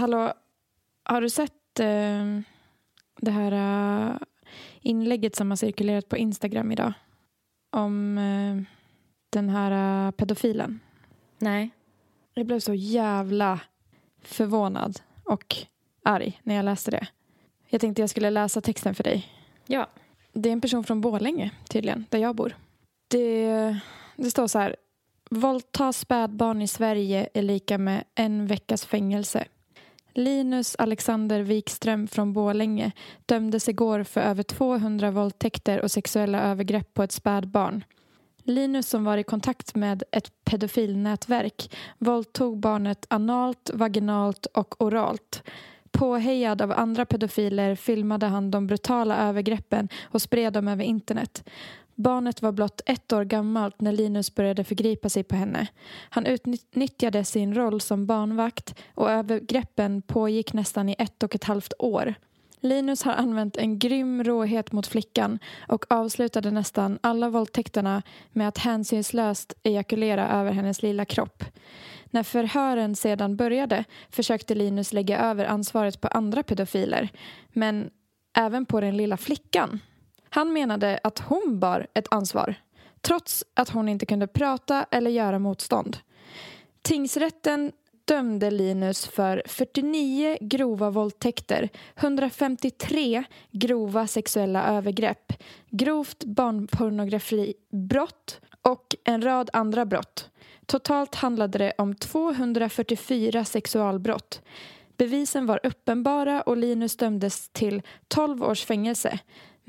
Hallå, 0.00 0.32
har 1.04 1.20
du 1.20 1.30
sett 1.30 1.80
eh, 1.80 2.40
det 3.20 3.30
här 3.30 3.52
eh, 3.52 4.16
inlägget 4.80 5.36
som 5.36 5.50
har 5.50 5.56
cirkulerat 5.56 6.08
på 6.08 6.16
Instagram 6.16 6.72
idag? 6.72 6.92
Om 7.70 8.18
eh, 8.18 8.62
den 9.30 9.48
här 9.48 10.06
eh, 10.06 10.10
pedofilen. 10.10 10.80
Nej. 11.38 11.70
Jag 12.34 12.46
blev 12.46 12.60
så 12.60 12.74
jävla 12.74 13.60
förvånad 14.22 15.00
och 15.24 15.56
arg 16.02 16.40
när 16.42 16.54
jag 16.54 16.64
läste 16.64 16.90
det. 16.90 17.06
Jag 17.68 17.80
tänkte 17.80 18.02
jag 18.02 18.10
skulle 18.10 18.30
läsa 18.30 18.60
texten 18.60 18.94
för 18.94 19.04
dig. 19.04 19.28
Ja. 19.66 19.86
Det 20.32 20.48
är 20.48 20.52
en 20.52 20.60
person 20.60 20.84
från 20.84 21.00
Borlänge 21.00 21.50
tydligen, 21.68 22.06
där 22.10 22.18
jag 22.18 22.36
bor. 22.36 22.56
Det, 23.08 23.78
det 24.16 24.30
står 24.30 24.46
så 24.46 24.58
här. 24.58 24.76
Våldta 25.30 25.92
spädbarn 25.92 26.62
i 26.62 26.68
Sverige 26.68 27.28
är 27.34 27.42
lika 27.42 27.78
med 27.78 28.04
en 28.14 28.46
veckas 28.46 28.86
fängelse. 28.86 29.46
Linus 30.12 30.76
Alexander 30.78 31.40
Wikström 31.40 32.08
från 32.08 32.32
Borlänge 32.32 32.92
dömdes 33.26 33.68
igår 33.68 34.02
för 34.02 34.20
över 34.20 34.42
200 34.42 35.10
våldtäkter 35.10 35.80
och 35.80 35.90
sexuella 35.90 36.42
övergrepp 36.42 36.94
på 36.94 37.02
ett 37.02 37.12
spädbarn. 37.12 37.84
Linus 38.44 38.88
som 38.88 39.04
var 39.04 39.16
i 39.16 39.22
kontakt 39.22 39.74
med 39.74 40.02
ett 40.12 40.44
pedofilnätverk 40.44 41.76
våldtog 41.98 42.58
barnet 42.58 43.06
analt, 43.10 43.70
vaginalt 43.74 44.46
och 44.46 44.82
oralt. 44.82 45.42
Påhejad 45.90 46.62
av 46.62 46.72
andra 46.72 47.06
pedofiler 47.06 47.74
filmade 47.74 48.26
han 48.26 48.50
de 48.50 48.66
brutala 48.66 49.16
övergreppen 49.16 49.88
och 50.02 50.22
spred 50.22 50.52
dem 50.52 50.68
över 50.68 50.84
internet. 50.84 51.44
Barnet 52.00 52.42
var 52.42 52.52
blott 52.52 52.80
ett 52.86 53.12
år 53.12 53.24
gammalt 53.24 53.80
när 53.80 53.92
Linus 53.92 54.34
började 54.34 54.64
förgripa 54.64 55.08
sig 55.08 55.22
på 55.22 55.36
henne. 55.36 55.66
Han 56.10 56.26
utnyttjade 56.26 57.24
sin 57.24 57.54
roll 57.54 57.80
som 57.80 58.06
barnvakt 58.06 58.74
och 58.94 59.10
övergreppen 59.10 60.02
pågick 60.02 60.52
nästan 60.52 60.88
i 60.88 60.96
ett 60.98 61.22
och 61.22 61.34
ett 61.34 61.44
halvt 61.44 61.72
år. 61.78 62.14
Linus 62.60 63.02
har 63.02 63.12
använt 63.12 63.56
en 63.56 63.78
grym 63.78 64.24
råhet 64.24 64.72
mot 64.72 64.86
flickan 64.86 65.38
och 65.68 65.84
avslutade 65.92 66.50
nästan 66.50 66.98
alla 67.00 67.28
våldtäkterna 67.28 68.02
med 68.32 68.48
att 68.48 68.58
hänsynslöst 68.58 69.54
ejakulera 69.62 70.28
över 70.28 70.52
hennes 70.52 70.82
lilla 70.82 71.04
kropp. 71.04 71.44
När 72.04 72.22
förhören 72.22 72.96
sedan 72.96 73.36
började 73.36 73.84
försökte 74.10 74.54
Linus 74.54 74.92
lägga 74.92 75.18
över 75.18 75.44
ansvaret 75.44 76.00
på 76.00 76.08
andra 76.08 76.42
pedofiler, 76.42 77.08
men 77.52 77.90
även 78.36 78.66
på 78.66 78.80
den 78.80 78.96
lilla 78.96 79.16
flickan. 79.16 79.80
Han 80.30 80.52
menade 80.52 81.00
att 81.04 81.18
hon 81.18 81.60
bar 81.60 81.86
ett 81.94 82.06
ansvar, 82.10 82.54
trots 83.00 83.44
att 83.54 83.68
hon 83.68 83.88
inte 83.88 84.06
kunde 84.06 84.26
prata 84.26 84.86
eller 84.90 85.10
göra 85.10 85.38
motstånd. 85.38 85.98
Tingsrätten 86.82 87.72
dömde 88.04 88.50
Linus 88.50 89.06
för 89.06 89.42
49 89.46 90.38
grova 90.40 90.90
våldtäkter, 90.90 91.68
153 91.96 93.24
grova 93.50 94.06
sexuella 94.06 94.68
övergrepp, 94.68 95.32
grovt 95.70 96.24
barnpornografibrott 96.24 98.40
och 98.62 98.94
en 99.04 99.22
rad 99.22 99.50
andra 99.52 99.86
brott. 99.86 100.30
Totalt 100.66 101.14
handlade 101.14 101.58
det 101.58 101.72
om 101.78 101.94
244 101.94 103.44
sexualbrott. 103.44 104.42
Bevisen 104.96 105.46
var 105.46 105.60
uppenbara 105.62 106.42
och 106.42 106.56
Linus 106.56 106.96
dömdes 106.96 107.48
till 107.48 107.82
12 108.08 108.42
års 108.42 108.64
fängelse. 108.64 109.18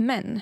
Men 0.02 0.42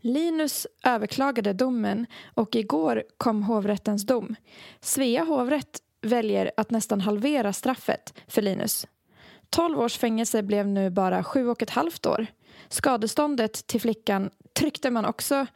Linus 0.00 0.66
överklagade 0.84 1.52
domen 1.52 2.06
och 2.34 2.54
igår 2.56 3.04
kom 3.16 3.42
hovrättens 3.42 4.06
dom. 4.06 4.36
Svea 4.80 5.24
hovrätt 5.24 5.78
väljer 6.02 6.50
att 6.56 6.70
nästan 6.70 7.00
halvera 7.00 7.52
straffet 7.52 8.14
för 8.28 8.42
Linus. 8.42 8.86
12 9.50 9.80
års 9.80 9.98
fängelse 9.98 10.42
blev 10.42 10.66
nu 10.66 10.90
bara 10.90 11.24
sju 11.24 11.48
och 11.48 11.62
ett 11.62 11.70
halvt 11.70 12.06
år. 12.06 12.26
Skadeståndet 12.68 13.66
till 13.66 13.80
flickan 13.80 14.30
tryckte 14.52 14.90
man 14.90 15.04
också 15.04 15.46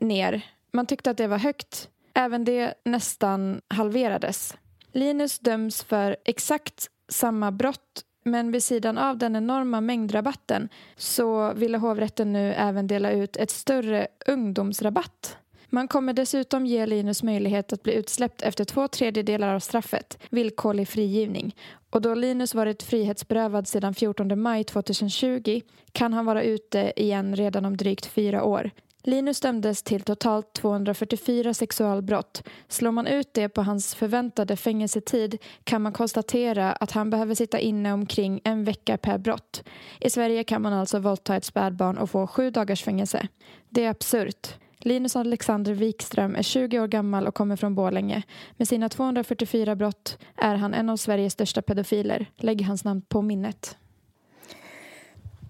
ner. 0.00 0.42
Man 0.72 0.86
tyckte 0.86 1.10
att 1.10 1.16
det 1.16 1.26
var 1.26 1.38
högt. 1.38 1.88
Även 2.14 2.44
det 2.44 2.74
nästan 2.84 3.60
halverades. 3.68 4.56
Linus 4.92 5.38
döms 5.38 5.82
för 5.82 6.16
exakt 6.24 6.88
samma 7.08 7.52
brott 7.52 8.04
men 8.24 8.52
vid 8.52 8.62
sidan 8.62 8.98
av 8.98 9.18
den 9.18 9.36
enorma 9.36 9.80
mängdrabatten 9.80 10.68
så 10.96 11.52
ville 11.52 11.78
hovrätten 11.78 12.32
nu 12.32 12.52
även 12.52 12.86
dela 12.86 13.10
ut 13.10 13.36
ett 13.36 13.50
större 13.50 14.06
ungdomsrabatt. 14.26 15.36
Man 15.74 15.88
kommer 15.88 16.12
dessutom 16.12 16.66
ge 16.66 16.86
Linus 16.86 17.22
möjlighet 17.22 17.72
att 17.72 17.82
bli 17.82 17.92
utsläppt 17.92 18.42
efter 18.42 18.64
två 18.64 18.88
tredjedelar 18.88 19.54
av 19.54 19.60
straffet, 19.60 20.18
villkorlig 20.30 20.88
frigivning. 20.88 21.56
Och 21.90 22.02
då 22.02 22.14
Linus 22.14 22.54
varit 22.54 22.82
frihetsberövad 22.82 23.68
sedan 23.68 23.94
14 23.94 24.42
maj 24.42 24.64
2020 24.64 25.60
kan 25.92 26.12
han 26.12 26.26
vara 26.26 26.42
ute 26.42 26.92
igen 26.96 27.36
redan 27.36 27.64
om 27.64 27.76
drygt 27.76 28.06
fyra 28.06 28.44
år. 28.44 28.70
Linus 29.06 29.40
dömdes 29.40 29.82
till 29.82 30.02
totalt 30.02 30.52
244 30.52 31.54
sexualbrott. 31.54 32.42
Slår 32.68 32.92
man 32.92 33.06
ut 33.06 33.34
det 33.34 33.48
på 33.48 33.62
hans 33.62 33.94
förväntade 33.94 34.56
fängelsetid 34.56 35.38
kan 35.64 35.82
man 35.82 35.92
konstatera 35.92 36.72
att 36.72 36.90
han 36.90 37.10
behöver 37.10 37.34
sitta 37.34 37.58
inne 37.58 37.92
omkring 37.92 38.40
en 38.44 38.64
vecka 38.64 38.98
per 38.98 39.18
brott. 39.18 39.64
I 40.00 40.10
Sverige 40.10 40.44
kan 40.44 40.62
man 40.62 40.72
alltså 40.72 40.98
våldta 40.98 41.36
ett 41.36 41.44
spädbarn 41.44 41.98
och 41.98 42.10
få 42.10 42.26
sju 42.26 42.50
dagars 42.50 42.82
fängelse. 42.82 43.28
Det 43.68 43.84
är 43.84 43.90
absurt. 43.90 44.48
Linus 44.78 45.16
Alexander 45.16 45.74
Wikström 45.74 46.36
är 46.36 46.42
20 46.42 46.80
år 46.80 46.86
gammal 46.86 47.26
och 47.26 47.34
kommer 47.34 47.56
från 47.56 47.74
Borlänge. 47.74 48.22
Med 48.56 48.68
sina 48.68 48.88
244 48.88 49.76
brott 49.76 50.18
är 50.36 50.54
han 50.54 50.74
en 50.74 50.88
av 50.88 50.96
Sveriges 50.96 51.32
största 51.32 51.62
pedofiler. 51.62 52.26
Lägg 52.36 52.64
hans 52.66 52.84
namn 52.84 53.02
på 53.02 53.22
minnet. 53.22 53.76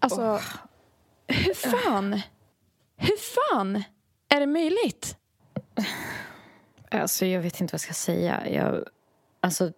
Alltså, 0.00 0.40
hur 1.26 1.54
fan? 1.54 2.20
Hur 2.96 3.16
fan 3.16 3.82
är 4.28 4.40
det 4.40 4.46
möjligt? 4.46 5.16
Alltså 6.90 7.26
jag 7.26 7.40
vet 7.40 7.60
inte 7.60 7.72
vad 7.72 7.76
jag 7.76 7.80
ska 7.80 7.92
säga. 7.92 8.48
Jag, 8.50 8.84
alltså, 9.40 9.72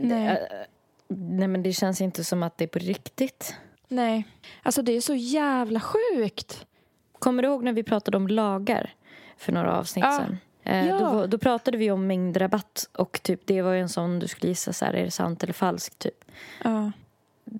Nej. 0.00 0.28
äh, 0.28 0.36
nej 1.08 1.48
men 1.48 1.62
det 1.62 1.72
känns 1.72 2.00
inte 2.00 2.24
som 2.24 2.42
att 2.42 2.58
det 2.58 2.64
är 2.64 2.68
på 2.68 2.78
riktigt. 2.78 3.54
Nej. 3.88 4.24
Alltså 4.62 4.82
det 4.82 4.92
är 4.92 5.00
så 5.00 5.14
jävla 5.14 5.80
sjukt. 5.80 6.66
Kommer 7.18 7.42
du 7.42 7.48
ihåg 7.48 7.64
när 7.64 7.72
vi 7.72 7.82
pratade 7.82 8.16
om 8.16 8.28
lagar 8.28 8.94
för 9.36 9.52
några 9.52 9.78
avsnitt 9.78 10.04
Ja. 10.04 10.18
sen? 10.26 10.38
Eh, 10.62 10.86
Ja. 10.88 10.98
då, 10.98 11.26
då 11.26 11.38
pratade 11.38 11.78
vi 11.78 11.90
om 11.90 12.06
mängdrabatt 12.06 12.88
och 12.92 13.20
typ 13.22 13.40
det 13.46 13.62
var 13.62 13.72
ju 13.72 13.80
en 13.80 13.88
sån 13.88 14.18
du 14.18 14.28
skulle 14.28 14.48
gissa 14.48 14.72
så 14.72 14.84
här, 14.84 14.92
är 14.94 15.04
det 15.04 15.10
sant 15.10 15.42
eller 15.42 15.52
falskt 15.52 15.98
typ. 15.98 16.24
Ja. 16.64 16.92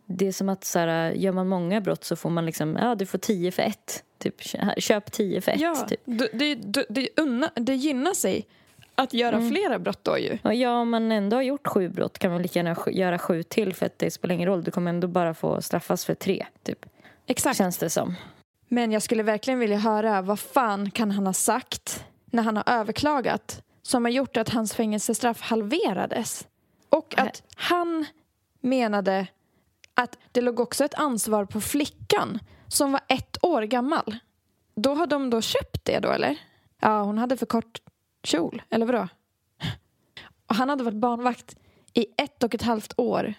Det 0.07 0.27
är 0.29 0.33
som 0.33 0.49
att 0.49 0.65
så 0.65 0.79
här, 0.79 1.11
gör 1.13 1.33
man 1.33 1.49
många 1.49 1.81
brott 1.81 2.05
så 2.05 2.17
får 2.17 2.31
man 2.31 2.47
liksom, 2.47 2.77
ja 2.81 2.95
du 2.95 3.07
får 3.07 3.19
10 3.19 3.51
för 3.53 3.63
ett. 3.63 4.03
Typ 4.19 4.41
kö- 4.43 4.75
köp 4.79 5.13
10 5.13 5.41
för 5.41 5.53
ett 5.53 5.61
Ja, 5.61 5.75
typ. 5.89 6.01
det, 6.05 6.29
det, 6.33 6.55
det, 6.55 6.87
det, 6.89 7.09
unna, 7.17 7.51
det 7.55 7.75
gynnar 7.75 8.15
sig 8.15 8.47
att 8.95 9.15
göra 9.15 9.37
Mm. 9.37 9.51
flera 9.51 9.79
brott 9.79 10.05
då 10.05 10.19
ju. 10.19 10.39
Och 10.45 10.55
ja, 10.55 10.71
om 10.81 10.91
man 10.91 11.13
ändå 11.13 11.37
har 11.37 11.43
gjort 11.43 11.67
sju 11.67 11.89
brott 11.89 12.19
kan 12.19 12.33
man 12.33 12.43
lika 12.43 12.59
gärna 12.59 12.77
göra 12.91 13.19
sju 13.19 13.43
till 13.43 13.75
för 13.75 13.87
att 13.87 13.99
det 13.99 14.11
spelar 14.11 14.35
ingen 14.35 14.49
roll. 14.49 14.65
Du 14.65 14.71
kommer 14.71 14.89
ändå 14.91 15.09
bara 15.09 15.35
få 15.35 15.63
straffas 15.63 16.05
för 16.05 16.15
tre, 16.15 16.47
typ. 16.63 16.87
Exakt. 17.27 17.57
Känns 17.59 17.79
det 17.79 17.91
som. 17.91 18.15
Men 18.69 18.93
jag 18.93 19.03
skulle 19.03 19.23
verkligen 19.23 19.59
vilja 19.61 19.79
höra 19.79 20.23
vad 20.23 20.39
fan 20.41 20.91
kan 20.91 21.11
han 21.11 21.27
ha 21.27 21.33
sagt 21.33 22.05
när 22.27 22.43
han 22.43 22.57
har 22.57 22.65
överklagat 22.67 23.63
som 23.83 24.05
har 24.05 24.13
gjort 24.13 24.37
att 24.37 24.49
hans 24.49 24.75
fängelsestraff 24.75 25.41
halverades. 25.41 26.47
Och 26.89 27.15
Nej. 27.19 27.27
att 27.29 27.43
han 27.57 28.05
menade 28.61 29.27
att 29.97 30.19
det 30.33 30.41
låg 30.41 30.61
också 30.61 30.85
ett 30.85 30.95
ansvar 30.95 31.45
på 31.45 31.61
flickan 31.61 32.39
som 32.69 32.93
var 32.93 33.01
ett 33.09 33.45
år 33.45 33.63
gammal. 33.63 34.17
Då 34.75 34.95
har 34.95 35.07
de 35.07 35.31
då 35.31 35.41
köpt 35.41 35.85
det 35.85 35.99
då 35.99 36.09
eller? 36.11 36.37
Ja, 36.81 37.03
hon 37.03 37.19
hade 37.19 37.37
för 37.37 37.47
kort 37.47 37.81
kjol, 38.23 38.63
eller 38.71 38.87
vadå? 38.87 39.09
Och 40.47 40.55
han 40.55 40.69
hade 40.69 40.85
varit 40.85 40.97
barnvakt 40.97 41.57
i 41.93 42.07
ett 42.17 42.43
och 42.43 42.55
ett 42.55 42.63
halvt 42.63 42.93
år. 42.97 43.35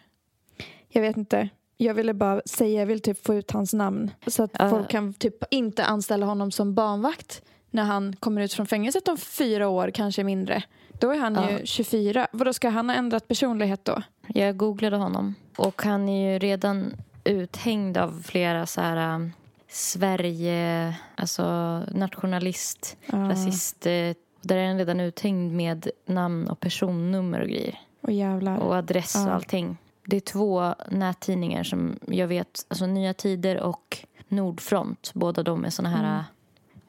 Jag 0.90 1.02
vet 1.02 1.18
inte. 1.18 1.50
Jag 1.78 1.94
ville 1.94 2.14
bara 2.14 2.42
säga, 2.46 2.80
jag 2.80 2.86
vill 2.88 3.02
typ 3.02 3.26
få 3.26 3.36
ut 3.36 3.52
hans 3.52 3.74
namn 3.74 4.12
så 4.28 4.44
att 4.44 4.52
Ja. 4.60 4.70
folk 4.70 4.90
kan 4.90 5.14
typ 5.14 5.44
inte 5.54 5.86
anställa 5.86 6.26
honom 6.26 6.52
som 6.52 6.74
barnvakt 6.76 7.42
när 7.72 7.84
han 7.84 8.16
kommer 8.16 8.42
ut 8.42 8.54
från 8.54 8.68
fängelset 8.68 9.08
om 9.08 9.18
fyra 9.18 9.68
år, 9.68 9.92
kanske 9.94 10.24
mindre. 10.24 10.64
Då 11.00 11.12
är 11.12 11.18
han 11.20 11.36
Ja. 11.36 11.52
ju 11.52 11.66
24. 11.66 12.28
Vadå, 12.32 12.54
ska 12.54 12.70
han 12.70 12.90
ha 12.90 12.96
ändrat 12.96 13.28
personlighet 13.28 13.86
då? 13.86 14.02
Jag 14.28 14.58
googlade 14.58 14.98
honom. 14.98 15.36
Och 15.58 15.82
han 15.84 16.10
är 16.10 16.32
ju 16.34 16.40
redan 16.40 16.94
uthängd 17.24 17.98
av 17.98 18.22
flera 18.26 18.66
så 18.66 18.82
här... 18.82 19.16
um, 19.16 19.32
Sverige, 19.70 20.96
alltså 21.16 21.44
nationalist, 21.92 22.98
Ja. 23.06 23.18
rasist. 23.18 23.86
eh, 23.86 24.14
Där 24.42 24.58
är 24.58 24.68
han 24.68 24.78
redan 24.78 25.00
uthängd 25.00 25.54
med 25.54 25.88
namn 26.06 26.48
och 26.48 26.60
personnummer 26.60 27.42
och 27.42 27.48
grejer. 27.48 27.80
Och 28.02 28.12
jävlar. 28.12 28.58
Och 28.58 28.76
adress 28.76 29.16
och 29.16 29.22
Ja. 29.22 29.30
allting. 29.32 29.78
Det 30.06 30.16
är 30.16 30.20
två 30.22 30.74
nättidningar 30.92 31.64
som 31.64 32.00
jag 32.08 32.28
vet, 32.28 32.66
alltså 32.68 32.86
Nya 32.86 33.14
Tider 33.14 33.60
och 33.60 33.98
Nordfront. 34.28 35.12
Båda 35.14 35.44
de 35.44 35.66
är 35.66 35.70
såna 35.70 35.90
här 35.90 36.24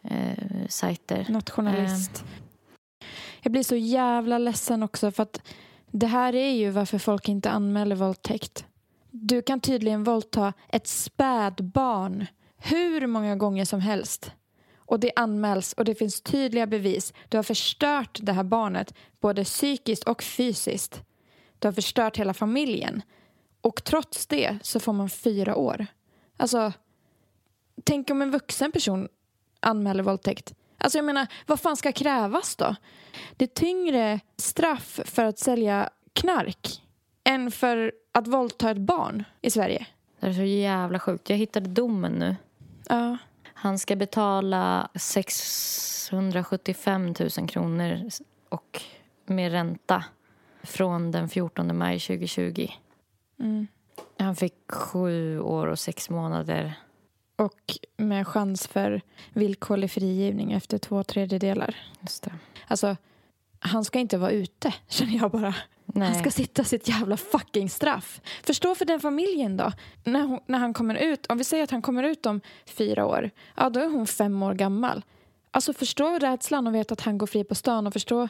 eh, 0.02 0.66
sajter. 0.68 1.26
Nationalist. 1.28 2.24
Jag 3.43 3.53
blir 3.53 3.62
så 3.62 3.76
jävla 3.76 4.39
ledsen 4.39 4.82
också 4.82 5.11
för 5.11 5.22
att 5.22 5.43
det 5.91 6.07
här 6.07 6.34
är 6.34 6.51
ju 6.51 6.70
varför 6.70 6.99
folk 6.99 7.28
inte 7.28 7.51
anmäler 7.51 7.97
våldtäkt. 7.97 8.66
Du 9.11 9.43
kan 9.43 9.61
tydligen 9.61 10.05
våldta 10.05 10.53
ett 10.68 10.86
spädbarn 10.86 12.26
hur 12.57 13.07
många 13.07 13.36
gånger 13.36 13.64
som 13.64 13.80
helst. 13.80 14.32
Och 14.76 15.01
det 15.01 15.12
anmäls 15.16 15.72
och 15.72 15.84
det 15.84 15.95
finns 15.95 16.20
tydliga 16.20 16.66
bevis. 16.66 17.12
Du 17.28 17.39
har 17.39 17.43
förstört 17.43 18.18
det 18.22 18.32
här 18.32 18.45
barnet 18.45 18.95
både 19.20 19.45
psykiskt 19.45 20.05
och 20.05 20.22
fysiskt. 20.22 21.03
Du 21.59 21.68
har 21.68 21.72
förstört 21.72 22.16
hela 22.16 22.34
familjen. 22.34 23.03
Och 23.61 23.84
trots 23.84 24.26
det 24.26 24.59
så 24.62 24.80
får 24.80 24.93
man 24.93 25.11
fyra 25.11 25.57
år. 25.57 25.86
Alltså, 26.36 26.72
tänk 27.84 28.11
om 28.11 28.22
en 28.22 28.30
vuxen 28.30 28.72
person 28.72 29.09
anmäler 29.61 30.03
våldtäkt. 30.03 30.55
Alltså 30.79 30.99
jag 30.99 31.05
menar, 31.05 31.26
vad 31.47 31.61
fan 31.61 31.76
ska 31.76 31.93
krävas 31.93 32.57
då? 32.57 32.76
Det 33.37 33.45
är 33.45 33.55
tyngre 33.55 34.20
straff 34.37 35.01
för 35.05 35.24
att 35.24 35.39
sälja 35.39 35.91
knark 36.12 36.83
än 37.24 37.51
för 37.51 37.93
att 38.12 38.26
våldta 38.26 38.70
ett 38.70 38.79
barn 38.79 39.24
i 39.41 39.51
Sverige. 39.51 39.87
Det 40.20 40.26
är 40.26 40.33
så 40.33 40.43
jävla 40.43 40.99
sjukt. 40.99 41.31
Jag 41.31 41.37
hittade 41.37 41.68
domen 41.68 42.12
nu. 42.12 42.37
Ja. 42.89 43.16
Han 43.55 43.79
ska 43.79 43.97
betala 43.97 44.89
675 44.95 47.14
000 47.39 47.49
kronor 47.49 48.11
och 48.49 48.83
med 49.26 49.53
ränta 49.53 50.05
från 50.62 51.11
den 51.11 51.29
14 51.29 51.79
maj 51.79 52.01
2020. 52.01 52.68
Mm. 53.39 53.66
Han 54.18 54.37
fick 54.37 54.72
sju 54.72 55.41
år 55.41 55.66
och 55.66 55.79
sex 55.79 56.11
månader. 56.11 56.74
Och 57.39 57.78
med 57.97 58.26
chans 58.26 58.66
för 58.66 59.01
villkorlig 59.32 59.91
frigivning 59.91 60.53
efter 60.53 60.78
två 60.78 61.03
tredjedelar. 61.03 61.76
Just 62.01 62.22
det. 62.22 62.32
Alltså, 62.66 62.97
han 63.59 63.84
ska 63.84 63.99
inte 63.99 64.18
vara 64.18 64.30
ute, 64.30 64.74
känner 64.89 65.16
jag 65.16 65.30
bara. 65.30 65.55
Nej. 65.84 66.09
Han 66.09 66.18
ska 66.18 66.30
sitta 66.30 66.64
sitt 66.64 66.89
jävla 66.89 67.16
fucking 67.16 67.70
straff. 67.70 68.20
Förstå 68.43 68.74
för 68.74 68.84
den 68.84 69.01
familjen 69.01 69.57
då. 69.57 69.72
När, 70.05 70.22
hon, 70.22 70.41
när 70.47 70.59
han 70.59 70.74
kommer 70.74 70.95
ut, 70.95 71.26
om 71.26 71.39
vi 71.39 71.45
säger 71.45 71.64
att 71.64 71.70
han 71.70 71.82
kommer 71.82 72.03
ut 72.03 72.26
om 72.26 72.41
fyra 72.66 73.07
år, 73.07 73.30
ja 73.57 73.70
då 73.70 73.80
är 73.80 73.86
hon 73.89 74.07
fem 74.07 74.43
år 74.43 74.55
gammal. 74.55 75.05
Alltså 75.51 75.72
förstå 75.72 76.18
rädslan 76.18 76.66
och 76.66 76.74
veta 76.74 76.93
att 76.93 77.01
han 77.01 77.18
går 77.18 77.26
fri 77.26 77.45
på 77.45 77.55
stan 77.55 77.86
och 77.86 77.93
förstå... 77.93 78.28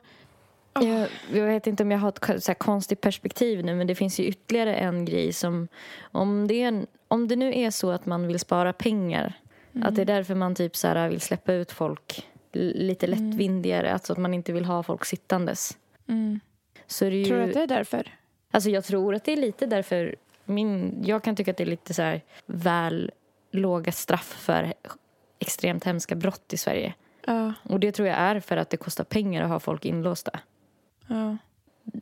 Jag, 0.83 1.09
jag 1.33 1.47
vet 1.47 1.67
inte 1.67 1.83
om 1.83 1.91
jag 1.91 1.99
har 1.99 2.35
ett 2.35 2.45
så 2.45 2.55
konstigt 2.55 3.01
perspektiv 3.01 3.65
nu 3.65 3.75
men 3.75 3.87
det 3.87 3.95
finns 3.95 4.21
ju 4.21 4.25
ytterligare 4.25 4.75
en 4.75 5.05
grej 5.05 5.33
som 5.33 5.69
om 6.01 6.47
det, 6.47 6.63
är 6.63 6.87
om 7.09 7.29
det 7.29 7.37
nu 7.37 7.55
är 7.55 7.71
så 7.71 7.91
att 7.91 8.07
man 8.07 8.27
vill 8.27 8.39
spara 8.39 8.73
pengar 8.73 9.35
att 9.83 9.95
det 9.95 10.03
är 10.03 10.07
därför 10.07 10.35
man 10.35 10.55
typ 10.55 10.77
så 10.77 10.89
här 10.89 11.09
vill 11.09 11.21
släppa 11.21 11.53
ut 11.53 11.73
folk 11.73 12.29
lite 12.53 13.07
lättvindigare, 13.07 13.93
alltså 13.93 14.13
att 14.13 14.19
man 14.19 14.35
inte 14.35 14.53
vill 14.53 14.65
ha 14.65 14.83
folk 14.83 15.05
sittandes. 15.05 15.79
Mm. 16.09 16.41
Så 16.87 17.05
ju, 17.05 17.25
Tror 17.25 17.37
du 17.37 17.43
att 17.43 17.53
det 17.53 17.63
är 17.63 17.67
därför? 17.67 18.15
Alltså 18.51 18.71
jag 18.71 18.85
tror 18.85 19.15
att 19.15 19.25
det 19.25 19.33
är 19.33 19.37
lite 19.37 19.67
därför 19.67 20.17
min, 20.45 21.03
jag 21.05 21.25
kan 21.25 21.37
tycka 21.37 21.51
att 21.51 21.57
det 21.57 21.65
är 21.65 21.67
lite 21.67 21.95
så 21.95 22.03
här 22.03 22.23
väl 22.47 23.11
låga 23.51 23.93
straff 23.93 24.37
för 24.41 24.75
extremt 25.39 25.85
hemska 25.85 26.15
brott 26.15 26.53
i 26.53 26.57
Sverige. 26.57 26.95
Ja. 27.25 27.53
Och 27.63 27.81
det 27.81 27.93
tror 27.93 28.09
jag 28.09 28.19
är 28.19 28.41
för 28.41 28.57
att 28.57 28.71
det 28.71 28.77
kostar 28.77 29.05
pengar 29.05 29.43
att 29.43 29.49
ha 29.49 29.61
folk 29.61 29.85
inlåsta. 29.85 30.41
Ja. 31.09 31.37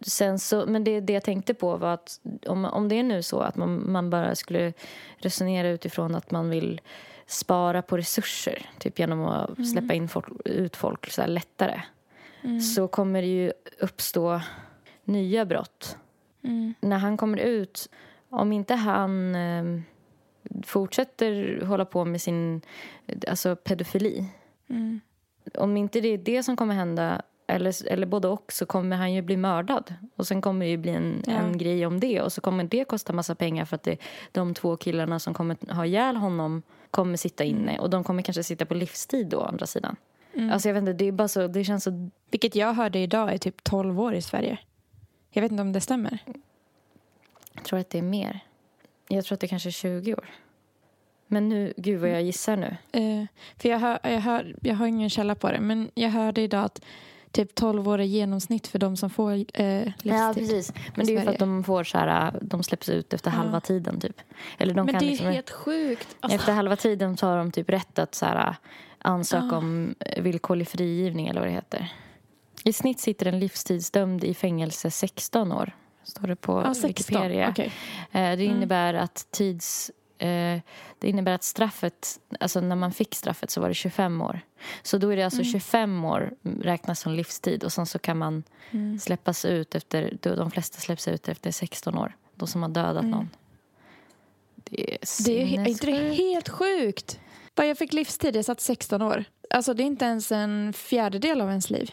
Sen 0.02 0.38
så, 0.38 0.66
men 0.66 0.84
det, 0.84 1.00
det 1.00 1.12
jag 1.12 1.22
tänkte 1.22 1.54
på 1.54 1.76
var 1.76 1.94
att 1.94 2.20
om, 2.46 2.64
om 2.64 2.88
det 2.88 2.98
är 2.98 3.02
nu 3.02 3.22
så 3.22 3.40
att 3.40 3.56
man, 3.56 3.92
man 3.92 4.10
bara 4.10 4.34
skulle 4.34 4.72
resonera 5.16 5.68
utifrån 5.68 6.14
att 6.14 6.30
man 6.30 6.50
vill 6.50 6.80
spara 7.26 7.82
på 7.82 7.96
resurser, 7.96 8.70
typ 8.78 8.98
genom 8.98 9.24
att 9.24 9.68
släppa 9.72 9.94
in 9.94 10.08
folk, 10.08 10.26
ut 10.44 10.76
folk 10.76 11.10
så 11.10 11.26
lättare, 11.26 11.80
så 12.74 12.88
kommer 12.88 13.22
det 13.22 13.28
ju 13.28 13.52
uppstå 13.80 14.40
nya 15.04 15.44
brott. 15.44 15.96
Mm. 16.42 16.74
När 16.80 16.98
han 16.98 17.16
kommer 17.16 17.38
ut, 17.38 17.90
om 18.28 18.52
inte 18.52 18.74
han 18.74 19.34
eh, 19.34 19.80
fortsätter 20.64 21.60
hålla 21.64 21.84
på 21.84 22.04
med 22.04 22.22
sin 22.22 22.60
alltså 23.28 23.56
pedofili 23.56 24.28
Mm. 24.68 25.00
om 25.54 25.76
inte 25.76 26.00
det 26.00 26.08
är 26.08 26.18
det 26.18 26.42
som 26.42 26.56
kommer 26.56 26.74
hända 26.74 27.22
eller, 27.46 27.86
eller 27.92 28.06
både 28.06 28.28
och 28.28 28.52
så 28.52 28.66
kommer 28.66 28.96
han 28.96 29.12
ju 29.12 29.22
bli 29.22 29.36
mördad. 29.36 29.94
Och 30.16 30.26
sen 30.26 30.40
kommer 30.42 30.64
det 30.66 30.70
ju 30.70 30.76
bli 30.76 30.90
en, 30.90 31.22
Ja. 31.26 31.32
en 31.32 31.58
grej 31.58 31.86
om 31.86 32.00
det. 32.00 32.20
Och 32.20 32.32
så 32.32 32.40
kommer 32.40 32.64
det 32.64 32.84
kosta 32.84 33.12
massa 33.12 33.34
pengar 33.34 33.64
för 33.64 33.76
att 33.76 33.82
det, 33.82 33.96
de 34.32 34.54
två 34.54 34.76
killarna 34.76 35.18
som 35.18 35.34
kommer 35.34 35.72
ha 35.74 35.86
ihjäl 35.86 36.16
honom 36.16 36.62
kommer 36.90 37.16
sitta 37.16 37.44
inne. 37.44 37.78
Och 37.78 37.90
de 37.90 38.04
kommer 38.04 38.22
kanske 38.22 38.42
sitta 38.42 38.66
på 38.66 38.74
livstid 38.74 39.26
då, 39.26 39.38
å 39.38 39.44
andra 39.44 39.66
sidan. 39.66 39.96
Alltså 40.52 40.68
jag 40.68 40.74
vet 40.74 40.80
inte, 40.80 40.92
det 40.92 41.04
är 41.04 41.12
bara 41.12 41.28
så, 41.28 41.46
det 41.46 41.64
känns 41.64 41.84
så... 41.84 42.10
Vilket 42.30 42.54
jag 42.54 42.74
hörde 42.74 42.98
idag 42.98 43.32
är 43.34 43.38
typ 43.38 43.64
12 43.64 44.00
år 44.00 44.14
i 44.14 44.22
Sverige. 44.22 44.58
Jag 45.30 45.42
vet 45.42 45.50
inte 45.52 45.62
om 45.62 45.72
det 45.72 45.80
stämmer. 45.80 46.18
Jag 47.52 47.64
tror 47.64 47.78
att 47.78 47.90
det 47.90 47.98
är 47.98 48.02
mer. 48.02 48.40
Jag 49.08 49.24
tror 49.24 49.34
att 49.36 49.40
det 49.40 49.48
kanske 49.48 49.68
är 49.68 49.70
20 49.70 50.14
år. 50.14 50.28
Men 51.26 51.48
nu, 51.48 51.72
gud 51.76 52.00
vad 52.00 52.10
jag 52.10 52.22
gissar 52.22 52.56
nu. 52.56 52.76
Eh, 52.92 53.26
för 53.56 53.68
jag, 53.68 53.78
hör, 53.78 53.98
jag, 54.02 54.20
hör, 54.20 54.56
jag 54.62 54.74
har 54.74 54.86
ingen 54.86 55.10
källa 55.10 55.34
på 55.34 55.50
det, 55.50 55.60
men 55.60 55.90
jag 55.94 56.10
hörde 56.10 56.40
idag 56.40 56.64
att 56.64 56.84
typ 57.36 57.54
12 57.54 57.88
år 57.88 57.98
är 58.00 58.04
genomsnitt 58.04 58.66
för 58.66 58.78
de 58.78 58.96
som 58.96 59.10
får 59.10 59.32
eh, 59.32 59.38
livstid. 59.84 59.92
Ja, 60.12 60.32
precis. 60.34 60.72
Men 60.96 61.06
det 61.06 61.12
är 61.12 61.18
ju 61.18 61.24
för 61.24 61.32
att 61.32 61.38
de 61.38 61.64
får 61.64 61.84
så 61.84 61.98
här, 61.98 62.38
de 62.42 62.62
släpps 62.62 62.88
ut 62.88 63.12
efter 63.14 63.30
Ja. 63.30 63.36
halva 63.36 63.60
tiden 63.60 64.00
typ. 64.00 64.20
Eller 64.58 64.74
de 64.74 64.86
Men 64.86 64.94
kan 64.94 64.98
det 65.00 65.06
är 65.06 65.10
liksom, 65.10 65.26
helt 65.26 65.50
sjukt. 65.50 66.16
Alltså, 66.20 66.36
Efter 66.36 66.52
halva 66.52 66.76
tiden 66.76 67.16
så 67.16 67.26
har 67.26 67.36
de 67.38 67.52
typ 67.52 67.70
rätt 67.70 67.98
att 67.98 68.14
så 68.14 68.26
här, 68.26 68.54
ansöka 68.98 69.46
Ja. 69.50 69.56
om 69.56 69.94
villkorlig 70.18 70.68
frigivning 70.68 71.28
eller 71.28 71.40
vad 71.40 71.48
det 71.48 71.52
heter. 71.54 71.92
I 72.64 72.72
snitt 72.72 73.00
sitter 73.00 73.26
en 73.26 73.38
livstidsdömd 73.38 74.24
i 74.24 74.34
fängelse 74.34 74.90
16 74.90 75.52
år. 75.52 75.76
Står 76.04 76.26
det 76.26 76.36
på 76.36 76.62
16. 76.74 76.88
Wikipedia. 76.88 77.48
Okej. 77.50 77.66
Eh, 78.12 78.36
Det 78.36 78.44
Mm. 78.44 78.56
innebär 78.56 78.94
att 78.94 79.26
tids, 79.30 79.90
eh, 80.18 80.60
det 80.98 81.08
innebär 81.08 81.32
att 81.32 81.44
straffet, 81.44 82.20
alltså 82.40 82.60
när 82.60 82.76
man 82.76 82.92
fick 82.92 83.14
straffet 83.14 83.50
så 83.50 83.60
var 83.60 83.68
det 83.68 83.74
25 83.74 84.22
år. 84.22 84.40
Så 84.82 84.98
då 84.98 85.08
är 85.08 85.16
det 85.16 85.22
alltså 85.22 85.44
25 85.44 86.04
år 86.04 86.32
räknas 86.60 87.00
som 87.00 87.12
livstid 87.12 87.64
och 87.64 87.72
sen 87.72 87.86
så 87.86 87.98
kan 87.98 88.18
man 88.18 88.42
släppas 89.00 89.44
ut 89.44 89.74
efter, 89.74 90.18
då 90.22 90.34
de 90.34 90.50
flesta 90.50 90.80
släpps 90.80 91.08
ut 91.08 91.28
efter 91.28 91.50
16 91.50 91.98
år. 91.98 92.16
De 92.34 92.48
som 92.48 92.62
har 92.62 92.68
dödat 92.68 93.04
någon. 93.04 93.30
Det 94.54 94.94
är 94.94 94.98
Det 95.24 95.42
är, 95.42 95.60
är 95.60 95.68
inte 95.68 95.86
det 95.86 96.14
helt 96.14 96.48
sjukt? 96.48 97.20
Bara 97.54 97.66
jag 97.66 97.78
fick 97.78 97.92
livstid, 97.92 98.36
jag 98.36 98.44
satt 98.44 98.60
16 98.60 99.02
år. 99.02 99.24
Alltså 99.50 99.74
det 99.74 99.82
är 99.82 99.84
inte 99.84 100.04
ens 100.04 100.32
en 100.32 100.72
fjärdedel 100.72 101.40
av 101.40 101.48
ens 101.48 101.70
liv. 101.70 101.90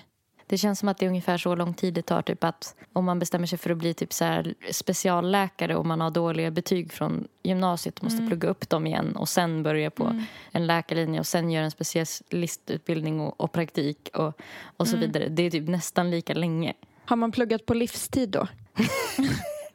Det 0.47 0.57
känns 0.57 0.79
som 0.79 0.89
att 0.89 0.97
det 0.97 1.05
är 1.05 1.09
ungefär 1.09 1.37
så 1.37 1.55
lång 1.55 1.73
tid 1.73 1.93
det 1.93 2.01
tar. 2.01 2.21
Typ 2.21 2.43
att 2.43 2.75
om 2.93 3.05
man 3.05 3.19
bestämmer 3.19 3.47
sig 3.47 3.57
för 3.57 3.69
att 3.69 3.77
bli 3.77 3.93
typ 3.93 4.13
så 4.13 4.43
specialläkare 4.71 5.75
och 5.75 5.85
man 5.85 6.01
har 6.01 6.11
dåliga 6.11 6.51
betyg 6.51 6.93
från 6.93 7.27
gymnasiet 7.43 7.97
och 7.97 8.03
måste 8.03 8.27
plugga 8.27 8.49
upp 8.49 8.69
dem 8.69 8.87
igen 8.87 9.15
och 9.15 9.29
sen 9.29 9.63
börja 9.63 9.91
på 9.91 10.21
en 10.51 10.67
läkarlinje 10.67 11.19
och 11.19 11.27
sen 11.27 11.51
göra 11.51 11.65
en 11.65 11.71
specialistutbildning 11.71 13.21
och, 13.21 13.41
och 13.41 13.51
praktik 13.51 14.09
och, 14.13 14.41
och 14.77 14.87
så 14.87 14.97
vidare. 14.97 15.29
Det 15.29 15.43
är 15.43 15.51
typ 15.51 15.69
nästan 15.69 16.11
lika 16.11 16.33
länge. 16.33 16.73
Har 17.05 17.15
man 17.15 17.31
pluggat 17.31 17.65
på 17.65 17.73
livstid 17.73 18.29
då? 18.29 18.47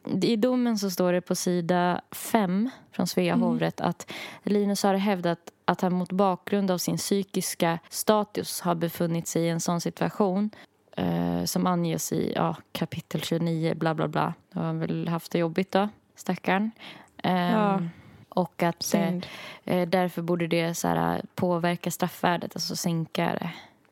I 0.21 0.35
domen 0.35 0.77
så 0.77 0.89
står 0.89 1.13
det 1.13 1.21
på 1.21 1.35
sida 1.35 2.01
5 2.11 2.69
från 2.91 3.07
Svea 3.07 3.35
hovrätt 3.35 3.81
att 3.81 4.11
Linus 4.43 4.83
har 4.83 4.93
hävdat 4.93 5.39
att 5.69 5.81
han 5.81 5.93
mot 5.93 6.11
bakgrund 6.11 6.71
av 6.71 6.77
sin 6.77 6.97
psykiska 6.97 7.79
status 7.89 8.61
har 8.61 8.75
befunnit 8.75 9.27
sig 9.27 9.41
i 9.43 9.49
en 9.49 9.59
sån 9.59 9.81
situation 9.81 10.49
eh, 10.97 11.43
som 11.45 11.67
anges 11.67 12.11
i 12.11 12.33
ja, 12.35 12.55
kapitel 12.71 13.21
29, 13.21 13.73
bla 13.75 13.93
bla 13.95 14.07
bla. 14.07 14.33
Då 14.53 14.59
har 14.59 14.65
han 14.67 14.79
väl 14.79 15.07
haft 15.07 15.31
det 15.31 15.39
jobbigt 15.39 15.71
då, 15.71 15.89
stackarn. 16.15 16.71
Ehm, 17.23 17.53
Ja. 17.53 17.81
Och 18.29 18.63
att 18.63 18.93
eh, 18.93 19.13
eh, 19.65 19.87
därför 19.89 20.21
borde 20.21 20.47
det 20.47 20.75
så 20.75 20.87
här, 20.87 21.21
påverka 21.35 21.91
straffvärdet, 21.91 22.55
alltså 22.55 22.75
sänka 22.75 23.25
det. 23.25 23.49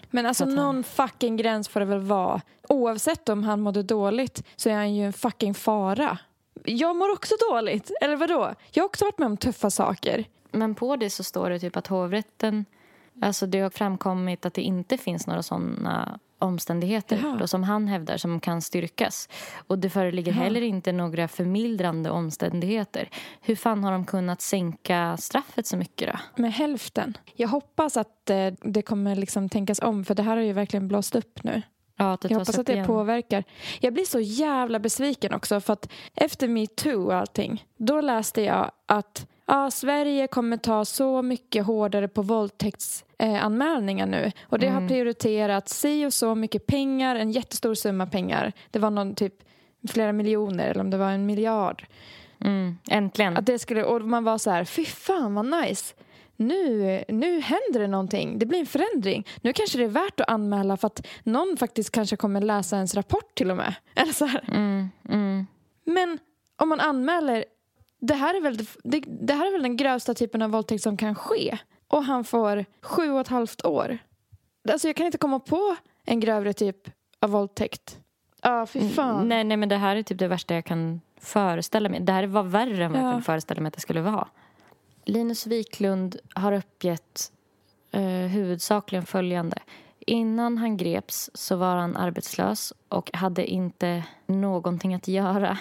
Men 0.09 0.25
alltså 0.25 0.43
han- 0.45 0.55
någon 0.55 0.83
fucking 0.83 1.37
gräns 1.37 1.67
får 1.69 1.79
det 1.79 1.85
väl 1.85 1.99
vara. 2.01 2.41
Oavsett 2.69 3.29
om 3.29 3.43
han 3.43 3.61
mådde 3.61 3.83
dåligt 3.83 4.43
så 4.55 4.69
är 4.69 4.73
han 4.73 4.95
ju 4.95 5.05
en 5.05 5.13
fucking 5.13 5.53
fara. 5.53 6.17
Jag 6.63 6.95
mår 6.95 7.11
också 7.13 7.35
dåligt, 7.51 7.91
eller 8.01 8.15
vadå? 8.15 8.53
Jag 8.71 8.83
har 8.83 8.87
också 8.87 9.05
varit 9.05 9.17
med 9.17 9.25
om 9.25 9.37
tuffa 9.37 9.69
saker. 9.69 10.25
Men 10.51 10.75
på 10.75 10.95
det 10.95 11.09
så 11.09 11.23
står 11.23 11.49
det 11.49 11.59
typ 11.59 11.75
att 11.77 11.87
hovrätten... 11.87 12.65
Alltså 13.21 13.45
det 13.45 13.59
har 13.59 13.69
framkommit 13.69 14.45
att 14.45 14.53
det 14.53 14.61
inte 14.61 14.97
finns 14.97 15.27
några 15.27 15.43
såna 15.43 16.19
omständigheter 16.39 17.37
då, 17.39 17.47
som 17.47 17.63
han 17.63 17.87
hävdar 17.87 18.17
som 18.17 18.39
kan 18.39 18.61
styrkas. 18.61 19.29
Och 19.67 19.79
det 19.79 19.89
föreligger 19.89 20.31
Jaha. 20.31 20.43
heller 20.43 20.61
inte 20.61 20.91
några 20.91 21.27
förmildrande 21.27 22.09
omständigheter. 22.09 23.09
Hur 23.41 23.55
fan 23.55 23.83
har 23.83 23.91
de 23.91 24.05
kunnat 24.05 24.41
sänka 24.41 25.17
straffet 25.17 25.67
så 25.67 25.77
mycket 25.77 26.13
då? 26.13 26.41
Med 26.41 26.53
hälften. 26.53 27.17
Jag 27.35 27.47
hoppas 27.47 27.97
att 27.97 28.29
eh, 28.29 28.47
det 28.61 28.81
kommer 28.81 29.15
liksom 29.15 29.49
tänkas 29.49 29.79
om 29.81 30.05
för 30.05 30.15
det 30.15 30.23
här 30.23 30.35
har 30.35 30.43
ju 30.43 30.53
verkligen 30.53 30.87
blåst 30.87 31.15
upp 31.15 31.43
nu. 31.43 31.61
Ja, 31.97 32.17
Jag 32.21 32.29
hoppas 32.29 32.59
att 32.59 32.65
det 32.67 32.73
igen. 32.73 32.85
påverkar. 32.85 33.43
Jag 33.79 33.93
blir 33.93 34.05
så 34.05 34.19
jävla 34.19 34.79
besviken 34.79 35.33
också 35.33 35.59
för 35.59 35.73
att 35.73 35.89
efter 36.15 36.47
metoo 36.47 37.05
och 37.05 37.15
allting 37.15 37.65
då 37.77 38.01
läste 38.01 38.41
jag 38.41 38.71
att 38.85 39.27
ja, 39.47 39.71
Sverige 39.71 40.27
kommer 40.27 40.57
ta 40.57 40.85
så 40.85 41.21
mycket 41.21 41.65
hårdare 41.65 42.07
på 42.07 42.21
våldtäktsanmälningar 42.21 43.37
eh, 43.39 43.45
anmälningar 43.45 44.05
nu 44.05 44.31
och 44.43 44.59
det 44.59 44.67
har 44.67 44.87
prioriterat 44.87 45.69
si 45.69 46.05
och 46.05 46.13
så 46.13 46.35
mycket 46.35 46.67
pengar, 46.67 47.15
en 47.15 47.31
jättestor 47.31 47.73
summa 47.73 48.07
pengar. 48.07 48.53
Det 48.71 48.79
var 48.79 48.89
någon 48.89 49.15
typ 49.15 49.33
flera 49.87 50.13
miljoner 50.13 50.69
eller 50.69 50.81
om 50.81 50.89
det 50.89 50.97
var 50.97 51.11
en 51.11 51.25
miljard. 51.25 51.85
Mm, 52.39 52.77
äntligen. 52.89 53.37
Att 53.37 53.45
det 53.45 53.59
skulle, 53.59 53.83
och 53.83 54.01
man 54.01 54.23
var 54.23 54.37
så 54.37 54.51
här, 54.51 54.65
fy 54.65 54.85
fan 54.85 55.35
vad 55.35 55.45
nice. 55.45 55.95
Nu, 56.35 57.03
nu 57.07 57.39
händer 57.39 57.79
det 57.79 57.87
någonting. 57.87 58.39
Det 58.39 58.45
blir 58.45 58.59
en 58.59 58.65
förändring. 58.65 59.27
Nu 59.41 59.53
kanske 59.53 59.77
det 59.77 59.83
är 59.83 59.87
värt 59.87 60.19
att 60.19 60.29
anmäla 60.29 60.77
för 60.77 60.87
att 60.87 61.07
någon 61.23 61.57
faktiskt 61.57 61.91
kanske 61.91 62.15
kommer 62.15 62.41
läsa 62.41 62.75
ens 62.75 62.95
rapport 62.95 63.35
till 63.35 63.51
och 63.51 63.57
med. 63.57 63.75
Eller 63.95 64.13
så. 64.13 64.29
Mm, 64.47 64.89
mm. 65.09 65.47
Men 65.83 66.19
om 66.57 66.69
man 66.69 66.79
anmäler, 66.79 67.45
det 67.99 68.13
här, 68.13 68.35
är 68.35 68.41
väl, 68.41 68.57
det, 68.83 68.99
det 69.07 69.33
här 69.33 69.47
är 69.47 69.51
väl 69.51 69.61
den 69.63 69.77
grövsta 69.77 70.13
typen 70.13 70.41
av 70.41 70.49
våldtäkt 70.51 70.83
som 70.83 70.97
kan 70.97 71.15
ske. 71.15 71.57
Och 71.87 72.03
han 72.03 72.23
får 72.23 72.65
sju 72.81 73.11
och 73.11 73.19
ett 73.19 73.27
halvt 73.27 73.65
år. 73.65 73.97
Alltså 74.71 74.87
jag 74.87 74.95
kan 74.95 75.05
inte 75.05 75.17
komma 75.17 75.39
på 75.39 75.75
en 76.05 76.19
grövre 76.19 76.53
typ 76.53 76.77
av 77.19 77.29
våldtäkt. 77.29 77.99
Ja, 78.41 78.65
fy 78.65 78.89
fan. 78.89 79.27
Nej, 79.29 79.43
nej, 79.43 79.57
men 79.57 79.69
det 79.69 79.75
här 79.77 79.95
är 79.95 80.03
typ 80.03 80.19
det 80.19 80.27
värsta 80.27 80.53
jag 80.55 80.65
kan 80.65 81.01
föreställa 81.21 81.89
mig. 81.89 81.99
Det 81.99 82.11
här 82.11 82.23
var 82.27 82.43
värre 82.43 82.85
än 82.85 82.91
vad 82.91 83.01
jag 83.01 83.07
Ja. 83.07 83.11
kunde 83.11 83.23
föreställa 83.25 83.61
mig 83.61 83.67
att 83.67 83.73
det 83.73 83.81
skulle 83.81 84.01
vara. 84.01 84.27
Linus 85.05 85.47
Wiklund 85.47 86.17
har 86.35 86.51
uppgett 86.53 87.31
eh, 87.91 88.01
huvudsakligen 88.03 89.05
följande. 89.05 89.57
Innan 89.99 90.57
han 90.57 90.77
greps 90.77 91.29
så 91.33 91.55
var 91.55 91.75
han 91.75 91.95
arbetslös 91.97 92.73
och 92.89 93.09
hade 93.13 93.45
inte 93.45 94.03
någonting 94.25 94.93
att 94.93 95.07
göra. 95.07 95.57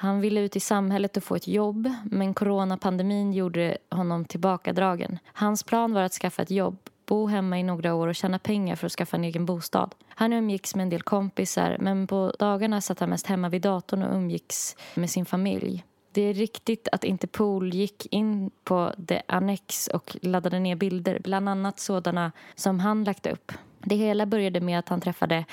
Han 0.00 0.20
ville 0.20 0.40
ut 0.40 0.56
i 0.56 0.60
samhället 0.60 1.16
och 1.16 1.24
få 1.24 1.36
ett 1.36 1.48
jobb 1.48 1.92
men 2.04 2.34
coronapandemin 2.34 3.32
gjorde 3.32 3.78
honom 3.90 4.24
tillbakadragen. 4.24 5.18
Hans 5.32 5.62
plan 5.62 5.92
var 5.92 6.02
att 6.02 6.12
skaffa 6.12 6.42
ett 6.42 6.50
jobb, 6.50 6.78
bo 7.06 7.26
hemma 7.26 7.58
i 7.58 7.62
några 7.62 7.94
år 7.94 8.08
och 8.08 8.14
tjäna 8.14 8.38
pengar 8.38 8.76
för 8.76 8.86
att 8.86 8.92
skaffa 8.92 9.16
en 9.16 9.24
egen 9.24 9.46
bostad. 9.46 9.94
Han 10.08 10.32
umgicks 10.32 10.74
med 10.74 10.82
en 10.82 10.90
del 10.90 11.02
kompisar 11.02 11.76
men 11.80 12.06
på 12.06 12.32
dagarna 12.38 12.80
satt 12.80 13.00
han 13.00 13.10
mest 13.10 13.26
hemma 13.26 13.48
vid 13.48 13.62
datorn 13.62 14.02
och 14.02 14.16
umgicks 14.16 14.76
med 14.94 15.10
sin 15.10 15.26
familj. 15.26 15.84
Det 16.12 16.22
är 16.22 16.34
riktigt 16.34 16.88
att 16.92 17.04
Interpol 17.04 17.74
gick 17.74 18.06
in 18.10 18.50
på 18.64 18.92
The 19.08 19.22
Annex 19.28 19.88
och 19.88 20.16
laddade 20.22 20.58
ner 20.58 20.76
bilder, 20.76 21.20
bland 21.24 21.48
annat 21.48 21.80
sådana 21.80 22.32
som 22.54 22.80
han 22.80 23.04
lagt 23.04 23.26
upp. 23.26 23.52
Det 23.78 23.96
hela 23.96 24.26
började 24.26 24.60
med 24.60 24.78
att 24.78 24.88
han 24.88 25.00
träffade 25.00 25.44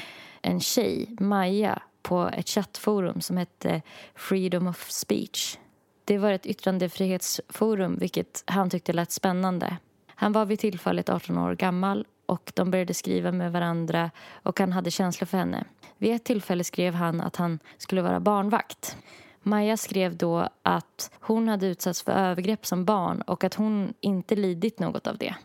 en 0.41 0.59
tjej, 0.59 1.07
Maja, 1.19 1.81
på 2.05 2.29
ett 2.33 2.49
chattforum 2.49 3.21
som 3.21 3.37
hette 3.37 3.81
Freedom 4.15 4.67
of 4.67 4.89
Speech. 4.89 5.57
Det 6.05 6.17
var 6.17 6.31
ett 6.31 6.45
yttrandefrihetsforum, 6.45 7.97
vilket 7.99 8.43
han 8.45 8.69
tyckte 8.69 8.93
lät 8.93 9.11
spännande. 9.11 9.77
Han 10.07 10.31
var 10.31 10.45
vid 10.45 10.59
tillfället 10.59 11.09
18 11.09 11.37
år 11.37 11.55
gammal 11.55 12.05
och 12.25 12.51
de 12.55 12.71
började 12.71 12.93
skriva 12.93 13.31
med 13.31 13.51
varandra 13.51 14.11
och 14.33 14.59
han 14.59 14.73
hade 14.73 14.91
känslor 14.91 15.25
för 15.25 15.37
henne. 15.37 15.65
Vid 15.97 16.15
ett 16.15 16.23
tillfälle 16.23 16.63
skrev 16.63 16.93
han 16.93 17.21
att 17.21 17.35
han 17.35 17.59
skulle 17.77 18.01
vara 18.01 18.19
barnvakt. 18.19 18.97
Maja 19.41 19.77
skrev 19.77 20.17
då 20.17 20.49
att 20.63 21.11
hon 21.19 21.47
hade 21.47 21.67
utsatts 21.67 22.03
för 22.03 22.11
övergrepp 22.11 22.65
som 22.65 22.85
barn 22.85 23.21
och 23.21 23.43
att 23.43 23.53
hon 23.53 23.93
inte 24.01 24.35
lidit 24.35 24.79
något 24.79 25.07
av 25.07 25.17
det. 25.17 25.35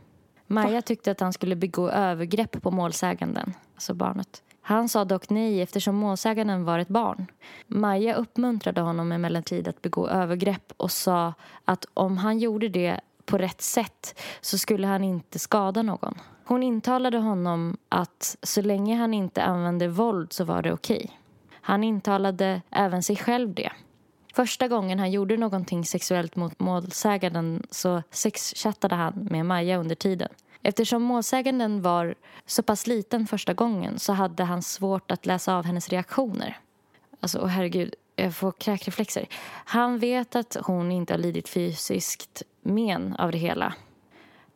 Maja 0.46 0.82
tyckte 0.82 1.10
att 1.10 1.20
han 1.20 1.32
skulle 1.32 1.56
begå 1.56 1.90
övergrepp 1.90 2.62
på 2.62 2.70
målsäganden, 2.70 3.54
alltså 3.74 3.94
barnet. 3.94 4.42
Han 4.62 4.88
sa 4.88 5.04
dock 5.04 5.30
nej 5.30 5.62
eftersom 5.62 5.96
målsäganden 5.96 6.64
var 6.64 6.78
ett 6.78 6.88
barn. 6.88 7.26
Maja 7.66 8.14
uppmuntrade 8.14 8.80
honom 8.80 9.12
emellertid 9.12 9.68
att 9.68 9.82
begå 9.82 10.08
övergrepp 10.08 10.72
och 10.76 10.90
sa 10.90 11.34
att 11.64 11.86
om 11.94 12.18
han 12.18 12.38
gjorde 12.38 12.68
det 12.68 13.00
på 13.24 13.38
rätt 13.38 13.62
sätt 13.62 14.20
så 14.40 14.58
skulle 14.58 14.86
han 14.86 15.04
inte 15.04 15.38
skada 15.38 15.82
någon. 15.82 16.14
Hon 16.44 16.62
intalade 16.62 17.18
honom 17.18 17.76
att 17.88 18.36
så 18.42 18.62
länge 18.62 18.96
han 18.96 19.14
inte 19.14 19.42
använde 19.42 19.88
våld 19.88 20.32
så 20.32 20.44
var 20.44 20.62
det 20.62 20.72
okej. 20.72 21.10
Han 21.60 21.84
intalade 21.84 22.62
även 22.70 23.02
sig 23.02 23.16
själv 23.16 23.54
det. 23.54 23.72
Första 24.34 24.68
gången 24.68 24.98
han 24.98 25.10
gjorde 25.10 25.36
någonting 25.36 25.84
sexuellt 25.84 26.36
mot 26.36 26.60
målsäganden 26.60 27.66
så 27.70 28.02
sexchattade 28.10 28.94
han 28.94 29.28
med 29.30 29.46
Maja 29.46 29.78
under 29.78 29.94
tiden. 29.94 30.28
Eftersom 30.62 31.02
målsäganden 31.02 31.82
var 31.82 32.14
så 32.46 32.62
pass 32.62 32.86
liten 32.86 33.26
första 33.26 33.54
gången 33.54 33.98
så 33.98 34.12
hade 34.12 34.44
han 34.44 34.62
svårt 34.62 35.10
att 35.10 35.26
läsa 35.26 35.56
av 35.56 35.64
hennes 35.64 35.88
reaktioner. 35.88 36.58
Alltså, 37.20 37.38
åh 37.38 37.46
herregud, 37.46 37.94
jag 38.16 38.34
får 38.34 38.52
kräkreflexer. 38.52 39.26
Han 39.64 39.98
vet 39.98 40.36
att 40.36 40.56
hon 40.64 40.92
inte 40.92 41.12
har 41.12 41.18
lidit 41.18 41.48
fysiskt 41.48 42.42
men 42.62 43.16
av 43.16 43.32
det 43.32 43.38
hela. 43.38 43.74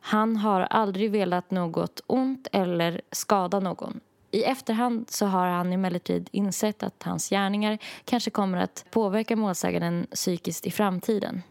Han 0.00 0.36
har 0.36 0.60
aldrig 0.60 1.10
velat 1.10 1.50
något 1.50 2.00
ont 2.06 2.48
eller 2.52 3.00
skada 3.12 3.60
någon. 3.60 4.00
I 4.30 4.44
efterhand 4.44 5.10
så 5.10 5.26
har 5.26 5.46
han 5.46 5.72
emellertid 5.72 6.28
insett 6.32 6.82
att 6.82 7.02
hans 7.02 7.30
gärningar 7.30 7.78
kanske 8.04 8.30
kommer 8.30 8.58
att 8.58 8.84
påverka 8.90 9.36
målsäganden 9.36 10.06
psykiskt 10.14 10.66
i 10.66 10.70
framtiden. 10.70 11.42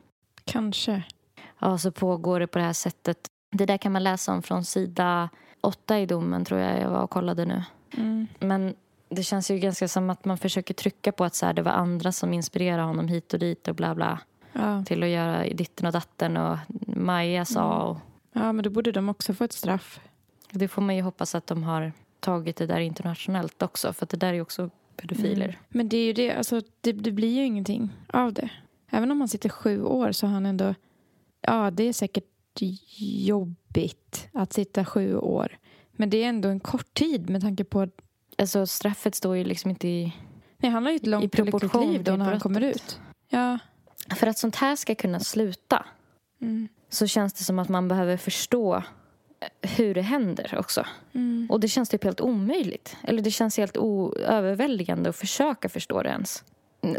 Kanske. 0.45 1.03
Ja, 1.59 1.77
så 1.77 1.91
pågår 1.91 2.39
det 2.39 2.47
på 2.47 2.59
det 2.59 2.65
här 2.65 2.73
sättet. 2.73 3.17
Det 3.53 3.65
där 3.65 3.77
kan 3.77 3.91
man 3.91 4.03
läsa 4.03 4.33
om 4.33 4.41
från 4.41 4.65
sida 4.65 5.29
åtta 5.61 5.99
i 5.99 6.05
domen, 6.05 6.45
tror 6.45 6.59
jag 6.59 6.81
jag 6.81 6.89
var 6.89 7.01
och 7.01 7.09
kollade 7.09 7.45
nu. 7.45 7.63
Mm. 7.97 8.27
Men 8.39 8.75
det 9.09 9.23
känns 9.23 9.51
ju 9.51 9.57
ganska 9.59 9.87
som 9.87 10.09
att 10.09 10.25
man 10.25 10.37
försöker 10.37 10.73
trycka 10.73 11.11
på 11.11 11.23
att 11.23 11.35
så 11.35 11.45
här, 11.45 11.53
det 11.53 11.61
var 11.61 11.71
andra 11.71 12.11
som 12.11 12.33
inspirerade 12.33 12.83
honom 12.83 13.07
hit 13.07 13.33
och 13.33 13.39
dit 13.39 13.67
och 13.67 13.75
bla 13.75 13.95
bla 13.95 14.19
Ja. 14.55 14.83
till 14.85 15.03
att 15.03 15.09
göra 15.09 15.43
ditten 15.43 15.85
och 15.85 15.91
datten 15.93 16.37
och 16.37 16.57
Maja 16.97 17.45
sa 17.45 17.83
och 17.83 17.97
ja, 18.33 18.51
men 18.51 18.63
då 18.63 18.69
borde 18.69 18.91
de 18.91 19.09
också 19.09 19.33
få 19.33 19.43
ett 19.43 19.53
straff. 19.53 19.99
det 20.51 20.67
får 20.67 20.81
man 20.81 20.95
ju 20.95 21.01
hoppas 21.01 21.35
att 21.35 21.47
de 21.47 21.63
har 21.63 21.91
tagit 22.19 22.55
det 22.55 22.65
där 22.67 22.79
internationellt 22.79 23.61
också 23.61 23.93
för 23.93 24.05
att 24.05 24.09
det 24.09 24.17
där 24.17 24.27
är 24.27 24.33
ju 24.33 24.41
också 24.41 24.69
pedofiler. 24.95 25.45
Mm. 25.45 25.55
Men 25.69 25.89
det 25.89 25.97
är 25.97 26.05
ju 26.05 26.13
det, 26.13 26.31
alltså 26.35 26.61
det, 26.81 26.91
det 26.91 27.11
blir 27.11 27.35
ju 27.35 27.45
ingenting 27.45 27.89
av 28.07 28.33
det. 28.33 28.49
Även 28.89 29.11
om 29.11 29.19
han 29.21 29.27
sitter 29.27 29.49
sju 29.49 29.83
år 29.83 30.11
så 30.11 30.27
har 30.27 30.33
han 30.33 30.45
ändå 30.45 30.75
ja, 31.41 31.71
det 31.71 31.83
är 31.83 31.93
säkert 31.93 32.25
jobbigt 32.97 34.27
att 34.33 34.53
sitta 34.53 34.85
sju 34.85 35.17
år. 35.17 35.57
Men 35.91 36.09
det 36.09 36.23
är 36.23 36.29
ändå 36.29 36.49
en 36.49 36.59
kort 36.59 36.93
tid 36.93 37.29
med 37.29 37.41
tanke 37.41 37.63
på 37.63 37.87
Alltså 38.37 38.67
straffet 38.67 39.15
står 39.15 39.37
ju 39.37 39.43
liksom 39.43 39.69
inte 39.69 39.87
i... 39.87 40.13
nej, 40.57 40.71
han 40.71 40.83
har 40.83 40.91
ju 40.91 40.95
ett 40.95 41.07
långt 41.07 41.31
proportion 41.31 41.91
liv 41.91 42.03
då 42.03 42.15
när 42.15 42.25
han 42.25 42.39
kommer 42.39 42.61
ut. 42.61 42.99
Ja. 43.29 43.59
För 44.15 44.27
att 44.27 44.37
sånt 44.37 44.55
här 44.55 44.75
ska 44.75 44.95
kunna 44.95 45.19
sluta 45.19 45.85
Mm. 46.41 46.67
så 46.89 47.07
känns 47.07 47.33
det 47.33 47.43
som 47.43 47.59
att 47.59 47.69
man 47.69 47.87
behöver 47.87 48.17
förstå 48.17 48.75
eh, 48.75 49.69
hur 49.69 49.93
det 49.95 50.01
händer 50.01 50.55
också. 50.59 50.85
Mm. 51.13 51.47
Och 51.51 51.59
det 51.59 51.67
känns 51.67 51.89
typ 51.89 52.03
helt 52.03 52.21
omöjligt. 52.21 52.97
Eller 53.03 53.21
det 53.21 53.31
känns 53.31 53.57
helt 53.57 53.77
o- 53.77 54.15
överväldigande 54.17 55.09
att 55.09 55.15
försöka 55.15 55.69
förstå 55.69 56.01
det 56.03 56.09
ens. 56.09 56.43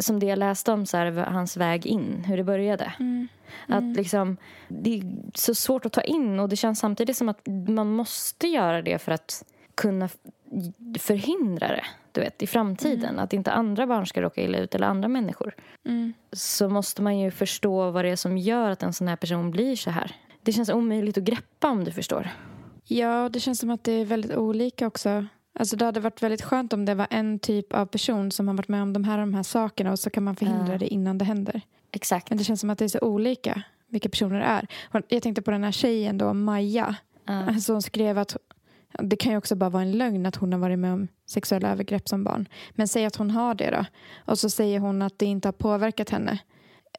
Som 0.00 0.20
det 0.20 0.26
jag 0.26 0.38
läste 0.38 0.72
om, 0.72 0.86
så 0.86 0.96
här, 0.96 1.12
hans 1.12 1.56
väg 1.56 1.86
in, 1.86 2.24
hur 2.26 2.36
det 2.36 2.44
började. 2.44 2.92
Mm. 3.00 3.28
Att 3.68 3.96
liksom, 3.96 4.36
det 4.68 4.98
är 4.98 5.02
så 5.34 5.54
svårt 5.54 5.86
att 5.86 5.92
ta 5.92 6.00
in 6.00 6.40
och 6.40 6.48
det 6.48 6.56
känns 6.56 6.78
samtidigt 6.78 7.16
som 7.16 7.28
att 7.28 7.46
man 7.68 7.92
måste 7.92 8.46
göra 8.46 8.82
det 8.82 8.98
för 8.98 9.12
att 9.12 9.44
kunna 9.74 10.08
förhindra 10.98 11.68
det 11.68 11.84
du 12.12 12.20
vet, 12.20 12.42
i 12.42 12.46
framtiden. 12.46 13.18
Att 13.18 13.32
inte 13.32 13.52
andra 13.52 13.86
barn 13.86 14.06
ska 14.06 14.22
råka 14.22 14.42
illa 14.42 14.58
ut 14.58 14.74
eller 14.74 14.86
andra 14.86 15.08
människor. 15.08 15.54
Mm. 15.84 16.12
Så 16.32 16.68
måste 16.68 17.02
man 17.02 17.18
ju 17.18 17.30
förstå 17.30 17.90
vad 17.90 18.04
det 18.04 18.08
är 18.08 18.16
som 18.16 18.38
gör 18.38 18.70
att 18.70 18.82
en 18.82 18.92
sån 18.92 19.08
här 19.08 19.16
person 19.16 19.50
blir 19.50 19.76
så 19.76 19.90
här. 19.90 20.16
Det 20.42 20.52
känns 20.52 20.68
omöjligt 20.68 21.18
att 21.18 21.24
greppa 21.24 21.70
om 21.70 21.84
du 21.84 21.92
förstår. 21.92 22.30
Ja, 22.84 23.28
det 23.28 23.40
känns 23.40 23.58
som 23.58 23.70
att 23.70 23.84
det 23.84 23.92
är 23.92 24.04
väldigt 24.04 24.36
olika 24.36 24.86
också. 24.86 25.26
Alltså 25.58 25.76
det 25.76 25.84
hade 25.84 26.00
varit 26.00 26.22
väldigt 26.22 26.42
skönt 26.42 26.72
om 26.72 26.84
det 26.84 26.94
var 26.94 27.06
en 27.10 27.38
typ 27.38 27.72
av 27.72 27.86
person 27.86 28.30
som 28.30 28.48
har 28.48 28.54
varit 28.54 28.68
med 28.68 28.82
om 28.82 28.92
de 28.92 29.04
här 29.04 29.18
de 29.18 29.34
här 29.34 29.42
sakerna 29.42 29.90
och 29.92 29.98
så 29.98 30.10
kan 30.10 30.22
man 30.22 30.36
förhindra 30.36 30.72
Ja. 30.72 30.78
det 30.78 30.86
innan 30.88 31.18
det 31.18 31.24
händer. 31.24 31.60
Exakt. 31.90 32.30
Men 32.30 32.38
det 32.38 32.44
känns 32.44 32.60
som 32.60 32.70
att 32.70 32.78
det 32.78 32.84
är 32.84 32.88
så 32.88 33.00
olika 33.00 33.62
vilka 33.88 34.08
personer 34.08 34.38
det 34.38 34.44
är. 34.44 34.66
Jag 35.08 35.22
tänkte 35.22 35.42
på 35.42 35.50
den 35.50 35.64
här 35.64 35.72
tjejen 35.72 36.18
då, 36.18 36.34
Maja. 36.34 36.96
Ja. 37.24 37.58
Som 37.60 37.82
skrev 37.82 38.18
att 38.18 38.36
det 39.02 39.16
kan 39.16 39.32
ju 39.32 39.38
också 39.38 39.56
bara 39.56 39.70
vara 39.70 39.82
en 39.82 39.92
lögn 39.92 40.26
att 40.26 40.36
hon 40.36 40.52
har 40.52 40.60
varit 40.60 40.78
med 40.78 40.92
om 40.92 41.08
sexuella 41.26 41.70
övergrepp 41.72 42.08
som 42.08 42.24
barn. 42.24 42.48
Men 42.70 42.88
säg 42.88 43.04
att 43.04 43.16
hon 43.16 43.30
har 43.30 43.54
det 43.54 43.70
då. 43.70 43.84
Och 44.32 44.38
så 44.38 44.50
säger 44.50 44.78
hon 44.80 45.02
att 45.02 45.18
det 45.18 45.26
inte 45.26 45.48
har 45.48 45.52
påverkat 45.52 46.10
henne. 46.10 46.38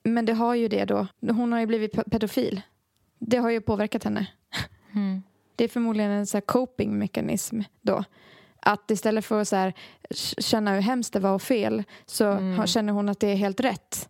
Men 0.03 0.25
det 0.25 0.33
har 0.33 0.55
ju 0.55 0.67
det 0.67 0.85
då. 0.85 1.07
Hon 1.21 1.51
har 1.51 1.59
ju 1.59 1.65
blivit 1.65 1.95
pe- 1.95 2.09
pedofil. 2.09 2.61
Det 3.19 3.37
har 3.37 3.49
ju 3.49 3.61
påverkat 3.61 4.03
henne. 4.03 4.27
Mm. 4.93 5.23
Det 5.55 5.63
är 5.63 5.67
förmodligen 5.67 6.11
en 6.11 6.27
så 6.27 6.37
här 6.37 6.41
coping-mekanism 6.41 7.61
då. 7.81 8.03
Att 8.65 8.91
istället 8.91 9.25
för 9.25 9.41
att 9.41 9.47
så 9.47 9.55
här, 9.55 9.73
känna 10.37 10.73
hur 10.73 10.81
hemskt 10.81 11.13
det 11.13 11.19
var 11.19 11.33
och 11.33 11.41
fel 11.41 11.83
så 12.05 12.25
Mm. 12.25 12.67
känner 12.67 12.93
hon 12.93 13.09
att 13.09 13.19
det 13.19 13.27
är 13.27 13.35
helt 13.35 13.59
rätt. 13.59 14.09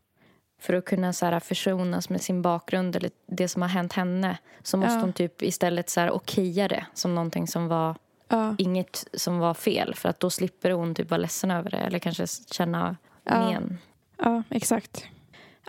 För 0.62 0.74
att 0.74 0.86
kunna 0.86 1.14
så 1.14 1.26
här, 1.26 1.39
försonas 1.39 2.10
med 2.10 2.22
sin 2.22 2.41
bakgrund 2.41 2.95
eller 2.95 3.12
det 3.28 3.47
som 3.47 3.62
har 3.62 3.70
hänt 3.70 3.93
henne 3.93 4.38
så 4.64 4.78
måste 4.78 4.93
Ja. 4.93 4.99
hon 5.01 5.14
typ 5.14 5.41
istället 5.41 5.89
så 5.89 5.99
här, 5.99 6.12
okeja 6.12 6.68
det 6.68 6.86
som 6.93 7.16
någonting 7.16 7.47
som 7.47 7.68
var 7.68 7.95
Ja. 8.28 8.56
inget 8.58 9.08
som 9.14 9.39
var 9.39 9.53
fel. 9.53 9.95
För 9.95 10.10
att 10.10 10.20
då 10.20 10.30
slipper 10.30 10.72
hon 10.72 10.95
typ 10.95 11.10
vara 11.10 11.18
ledsen 11.22 11.51
över 11.51 11.70
det 11.70 11.78
eller 11.78 11.99
kanske 11.99 12.28
känna 12.51 12.95
Ja. 13.24 13.49
men. 13.51 13.78
Ja, 14.18 14.43
exakt. 14.49 15.06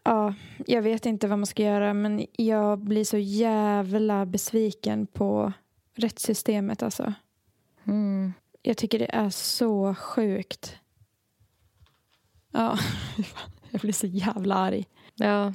Ja, 0.05 0.35
jag 0.67 0.83
vet 0.83 1.07
inte 1.07 1.29
vad 1.29 1.39
man 1.39 1.47
ska 1.47 1.63
göra 1.63 1.95
men 1.95 2.27
jag 2.33 2.79
blir 2.79 3.05
så 3.05 3.19
jävla 3.19 4.27
besviken 4.27 5.07
på 5.07 5.53
rättssystemet 5.95 6.83
alltså. 6.83 7.13
Mm. 7.85 8.33
Jag 8.67 8.77
tycker 8.77 8.99
det 8.99 9.15
är 9.15 9.31
så 9.31 9.95
sjukt. 9.95 10.77
Ja, 12.53 12.79
jag 13.71 13.81
blir 13.81 13.93
så 13.93 14.07
jävla 14.07 14.55
arg. 14.55 14.87
Ja. 15.15 15.55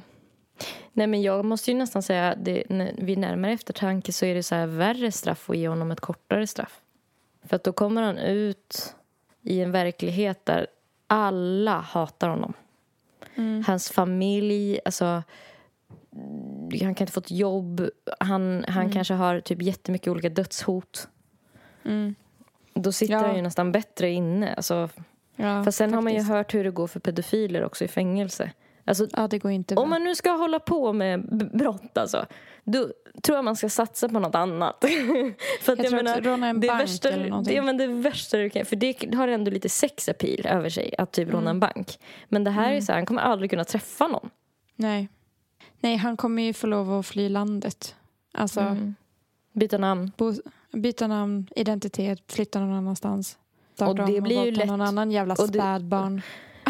Nej, 0.92 1.06
men 1.06 1.22
jag 1.22 1.44
måste 1.44 1.70
ju 1.70 1.76
nästan 1.76 2.02
säga 2.02 2.34
när, 2.68 2.94
vid 2.98 3.18
närmare 3.18 3.52
eftertanke 3.52 4.12
så 4.12 4.24
är 4.26 4.34
det 4.34 4.42
så 4.42 4.54
här 4.54 4.66
värre 4.66 5.12
straff 5.12 5.50
att 5.50 5.56
ge 5.56 5.68
honom 5.68 5.90
ett 5.90 6.00
kortare 6.00 6.46
straff. 6.46 6.80
För 7.44 7.56
att 7.56 7.64
då 7.64 7.72
kommer 7.72 8.02
han 8.02 8.18
ut 8.18 8.94
i 9.42 9.60
en 9.60 9.72
verklighet 9.72 10.46
där 10.46 10.66
alla 11.06 11.80
hatar 11.80 12.28
honom. 12.28 12.52
Mm. 13.34 13.64
Hans 13.66 13.90
familj, 13.90 14.78
alltså 14.84 15.22
han 16.80 16.94
kan 16.94 17.02
inte 17.02 17.12
få 17.12 17.20
ett 17.20 17.30
jobb. 17.30 17.88
Han, 18.20 18.64
han 18.68 18.82
Mm. 18.82 18.92
kanske 18.92 19.14
har 19.14 19.40
typ 19.40 19.62
jättemycket 19.62 20.08
olika 20.08 20.28
dödshot. 20.28 21.08
Mm. 21.84 22.14
Då 22.74 22.92
sitter 22.92 23.14
Ja. 23.14 23.26
han 23.26 23.36
ju 23.36 23.42
nästan 23.42 23.72
bättre 23.72 24.10
inne. 24.10 24.54
Alltså, 24.54 24.88
Ja, 25.36 25.64
fast 25.64 25.78
sen 25.78 25.94
har 25.94 26.02
man 26.02 26.12
ju 26.12 26.18
faktiskt. 26.18 26.30
hört 26.32 26.54
hur 26.54 26.64
det 26.64 26.70
går 26.70 26.86
för 26.86 27.00
pedofiler 27.00 27.64
också 27.64 27.84
i 27.84 27.88
fängelse. 27.88 28.50
Alltså, 28.84 29.06
Ja, 29.12 29.28
det 29.28 29.38
går 29.38 29.50
inte 29.50 29.74
bra. 29.74 29.82
om 29.84 29.90
man 29.90 30.04
nu 30.04 30.14
ska 30.14 30.30
hålla 30.30 30.58
på 30.60 30.92
med 30.92 31.26
brott 31.54 31.98
alltså, 31.98 32.26
då 32.64 32.88
tror 33.22 33.38
jag 33.38 33.44
man 33.44 33.56
ska 33.56 33.68
satsa 33.68 34.08
på 34.08 34.18
något 34.20 34.34
annat. 34.34 34.84
för 35.62 35.72
att 35.72 35.78
Jag 35.78 35.88
tror 35.88 36.08
att 36.08 36.24
råna 36.26 36.48
en 36.48 36.60
det 36.60 36.68
bank 36.68 36.80
värsta, 36.82 37.10
eller 37.10 37.28
någonting. 37.28 37.54
det, 37.56 37.62
men 37.62 37.76
det 37.76 37.86
värsta 37.86 38.36
du 38.38 38.50
kan, 38.50 38.64
för 38.64 38.76
det 38.76 39.14
har 39.14 39.28
ändå 39.28 39.50
lite 39.50 39.68
sexappeal 39.68 40.46
över 40.46 40.68
sig 40.68 40.94
att 40.98 41.12
typ 41.12 41.28
råna 41.32 41.50
en 41.50 41.60
bank. 41.60 41.98
Men 42.28 42.44
det 42.44 42.50
här 42.50 42.72
är 42.72 42.80
så 42.80 42.92
här, 42.92 42.98
han 42.98 43.06
kommer 43.06 43.22
aldrig 43.22 43.50
kunna 43.50 43.64
träffa 43.64 44.06
någon. 44.08 44.30
Nej. 44.76 45.08
Nej, 45.80 45.96
han 45.96 46.16
kommer 46.16 46.42
ju 46.42 46.52
få 46.52 46.66
lov 46.66 46.92
att 46.98 47.06
fly 47.06 47.28
landet. 47.28 47.94
Alltså, 48.32 48.60
Mm. 48.60 48.94
Byta 49.52 49.78
namn. 49.78 50.12
bo, 50.16 50.32
byta 50.72 51.06
namn, 51.06 51.46
identitet, 51.56 52.32
flytta 52.32 52.60
någon 52.60 52.72
annanstans. 52.74 53.38
Och 53.80 53.96
det 53.96 54.20
blir 54.20 54.44
ju 54.44 54.50
lätt- 54.50 54.66
någon 54.66 54.80
annan 54.80 55.10
jävla 55.10 55.36
spädbarn. 55.36 56.22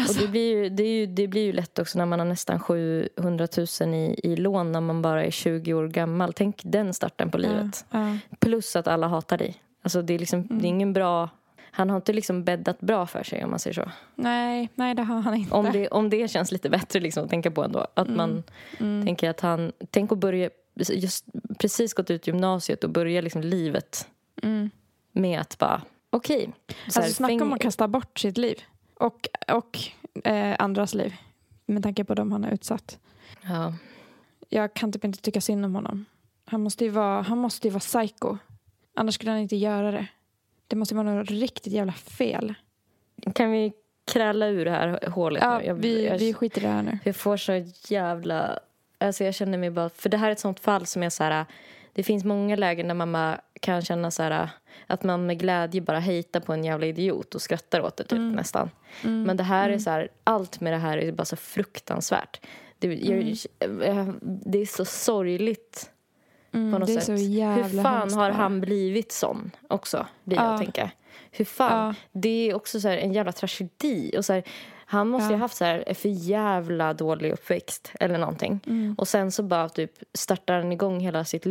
Och 0.09 0.15
det 0.19 0.27
blir, 0.27 0.55
ju, 0.63 0.69
det, 0.69 0.83
är 0.83 0.87
ju, 0.99 1.05
det 1.05 1.27
blir 1.27 1.41
ju 1.45 1.53
lätt 1.53 1.79
också 1.79 1.97
när 1.97 2.05
man 2.05 2.19
har 2.19 2.25
nästan 2.25 2.59
700 2.59 3.47
000 3.81 3.93
i, 3.93 4.19
i 4.23 4.35
lån 4.35 4.71
när 4.71 4.81
man 4.81 5.01
bara 5.01 5.25
är 5.25 5.31
20 5.31 5.73
år 5.73 5.87
gammal. 5.87 6.33
Tänk 6.33 6.61
den 6.63 6.93
starten 6.93 7.31
på 7.31 7.37
livet. 7.37 7.85
Ja, 7.91 8.09
ja. 8.09 8.17
Plus 8.39 8.75
att 8.75 8.87
alla 8.87 9.07
hatar 9.07 9.37
dig. 9.37 9.55
Alltså 9.83 10.01
det 10.01 10.13
är, 10.13 10.19
liksom, 10.19 10.47
det 10.49 10.65
är 10.67 10.69
ingen 10.69 10.93
bra... 10.93 11.29
Han 11.71 11.89
har 11.89 11.95
inte 11.97 12.13
liksom 12.13 12.43
bäddat 12.43 12.79
bra 12.79 13.05
för 13.07 13.23
sig 13.23 13.43
om 13.43 13.49
man 13.49 13.59
säger 13.59 13.73
så. 13.73 13.91
Nej, 14.15 14.69
nej, 14.75 14.95
det 14.95 15.03
har 15.03 15.19
han 15.21 15.33
inte. 15.35 15.55
Om 15.55 15.69
det, 15.73 15.87
om 15.87 16.09
det 16.09 16.27
känns 16.31 16.51
lite 16.51 16.69
bättre 16.69 16.99
liksom, 16.99 17.23
att 17.23 17.29
tänka 17.29 17.51
på 17.51 17.63
ändå. 17.63 17.87
Att 17.93 18.09
man 18.09 18.43
Mm. 18.79 19.05
tänker 19.05 19.29
att 19.29 19.39
han... 19.41 19.71
Tänk 19.89 20.11
att 20.11 20.17
börja... 20.17 20.49
Just 20.75 21.25
precis 21.59 21.93
gått 21.93 22.09
ut 22.09 22.27
gymnasiet 22.27 22.83
och 22.83 22.89
börja 22.89 23.21
liksom 23.21 23.41
livet 23.41 24.07
Mm. 24.43 24.69
med 25.11 25.39
att 25.41 25.57
bara... 25.57 25.81
Okej. 26.09 26.49
här, 26.67 26.75
Alltså 26.85 27.13
snacka 27.13 27.33
om 27.33 27.39
fäng- 27.41 27.53
att 27.55 27.61
kasta 27.61 27.87
bort 27.87 28.19
sitt 28.19 28.37
liv. 28.37 28.61
Och, 28.95 29.27
och 29.51 29.79
eh, 30.27 30.55
andras 30.59 30.93
liv. 30.93 31.15
Med 31.65 31.83
tanke 31.83 32.03
på 32.03 32.15
dem 32.15 32.31
han 32.31 32.43
har 32.43 32.51
utsatt. 32.51 32.99
Ja. 33.41 33.73
Jag 34.49 34.73
kan 34.73 34.91
typ 34.91 35.03
inte 35.05 35.21
tycka 35.21 35.41
synd 35.41 35.65
om 35.65 35.75
honom. 35.75 36.05
Han 36.45 36.61
måste 36.61 36.83
ju 36.83 36.89
vara, 36.89 37.21
han 37.21 37.37
måste 37.37 37.67
ju 37.67 37.71
vara 37.71 37.79
psycho. 37.79 38.37
Annars 38.95 39.15
skulle 39.15 39.31
han 39.31 39.39
inte 39.39 39.55
göra 39.55 39.91
det. 39.91 40.07
Det 40.67 40.75
måste 40.75 40.95
vara 40.95 41.13
något 41.15 41.29
riktigt 41.29 41.73
jävla 41.73 41.93
fel. 41.93 42.53
Kan 43.35 43.51
vi 43.51 43.73
kräla 44.11 44.47
ur 44.47 44.65
det 44.65 44.71
här 44.71 45.07
hålet 45.09 45.43
Ja, 45.43 45.57
nu? 45.57 45.65
Jag, 45.65 45.75
vi, 45.75 46.05
jag, 46.05 46.17
vi 46.17 46.33
skiter 46.33 46.61
i 46.61 46.63
det 46.65 46.71
här 46.71 46.83
nu. 46.83 46.99
jag 47.03 47.15
får 47.15 47.37
så 47.37 47.65
jävla... 47.87 48.59
Alltså 48.97 49.23
jag 49.23 49.33
känner 49.35 49.57
mig 49.57 49.69
bara... 49.69 49.89
För 49.89 50.09
det 50.09 50.17
här 50.17 50.27
är 50.27 50.31
ett 50.31 50.39
sånt 50.39 50.59
fall 50.59 50.85
som 50.85 51.03
är 51.03 51.09
så 51.09 51.23
här... 51.23 51.45
Det 51.93 52.03
finns 52.03 52.23
många 52.23 52.55
lägen 52.55 52.87
där 52.87 52.95
bara 52.95 53.41
kan 53.59 53.81
känna 53.81 54.11
så 54.11 54.23
här 54.23 54.49
att 54.87 55.03
man 55.03 55.25
med 55.25 55.39
glädje 55.39 55.81
bara 55.81 55.99
hejtar 55.99 56.39
på 56.39 56.53
en 56.53 56.63
jävla 56.63 56.85
idiot 56.85 57.35
och 57.35 57.41
skrattar 57.41 57.81
åt 57.81 57.97
det 57.97 58.03
typ 58.03 58.11
Mm. 58.17 58.31
nästan. 58.31 58.69
Men 59.01 59.37
det 59.37 59.43
här 59.43 59.69
är 59.69 59.77
så 59.79 59.89
här, 59.89 60.07
allt 60.23 60.61
med 60.61 60.73
det 60.73 60.77
här 60.77 60.97
är 60.97 61.11
bara 61.11 61.25
så 61.25 61.35
fruktansvärt. 61.35 62.41
Det, 62.79 62.87
jag, 62.93 63.35
Mm. 63.91 64.19
det 64.21 64.59
är 64.61 64.65
så 64.65 64.85
sorgligt 64.85 65.89
på 66.51 66.57
Mm, 66.57 66.71
något 66.79 66.87
det 66.87 66.93
är 66.93 66.99
sätt. 66.99 67.05
så 67.19 67.25
jävla 67.25 67.63
Hur 67.67 67.83
fan 67.83 68.13
har 68.13 68.29
han 68.31 68.61
blivit 68.61 69.11
sån 69.11 69.51
också? 69.67 70.07
Blir 70.23 70.37
jag 70.37 70.53
Ja. 70.53 70.57
tänka. 70.57 70.91
Hur 71.31 71.45
fan? 71.45 71.87
Ja. 71.87 71.95
Det 72.11 72.49
är 72.49 72.53
också 72.55 72.79
så 72.81 72.87
en 72.87 73.13
jävla 73.13 73.31
tragedi. 73.31 74.11
Och 74.17 74.25
så 74.25 74.41
han 74.93 75.07
måste 75.07 75.25
ju 75.27 75.31
Ja. 75.31 75.37
ha 75.37 75.43
haft 75.43 75.55
så 75.57 75.65
här 75.65 75.83
en 75.87 75.95
för 75.95 76.09
jävla 76.09 76.93
dålig 76.93 77.31
uppväxt 77.31 77.91
eller 77.99 78.17
någonting. 78.17 78.59
Mm. 78.67 78.95
Och 78.97 79.07
sen 79.07 79.31
så 79.31 79.43
bara 79.43 79.69
typ 79.69 79.91
startar 80.13 80.57
han 80.61 80.71
igång 80.71 80.99
hela 80.99 81.25
sitt 81.25 81.45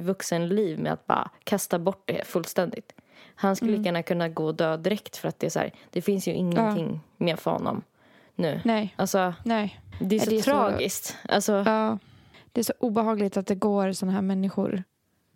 vuxenliv 0.00 0.78
med 0.80 0.92
att 0.92 1.06
bara 1.06 1.30
kasta 1.44 1.78
bort 1.78 2.02
det 2.04 2.26
fullständigt. 2.26 2.92
Han 3.34 3.56
skulle 3.56 3.70
Mm. 3.70 3.80
lika 3.80 3.88
gärna 3.88 4.02
kunna 4.02 4.28
gå 4.28 4.44
och 4.46 4.54
dö 4.54 4.76
direkt 4.76 5.16
för 5.16 5.28
att 5.28 5.38
det 5.40 5.46
är 5.46 5.50
så 5.50 5.58
här, 5.58 5.72
det 5.90 6.02
finns 6.02 6.28
ju 6.28 6.32
ingenting 6.32 7.00
mer 7.16 7.36
för 7.36 7.50
honom 7.50 7.82
nu. 8.34 8.60
Nej, 8.64 8.94
Alltså, 8.96 9.34
nej. 9.44 9.80
det 10.00 10.16
är 10.16 10.20
så 10.20 10.30
det 10.30 10.36
är 10.36 10.42
så- 10.42 10.50
tragiskt. 10.50 11.16
Alltså, 11.28 11.52
Ja, 11.66 11.98
det 12.52 12.60
är 12.60 12.64
så 12.64 12.72
obehagligt 12.78 13.36
att 13.36 13.46
det 13.46 13.54
går 13.54 13.92
såna 13.92 14.12
här 14.12 14.22
människor 14.22 14.82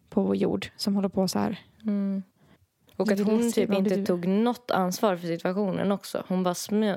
på 0.08 0.22
vår 0.22 0.36
jord 0.36 0.66
som 0.76 0.94
håller 0.94 1.08
på 1.08 1.28
så 1.28 1.38
här. 1.38 1.60
Mm. 1.82 2.22
Och 2.96 3.12
att 3.12 3.20
hon 3.20 3.52
typ 3.52 3.72
inte 3.72 4.04
tog 4.04 4.26
något 4.26 4.70
ansvar 4.70 5.16
för 5.16 5.26
situationen 5.26 5.92
också. 5.92 6.24
Hon 6.28 6.42
bara 6.42 6.54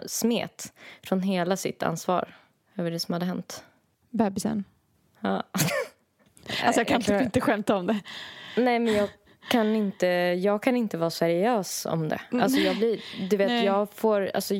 smet 0.07 0.73
från 1.03 1.21
hela 1.21 1.57
sitt 1.57 1.83
ansvar 1.83 2.35
över 2.75 2.91
det 2.91 2.99
som 2.99 3.13
hade 3.13 3.25
hänt. 3.25 3.63
Bebisen. 4.09 4.63
Ja. 5.19 5.43
Alltså 6.65 6.79
jag 6.79 6.87
kan 6.87 7.01
typ 7.01 7.21
inte 7.21 7.41
skämta 7.41 7.75
om 7.75 7.87
det. 7.87 7.99
Nej, 8.57 8.79
men 8.79 8.93
jag 8.93 9.09
kan 9.51 9.75
inte, 9.75 10.07
jag 10.07 10.63
kan 10.63 10.75
inte 10.77 10.97
vara 10.97 11.09
seriös 11.09 11.85
om 11.85 12.09
det. 12.09 12.21
Alltså 12.31 12.59
jag 12.59 12.77
blir, 12.77 13.01
du 13.29 13.37
vet, 13.37 13.47
Nej. 13.47 13.65
jag 13.65 13.93
får, 13.93 14.31
alltså 14.33 14.53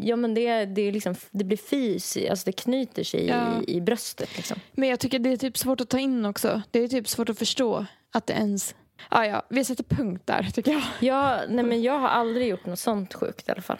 Ja, 0.00 0.16
men 0.16 0.34
det, 0.34 0.64
det, 0.64 0.82
är 0.82 0.92
liksom, 0.92 1.14
det 1.30 1.44
blir 1.44 1.56
fys, 1.56 2.18
alltså 2.30 2.44
det 2.44 2.52
knyter 2.52 3.04
sig 3.04 3.26
Ja. 3.26 3.62
i, 3.66 3.76
i 3.76 3.80
bröstet. 3.80 4.36
Liksom. 4.36 4.60
Men 4.72 4.88
jag 4.88 5.00
tycker 5.00 5.18
det 5.18 5.30
är 5.30 5.36
typ 5.36 5.58
svårt 5.58 5.80
att 5.80 5.88
ta 5.88 5.98
in 5.98 6.26
också. 6.26 6.62
Det 6.70 6.78
är 6.78 6.88
typ 6.88 7.08
svårt 7.08 7.28
att 7.28 7.38
förstå 7.38 7.86
att 8.12 8.26
det 8.26 8.32
ens... 8.32 8.74
Ah, 9.08 9.24
ja, 9.24 9.42
vi 9.48 9.64
sätter 9.64 9.84
punkt 9.84 10.22
där 10.24 10.42
tycker 10.54 10.72
jag. 10.72 10.82
Ja, 11.00 11.40
nej, 11.48 11.64
men 11.64 11.82
jag 11.82 11.98
har 11.98 12.08
aldrig 12.08 12.48
gjort 12.48 12.66
något 12.66 12.78
sånt 12.78 13.14
sjukt 13.14 13.48
i 13.48 13.52
alla 13.52 13.62
fall. 13.62 13.78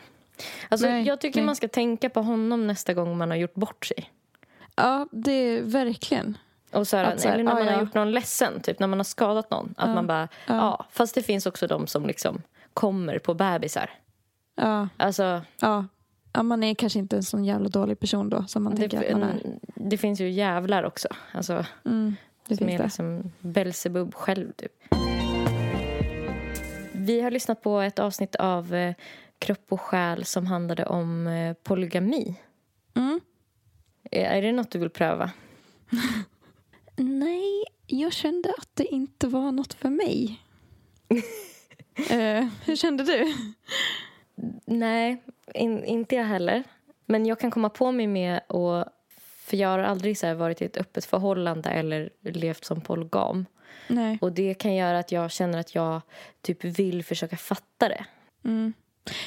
Alltså, 0.68 0.86
Nej, 0.86 1.06
jag 1.06 1.20
tycker 1.20 1.40
nej. 1.40 1.46
man 1.46 1.56
ska 1.56 1.68
tänka 1.68 2.10
på 2.10 2.20
honom 2.22 2.66
nästa 2.66 2.94
gång 2.94 3.18
man 3.18 3.30
har 3.30 3.36
gjort 3.36 3.54
bort 3.54 3.86
sig. 3.86 4.10
Ja, 4.76 5.06
det 5.12 5.32
är 5.32 5.62
verkligen. 5.62 6.38
Och 6.72 6.88
så 6.88 6.96
här, 6.96 7.04
Att 7.04 7.20
så 7.20 7.28
här, 7.28 7.34
eller 7.34 7.44
när 7.44 7.54
man 7.54 7.66
ja. 7.66 7.72
har 7.72 7.80
gjort 7.80 7.94
någon 7.94 8.10
ledsen, 8.12 8.60
typ 8.60 8.78
när 8.78 8.86
man 8.86 8.98
har 8.98 9.04
skadat 9.04 9.50
någon. 9.50 9.74
Att 9.76 9.88
Ja. 9.88 9.94
man 9.94 10.06
bara, 10.06 10.28
ja. 10.46 10.54
Ja. 10.56 10.86
Fast 10.90 11.14
det 11.14 11.22
finns 11.22 11.46
också 11.46 11.66
de 11.66 11.86
som 11.86 12.06
liksom 12.06 12.42
kommer 12.74 13.18
på 13.18 13.34
bebisar. 13.34 13.90
Ja, 14.54 14.88
Alltså, 14.96 15.42
ja. 15.60 15.84
ja, 16.32 16.42
man 16.42 16.62
är 16.62 16.74
kanske 16.74 16.98
inte 16.98 17.16
en 17.16 17.22
sån 17.22 17.44
jävla 17.44 17.68
dålig 17.68 18.00
person 18.00 18.30
då 18.30 18.44
som 18.48 18.62
man 18.64 18.74
det, 18.74 18.80
tänker 18.88 19.12
att 19.12 19.18
man 19.20 19.30
är. 19.30 19.58
det 19.74 19.96
finns 19.98 20.20
ju 20.20 20.30
jävlar 20.30 20.82
också. 20.82 21.08
Alltså, 21.32 21.64
Mm, 21.84 22.16
det 22.48 22.56
som 22.56 22.66
finns 22.66 22.74
är 22.74 22.78
det. 22.78 22.84
liksom 22.84 23.32
Belsebub 23.40 24.14
själv, 24.14 24.52
typ. 24.52 24.72
Vi 27.06 27.20
har 27.20 27.30
lyssnat 27.30 27.62
på 27.62 27.80
ett 27.80 27.98
avsnitt 27.98 28.34
av 28.34 28.74
eh, 28.74 28.94
Kropp 29.38 29.72
och 29.72 29.80
själ 29.80 30.24
som 30.24 30.46
handlade 30.46 30.86
om 30.86 31.26
eh, 31.26 31.54
polygami. 31.62 32.34
Mm. 32.94 33.20
Är, 34.10 34.24
är 34.24 34.42
det 34.42 34.52
något 34.52 34.70
du 34.70 34.78
vill 34.78 34.90
pröva? 34.90 35.30
Nej, 36.96 37.64
jag 37.86 38.12
kände 38.12 38.54
att 38.58 38.68
det 38.74 38.84
inte 38.84 39.28
var 39.28 39.52
något 39.52 39.74
för 39.74 39.90
mig. 39.90 40.42
eh, 42.10 42.48
hur 42.64 42.76
kände 42.76 43.04
du? 43.04 43.34
Nej, 44.64 45.22
in, 45.54 45.84
inte 45.84 46.14
jag 46.14 46.24
heller. 46.24 46.64
Men 47.04 47.26
jag 47.26 47.40
kan 47.40 47.50
komma 47.50 47.68
på 47.68 47.92
mig 47.92 48.06
med 48.06 48.36
att... 48.36 48.92
För 49.44 49.56
jag 49.56 49.68
har 49.68 49.78
aldrig 49.78 50.18
så 50.18 50.34
varit 50.34 50.62
i 50.62 50.64
ett 50.64 50.76
öppet 50.76 51.04
förhållande 51.04 51.68
eller 51.68 52.10
levt 52.22 52.64
som 52.64 52.80
polygam. 52.80 53.46
Nej. 53.88 54.18
Och 54.20 54.32
det 54.32 54.54
kan 54.54 54.74
göra 54.74 54.98
att 54.98 55.12
jag 55.12 55.30
känner 55.30 55.58
att 55.58 55.74
jag 55.74 56.00
typ 56.42 56.64
vill 56.64 57.04
försöka 57.04 57.36
fatta 57.36 57.88
det. 57.88 58.04
Mm. 58.44 58.72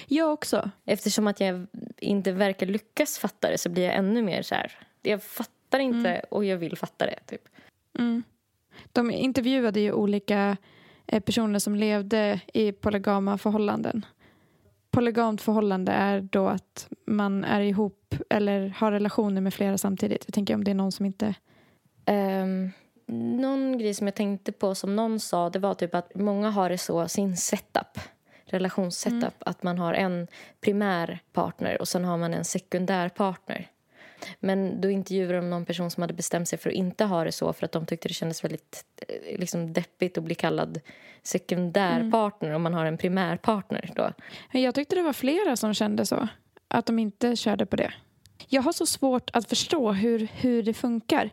Jag 0.07 0.33
också. 0.33 0.71
Eftersom 0.85 1.27
att 1.27 1.39
jag 1.39 1.67
inte 1.97 2.31
verkar 2.31 2.65
lyckas 2.65 3.17
fatta 3.17 3.49
det 3.49 3.57
så 3.57 3.69
blir 3.69 3.83
jag 3.83 3.95
ännu 3.95 4.21
mer 4.21 4.41
så 4.41 4.55
här... 4.55 4.71
Jag 5.01 5.23
fattar 5.23 5.79
inte 5.79 6.21
och 6.31 6.45
jag 6.45 6.57
vill 6.57 6.77
fatta 6.77 7.05
det. 7.05 7.19
Typ. 7.25 7.41
Mm. 7.99 8.23
De 8.91 9.11
intervjuade 9.11 9.79
ju 9.79 9.91
olika 9.91 10.57
eh, 11.07 11.19
personer 11.19 11.59
som 11.59 11.75
levde 11.75 12.39
i 12.53 12.71
polygama 12.71 13.37
förhållanden. 13.37 14.05
Polygamt 14.91 15.41
förhållande 15.41 15.91
är 15.91 16.21
då 16.21 16.47
att 16.47 16.87
man 17.05 17.43
är 17.43 17.61
ihop 17.61 18.15
eller 18.29 18.69
har 18.69 18.91
relationer 18.91 19.41
med 19.41 19.53
flera 19.53 19.77
samtidigt. 19.77 20.23
Jag 20.27 20.33
tänker 20.33 20.53
om 20.55 20.63
det 20.63 20.71
är 20.71 20.75
någon 20.75 20.91
som 20.91 21.05
inte... 21.05 21.33
Um, 22.05 22.71
någon 23.11 23.77
grej 23.77 23.93
som 23.93 24.07
jag 24.07 24.15
tänkte 24.15 24.51
på 24.51 24.75
som 24.75 24.95
någon 24.95 25.19
sa 25.19 25.49
det 25.49 25.59
var 25.59 25.73
typ 25.73 25.95
att 25.95 26.15
många 26.15 26.49
har 26.49 26.69
det 26.69 26.77
så, 26.77 27.07
sin 27.07 27.37
setup, 27.37 27.99
relationssetup, 28.45 29.33
att 29.39 29.63
man 29.63 29.77
har 29.77 29.93
en 29.93 30.27
primär 30.61 31.19
partner 31.33 31.81
och 31.81 31.87
sen 31.87 32.05
har 32.05 32.17
man 32.17 32.33
en 32.33 32.45
sekundär 32.45 33.09
partner. 33.09 33.67
Men 34.39 34.81
då 34.81 34.89
intervjuade 34.89 35.35
de 35.35 35.49
någon 35.49 35.65
person 35.65 35.91
som 35.91 36.01
hade 36.01 36.13
bestämt 36.13 36.49
sig 36.49 36.59
för 36.59 36.69
att 36.69 36.75
inte 36.75 37.05
ha 37.05 37.23
det 37.23 37.31
så 37.31 37.53
för 37.53 37.65
att 37.65 37.71
de 37.71 37.85
tyckte 37.85 38.07
det 38.07 38.13
kändes 38.13 38.43
väldigt 38.43 38.85
eh, 39.07 39.39
liksom, 39.39 39.73
deppigt 39.73 40.17
att 40.17 40.23
bli 40.23 40.35
kallad 40.35 40.79
sekundär 41.23 42.11
partner 42.11 42.51
om 42.51 42.61
man 42.61 42.73
har 42.73 42.85
en 42.85 42.97
primär 42.97 43.37
partner 43.37 43.91
då. 43.95 44.13
Jag 44.51 44.75
tyckte 44.75 44.95
det 44.95 45.01
var 45.01 45.13
flera 45.13 45.55
som 45.55 45.73
kände 45.73 46.05
så. 46.05 46.27
Att 46.67 46.85
de 46.85 46.99
inte 46.99 47.35
körde 47.35 47.65
på 47.65 47.75
det. 47.75 47.93
Jag 48.47 48.61
har 48.61 48.71
så 48.71 48.85
svårt 48.85 49.29
att 49.33 49.49
förstå 49.49 49.91
hur, 49.91 50.27
hur 50.33 50.63
det 50.63 50.73
funkar. 50.73 51.29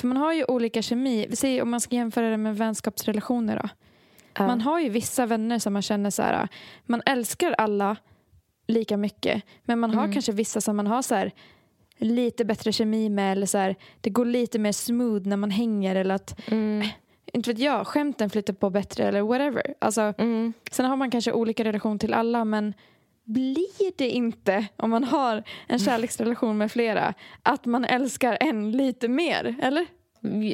För 0.00 0.08
man 0.08 0.16
har 0.16 0.32
ju 0.32 0.44
olika 0.44 0.82
kemi. 0.82 1.26
Vi 1.30 1.36
säger 1.36 1.62
om 1.62 1.70
man 1.70 1.80
ska 1.80 1.96
jämföra 1.96 2.30
det 2.30 2.36
med 2.36 2.56
vänskapsrelationer 2.56 3.56
då. 3.62 3.68
Man 4.46 4.60
har 4.60 4.80
ju 4.80 4.88
vissa 4.88 5.26
vänner 5.26 5.58
som 5.58 5.72
man 5.72 5.82
känner 5.82 6.10
så 6.10 6.22
här, 6.22 6.48
man 6.86 7.02
älskar 7.06 7.52
alla 7.58 7.96
lika 8.66 8.96
mycket. 8.96 9.42
Men 9.64 9.78
man 9.78 9.94
har 9.94 10.12
kanske 10.12 10.32
vissa 10.32 10.60
som 10.60 10.76
man 10.76 10.86
har 10.86 11.02
så 11.02 11.14
här, 11.14 11.30
lite 11.98 12.44
bättre 12.44 12.72
kemi 12.72 13.08
med 13.08 13.32
eller 13.32 13.46
så 13.46 13.58
här, 13.58 13.76
det 14.00 14.10
går 14.10 14.24
lite 14.24 14.58
mer 14.58 14.72
smooth 14.72 15.26
när 15.28 15.36
man 15.36 15.50
hänger 15.50 15.96
eller 15.96 16.14
att, 16.14 16.48
Mm. 16.50 16.88
inte 17.32 17.50
vet 17.50 17.58
jag, 17.58 17.86
skämten 17.86 18.30
flyter 18.30 18.52
på 18.52 18.70
bättre 18.70 19.04
eller 19.08 19.22
whatever. 19.22 19.74
Alltså, 19.78 20.14
Mm. 20.18 20.52
sen 20.70 20.86
har 20.86 20.96
man 20.96 21.10
kanske 21.10 21.32
olika 21.32 21.64
relation 21.64 21.98
till 21.98 22.14
alla 22.14 22.44
men 22.44 22.74
blir 23.24 23.96
det 23.96 24.08
inte 24.08 24.66
om 24.76 24.90
man 24.90 25.04
har 25.04 25.42
en 25.66 25.78
kärleksrelation 25.78 26.58
med 26.58 26.72
flera 26.72 27.14
att 27.42 27.64
man 27.64 27.84
älskar 27.84 28.38
en 28.40 28.72
lite 28.72 29.08
mer, 29.08 29.56
eller? 29.62 29.86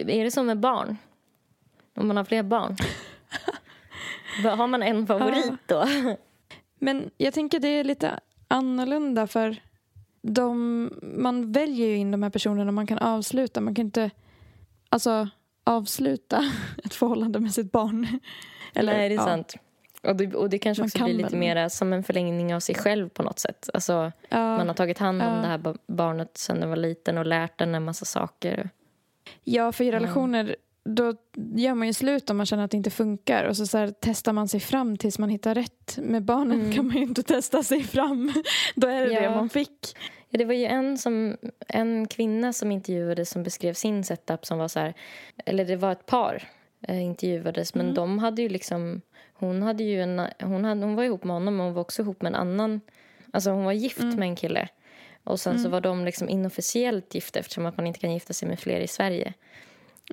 Är 0.08 0.24
det 0.24 0.30
som 0.30 0.46
med 0.46 0.60
barn? 0.60 0.96
Om 1.96 2.08
man 2.08 2.16
har 2.16 2.24
fler 2.24 2.42
barn? 2.42 2.76
Har 4.44 4.66
man 4.66 4.82
en 4.82 5.06
favorit 5.06 5.52
då? 5.66 5.86
Men 6.78 7.10
jag 7.16 7.34
tänker 7.34 7.60
det 7.60 7.68
är 7.68 7.84
lite 7.84 8.20
annorlunda 8.48 9.26
för 9.26 9.56
de, 10.22 10.90
man 11.02 11.52
väljer 11.52 11.86
ju 11.86 11.96
in 11.96 12.10
de 12.10 12.22
här 12.22 12.30
personerna 12.30 12.72
man 12.72 12.86
kan 12.86 12.98
avsluta. 12.98 13.60
Man 13.60 13.74
kan 13.74 13.84
inte 13.84 14.10
alltså, 14.88 15.28
avsluta 15.64 16.52
ett 16.84 16.94
förhållande 16.94 17.40
med 17.40 17.52
sitt 17.52 17.72
barn. 17.72 18.20
Eller, 18.74 18.92
Nej, 18.92 19.08
det 19.08 19.14
är 19.14 19.18
ja. 19.18 19.24
sant. 19.24 19.54
Och 20.02 20.16
det, 20.16 20.34
och 20.34 20.50
det 20.50 20.58
kanske 20.58 20.80
Man 20.82 20.86
också 20.86 20.98
kan 20.98 21.04
blir 21.04 21.14
lite 21.16 21.36
mer 21.36 21.68
som 21.68 21.92
en 21.92 22.02
förlängning 22.04 22.54
av 22.54 22.60
sig 22.60 22.74
själv 22.74 23.08
på 23.08 23.22
något 23.22 23.38
sätt. 23.38 23.68
Alltså, 23.74 24.12
Ja, 24.28 24.56
Man 24.56 24.68
har 24.68 24.74
tagit 24.74 24.98
hand 24.98 25.22
om 25.22 25.28
Ja. 25.28 25.34
det 25.40 25.46
här 25.46 25.58
ba- 25.58 25.74
barnet 25.86 26.38
sen 26.38 26.60
det 26.60 26.66
var 26.66 26.76
liten 26.76 27.18
och 27.18 27.26
lärt 27.26 27.58
den 27.58 27.74
en 27.74 27.84
massa 27.84 28.04
saker. 28.04 28.70
ja, 29.44 29.72
för 29.72 29.84
i 29.84 29.92
relationer 29.92 30.56
då 30.84 31.14
gör 31.54 31.74
man 31.74 31.86
ju 31.86 31.92
slut 31.92 32.30
om 32.30 32.36
man 32.36 32.46
känner 32.46 32.64
att 32.64 32.70
det 32.70 32.76
inte 32.76 32.90
funkar 32.90 33.44
och 33.44 33.56
så, 33.56 33.66
så 33.66 33.78
här, 33.78 33.92
testar 34.00 34.32
man 34.32 34.48
sig 34.48 34.60
fram 34.60 34.96
tills 34.96 35.18
man 35.18 35.28
hittar 35.28 35.54
rätt. 35.54 35.98
Med 36.02 36.22
barnen 36.24 36.72
kan 36.72 36.86
man 36.86 36.96
ju 36.96 37.02
inte 37.02 37.22
testa 37.22 37.62
sig 37.62 37.82
fram. 37.82 38.32
Då 38.74 38.88
är 38.88 39.00
det 39.00 39.06
det 39.14 39.22
Ja. 39.22 39.34
man 39.34 39.48
fick. 39.48 39.96
Ja, 40.30 40.38
det 40.38 40.44
var 40.44 40.54
ju 40.54 40.64
en, 40.64 40.98
som, 40.98 41.36
en 41.68 42.08
kvinna 42.08 42.52
som 42.52 42.72
intervjuades 42.72 43.30
som 43.30 43.42
beskrev 43.42 43.74
sin 43.74 44.04
setup 44.04 44.46
som 44.46 44.58
var 44.58 44.68
så 44.68 44.80
här... 44.80 44.94
Eller 45.46 45.64
det 45.64 45.76
var 45.76 45.92
ett 45.92 46.06
par 46.06 46.42
eh, 46.88 47.02
intervjuades, 47.02 47.74
men 47.74 47.94
de 47.94 48.18
hade 48.18 48.42
ju 48.42 48.48
liksom... 48.48 49.00
Hon, 49.38 49.62
hade 49.62 49.82
ju 49.82 50.02
en, 50.02 50.22
hon, 50.40 50.64
hade, 50.64 50.84
hon 50.84 50.94
var 50.94 51.04
ihop 51.04 51.24
med 51.24 51.36
honom, 51.36 51.56
men 51.56 51.66
hon 51.66 51.74
var 51.74 51.80
också 51.80 52.02
ihop 52.02 52.22
med 52.22 52.30
en 52.30 52.36
annan... 52.36 52.80
Alltså 53.30 53.50
hon 53.50 53.64
var 53.64 53.72
gift 53.72 54.00
med 54.00 54.22
en 54.22 54.36
kille. 54.36 54.68
Och 55.24 55.40
sen 55.40 55.58
så 55.58 55.68
var 55.68 55.80
de 55.80 56.04
liksom 56.04 56.28
inofficiellt 56.28 57.14
gifta 57.14 57.38
eftersom 57.38 57.66
att 57.66 57.76
man 57.76 57.86
inte 57.86 58.00
kan 58.00 58.12
gifta 58.12 58.32
sig 58.32 58.48
med 58.48 58.58
fler 58.58 58.80
i 58.80 58.88
Sverige. 58.88 59.32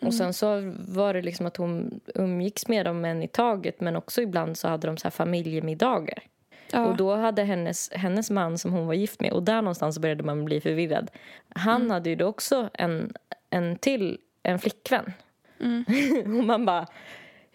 Och 0.02 0.14
sen 0.14 0.34
så 0.34 0.74
var 0.88 1.14
det 1.14 1.22
liksom 1.22 1.46
att 1.46 1.58
hon 1.58 2.00
umgicks 2.16 2.68
med 2.68 2.86
dem 2.86 3.06
en 3.06 3.24
i 3.24 3.28
taget 3.28 3.82
men 3.82 3.96
också 3.96 4.22
ibland 4.22 4.58
så 4.58 4.68
hade 4.68 4.88
de 4.88 4.98
så 4.98 5.06
här 5.06 5.12
familjemiddagar. 5.12 6.24
Ja. 6.72 6.86
Och 6.86 6.98
då 6.98 7.16
hade 7.16 7.44
hennes, 7.44 7.92
hennes 7.92 8.30
man 8.30 8.58
som 8.58 8.72
hon 8.72 8.88
var 8.88 8.94
gift 8.94 9.20
med, 9.20 9.32
och 9.32 9.44
där 9.44 9.62
någonstans 9.62 10.00
började 10.00 10.24
man 10.24 10.46
bli 10.46 10.62
förvirrad. 10.62 11.12
Han 11.50 11.92
hade 11.92 12.10
ju 12.10 12.16
då 12.16 12.26
också 12.26 12.70
en, 12.74 13.14
en 13.50 13.78
till, 13.78 14.18
en 14.44 14.60
flickvän. 14.60 15.14
och 16.26 16.30
man 16.44 16.66
bara, 16.66 16.88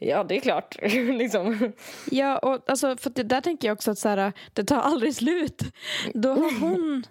ja 0.00 0.24
det 0.24 0.36
är 0.36 0.40
klart. 0.40 0.76
liksom. 0.92 1.72
Ja, 2.10 2.38
och 2.38 2.70
alltså, 2.70 2.96
för 2.96 3.10
det 3.10 3.22
där 3.22 3.40
tänker 3.40 3.68
jag 3.68 3.74
också 3.74 3.90
att 3.90 3.98
så 3.98 4.08
här, 4.08 4.32
det 4.52 4.64
tar 4.64 4.80
aldrig 4.80 5.14
slut. 5.14 5.62
Då 6.14 6.28
har 6.28 6.60
hon 6.60 7.04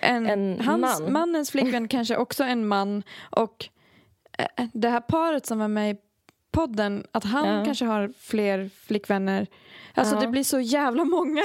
en, 0.00 0.26
En 0.26 0.60
hans, 0.60 1.00
man. 1.00 1.12
mannens 1.12 1.50
flickvän 1.50 1.88
kanske 1.88 2.16
också 2.16 2.44
en 2.44 2.66
man 2.68 3.02
och 3.30 3.68
eh, 4.38 4.66
det 4.72 4.88
här 4.88 5.00
paret 5.00 5.46
som 5.46 5.58
var 5.58 5.68
med 5.68 5.90
i 5.90 5.96
podden, 6.52 7.06
att 7.12 7.24
han 7.24 7.58
Ja. 7.58 7.64
kanske 7.64 7.84
har 7.84 8.12
fler 8.20 8.70
flickvänner. 8.86 9.46
Alltså 9.94 10.14
Ja. 10.14 10.20
det 10.20 10.26
blir 10.28 10.44
så 10.44 10.60
jävla 10.60 11.04
många. 11.04 11.42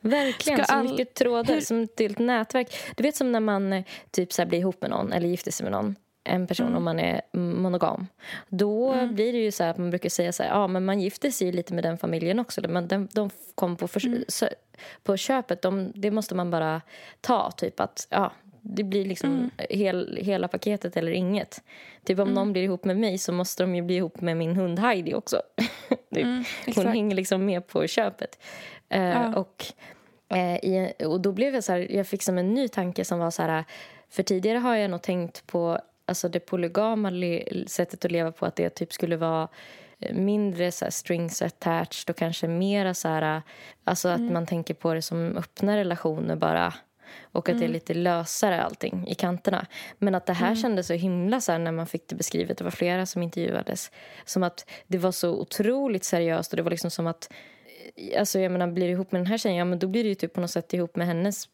Verkligen, 0.00 0.58
Ska 0.58 0.66
så 0.66 0.72
all- 0.78 0.88
mycket 0.90 1.14
trådar, 1.14 1.54
hur- 1.54 1.60
som 1.60 1.82
ett 1.82 2.00
helt 2.00 2.18
nätverk. 2.18 2.74
Du 2.96 3.02
vet 3.02 3.16
som 3.16 3.32
när 3.32 3.40
man 3.40 3.72
eh, 3.72 3.84
typ 4.10 4.32
så 4.32 4.46
blir 4.46 4.58
ihop 4.58 4.80
med 4.80 4.90
någon 4.90 5.12
eller 5.12 5.28
gifter 5.28 5.52
sig 5.52 5.64
med 5.64 5.72
någon 5.72 5.96
en 6.24 6.46
person 6.46 6.66
Mm. 6.66 6.76
om 6.76 6.84
man 6.84 7.00
är 7.00 7.20
monogam. 7.36 8.06
Då 8.48 9.06
blir 9.06 9.32
det 9.32 9.38
ju 9.38 9.52
så 9.52 9.62
här 9.64 9.70
att 9.70 9.78
man 9.78 9.90
brukar 9.90 10.08
säga 10.08 10.32
så 10.32 10.42
här, 10.42 10.50
ja 10.50 10.66
men 10.66 10.84
man 10.84 11.00
gifter 11.00 11.30
sig 11.30 11.46
ju 11.46 11.52
lite 11.52 11.74
med 11.74 11.84
den 11.84 11.98
familjen 11.98 12.38
också. 12.38 12.60
Men 12.68 12.88
de, 12.88 13.08
de 13.12 13.30
kom 13.54 13.76
på, 13.76 13.88
för, 13.88 14.06
Mm. 14.06 14.24
så, 14.28 14.48
på 15.02 15.16
köpet, 15.16 15.62
de, 15.62 15.92
det 15.94 16.10
måste 16.10 16.34
man 16.34 16.50
bara 16.50 16.80
ta. 17.20 17.50
Typ 17.50 17.80
att 17.80 18.06
ja, 18.10 18.32
det 18.60 18.84
blir 18.84 19.04
liksom 19.04 19.30
Mm. 19.30 19.50
hel, 19.70 20.18
hela 20.22 20.48
paketet 20.48 20.96
eller 20.96 21.12
inget. 21.12 21.62
Typ 22.04 22.18
om 22.18 22.28
någon 22.28 22.52
blir 22.52 22.62
ihop 22.62 22.84
med 22.84 22.96
mig 22.96 23.18
så 23.18 23.32
måste 23.32 23.62
de 23.62 23.74
ju 23.74 23.82
bli 23.82 23.96
ihop 23.96 24.20
med 24.20 24.36
min 24.36 24.56
hund 24.56 24.78
Heidi 24.78 25.14
också. 25.14 25.42
typ. 26.14 26.24
Hon 26.24 26.44
exakt. 26.66 26.88
hänger 26.88 27.16
liksom 27.16 27.44
med 27.44 27.66
på 27.66 27.86
köpet. 27.86 28.38
Ja. 28.88 29.36
och, 29.36 29.64
eh, 30.36 30.56
i, 30.56 30.92
och 31.06 31.20
då 31.20 31.32
blev 31.32 31.54
jag 31.54 31.64
så 31.64 31.72
här, 31.72 31.92
jag 31.96 32.06
fick 32.06 32.22
som 32.22 32.38
en 32.38 32.54
ny 32.54 32.68
tanke 32.68 33.04
som 33.04 33.18
var 33.18 33.30
så 33.30 33.42
här, 33.42 33.64
för 34.10 34.22
tidigare 34.22 34.58
har 34.58 34.76
jag 34.76 34.90
nog 34.90 35.02
tänkt 35.02 35.46
på 35.46 35.78
alltså 36.04 36.28
det 36.28 36.40
polygama 36.40 37.12
sättet 37.66 38.04
att 38.04 38.12
leva 38.12 38.32
på 38.32 38.46
att 38.46 38.56
det 38.56 38.70
typ 38.70 38.92
skulle 38.92 39.16
vara 39.16 39.48
eh, 39.98 40.14
mindre 40.14 40.72
så 40.72 40.86
strings 40.90 41.42
attached 41.42 42.10
och 42.10 42.16
kanske 42.16 42.48
mera 42.48 42.94
så 42.94 43.08
här... 43.08 43.42
Alltså 43.84 44.08
att 44.08 44.20
man 44.20 44.46
tänker 44.46 44.74
på 44.74 44.94
det 44.94 45.02
som 45.02 45.36
öppna 45.36 45.76
relationer 45.76 46.36
bara. 46.36 46.74
Och 47.22 47.48
att 47.48 47.58
det 47.58 47.64
är 47.64 47.68
lite 47.68 47.94
lösare 47.94 48.62
allting 48.62 49.08
i 49.08 49.14
kanterna. 49.14 49.66
Men 49.98 50.14
att 50.14 50.26
det 50.26 50.32
här 50.32 50.54
kändes 50.54 50.86
så 50.86 50.92
himla 50.92 51.40
så 51.40 51.52
här 51.52 51.58
när 51.58 51.72
man 51.72 51.86
fick 51.86 52.08
det 52.08 52.14
beskrivet. 52.14 52.58
Det 52.58 52.64
var 52.64 52.70
flera 52.70 53.06
som 53.06 53.22
intervjuades. 53.22 53.90
Som 54.24 54.42
att 54.42 54.70
det 54.86 54.98
var 54.98 55.12
så 55.12 55.30
otroligt 55.40 56.04
seriöst 56.04 56.52
och 56.52 56.56
det 56.56 56.62
var 56.62 56.70
liksom 56.70 56.90
som 56.90 57.06
att 57.06 57.32
Alltså 58.18 58.38
jag 58.38 58.52
menar, 58.52 58.66
blir 58.66 58.86
du 58.86 58.92
ihop 58.92 59.12
med 59.12 59.20
den 59.20 59.26
här 59.26 59.38
tjejen, 59.38 59.58
ja 59.58 59.64
men 59.64 59.78
då 59.78 59.88
blir 59.88 60.02
du 60.02 60.08
ju 60.08 60.14
typ 60.14 60.32
på 60.32 60.40
något 60.40 60.50
sätt 60.50 60.74
ihop 60.74 60.96
med 60.96 61.06
hennes 61.06 61.48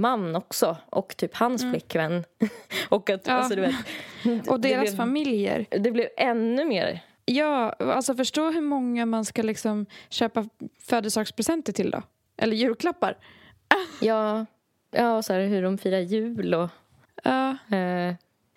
man 0.00 0.36
också. 0.36 0.76
Och 0.90 1.16
typ 1.16 1.36
hans 1.36 1.62
flickvän. 1.62 2.24
och 2.88 3.10
att, 3.10 3.26
Ja. 3.26 3.32
alltså 3.32 3.54
du 3.54 3.60
vet. 3.62 3.74
Och 4.48 4.60
deras 4.60 4.82
blev, 4.82 4.96
familjer. 4.96 5.66
Det 5.70 5.90
blev 5.90 6.08
ännu 6.16 6.64
mer. 6.64 7.00
Ja, 7.24 7.70
alltså 7.72 8.14
förstå 8.14 8.50
hur 8.50 8.60
många 8.60 9.06
man 9.06 9.24
ska 9.24 9.42
liksom 9.42 9.86
köpa 10.08 10.48
födelsedagspresenter 10.80 11.72
till 11.72 11.90
då. 11.90 12.02
Eller 12.36 12.56
julklappar. 12.56 13.16
Ja, 14.00 14.46
ja 14.90 15.16
och 15.16 15.24
så 15.24 15.32
här, 15.32 15.40
hur 15.46 15.62
de 15.62 15.78
firar 15.78 15.98
jul 16.00 16.54
och... 16.54 16.68
Ja. 17.24 17.56
Eh, 17.76 18.14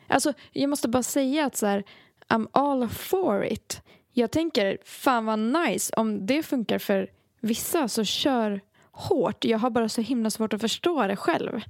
Alltså, 0.07 0.33
jag 0.51 0.69
måste 0.69 0.87
bara 0.87 1.03
säga 1.03 1.45
att 1.45 1.55
så 1.55 1.65
här, 1.65 1.83
I'm 2.27 2.47
all 2.51 2.89
for 2.89 3.45
it. 3.45 3.81
Jag 4.13 4.31
tänker, 4.31 4.77
fan 4.83 5.25
vad 5.25 5.39
nice. 5.39 5.93
Om 5.95 6.25
det 6.25 6.43
funkar 6.43 6.79
för 6.79 7.09
vissa 7.41 7.87
så 7.87 8.03
kör 8.03 8.61
hårt. 8.95 9.45
Jag 9.45 9.59
har 9.59 9.69
bara 9.69 9.89
så 9.89 10.01
himla 10.01 10.29
svårt 10.29 10.53
att 10.53 10.61
förstå 10.61 11.07
det 11.07 11.15
själv. 11.15 11.61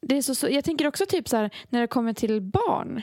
Det 0.00 0.16
är 0.16 0.22
så, 0.22 0.34
så, 0.34 0.48
jag 0.48 0.64
tänker 0.64 0.86
också 0.86 1.06
typ 1.06 1.28
så 1.28 1.36
här, 1.36 1.50
när 1.68 1.80
det 1.80 1.86
kommer 1.86 2.12
till 2.12 2.40
barn. 2.40 3.02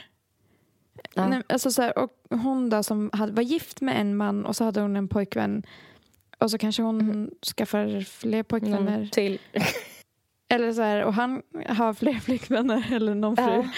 Ja. 1.14 1.28
Nej, 1.28 1.42
alltså 1.48 1.70
så 1.70 1.82
här, 1.82 1.98
och 1.98 2.10
hon 2.30 2.70
då 2.70 2.82
som 2.82 3.10
hade, 3.12 3.32
var 3.32 3.42
gift 3.42 3.80
med 3.80 4.00
en 4.00 4.16
man 4.16 4.46
och 4.46 4.56
så 4.56 4.64
hade 4.64 4.80
hon 4.80 4.96
en 4.96 5.08
pojkvän. 5.08 5.62
Och 6.38 6.50
så 6.50 6.58
kanske 6.58 6.82
hon 6.82 7.30
skaffar 7.56 8.00
fler 8.00 8.42
pojkvänner. 8.42 8.98
någon 8.98 9.10
till. 9.10 9.38
Eller 10.48 10.72
så 10.72 10.82
här, 10.82 11.04
och 11.04 11.14
han 11.14 11.42
har 11.68 11.94
fler 11.94 12.14
flickvänner 12.14 12.92
eller 12.92 13.14
någon 13.14 13.36
fru. 13.36 13.44
Ja. 13.44 13.68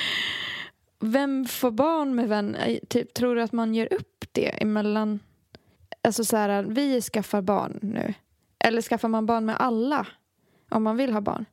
Vem 1.00 1.44
får 1.44 1.70
barn 1.70 2.14
med 2.14 2.28
vem? 2.28 2.54
Eh, 2.54 2.78
Typ, 2.88 3.14
tror 3.14 3.34
du 3.34 3.42
att 3.42 3.52
man 3.52 3.74
gör 3.74 3.92
upp 3.92 4.24
det 4.32 4.62
emellan? 4.62 5.20
Alltså 6.02 6.24
så 6.24 6.36
här, 6.36 6.62
vi 6.62 7.00
skaffar 7.00 7.42
barn 7.42 7.78
nu. 7.82 8.14
Eller 8.64 8.82
skaffar 8.82 9.08
man 9.08 9.26
barn 9.26 9.44
med 9.44 9.56
alla? 9.58 10.06
Om 10.70 10.82
man 10.82 10.96
vill 10.96 11.12
ha 11.12 11.20
barn. 11.20 11.44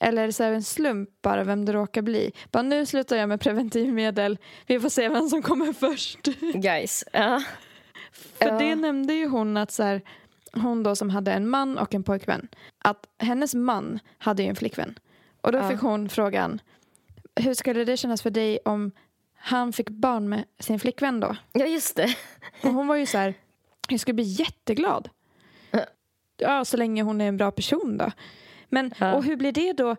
Eller 0.00 0.22
är 0.22 0.26
det 0.26 0.32
så 0.32 0.42
en 0.44 0.62
slump 0.62 1.08
bara 1.22 1.44
vem 1.44 1.64
det 1.64 1.72
råkar 1.72 2.02
bli? 2.02 2.32
Bara 2.50 2.62
nu 2.62 2.86
slutar 2.86 3.16
jag 3.16 3.28
med 3.28 3.40
preventivmedel. 3.40 4.38
Vi 4.66 4.80
får 4.80 4.88
se 4.88 5.08
vem 5.08 5.28
som 5.28 5.42
kommer 5.42 5.72
först. 5.80 6.18
Guys. 6.54 7.04
Ja. 7.12 7.42
För 8.12 8.46
Ja. 8.48 8.58
det 8.58 8.74
nämnde 8.74 9.14
ju 9.14 9.28
hon 9.28 9.56
att 9.56 9.70
så 9.72 9.82
här, 9.82 10.02
hon 10.52 10.82
då 10.82 10.96
som 10.96 11.10
hade 11.10 11.32
en 11.32 11.48
man 11.48 11.78
och 11.78 11.94
en 11.94 12.02
pojkvän. 12.02 12.48
Att 12.78 13.06
hennes 13.18 13.54
man 13.54 13.98
hade 14.18 14.42
ju 14.42 14.48
en 14.48 14.56
flickvän. 14.56 14.98
Och 15.40 15.52
då 15.52 15.58
Ja. 15.58 15.68
fick 15.70 15.80
hon 15.80 16.08
frågan. 16.08 16.60
Hur 17.40 17.54
skulle 17.54 17.84
det 17.84 17.96
kännas 17.96 18.22
för 18.22 18.30
dig 18.30 18.58
om 18.64 18.90
han 19.36 19.72
fick 19.72 19.88
barn 19.90 20.28
med 20.28 20.44
sin 20.58 20.80
flickvän 20.80 21.20
då? 21.20 21.36
ja, 21.52 21.66
just 21.66 21.96
det. 21.96 22.16
Och 22.62 22.70
hon 22.72 22.86
var 22.86 22.96
ju 22.96 23.06
så 23.06 23.18
här. 23.18 23.34
Jag 23.88 24.00
skulle 24.00 24.14
bli 24.14 24.24
jätteglad. 24.24 25.08
Ja, 26.36 26.64
så 26.64 26.76
länge 26.76 27.02
hon 27.02 27.20
är 27.20 27.28
en 27.28 27.36
bra 27.36 27.50
person 27.50 27.96
då. 27.98 28.10
Men 28.68 28.92
Ja. 28.98 29.14
och 29.14 29.24
hur 29.24 29.36
blir 29.36 29.52
det 29.52 29.72
då? 29.72 29.96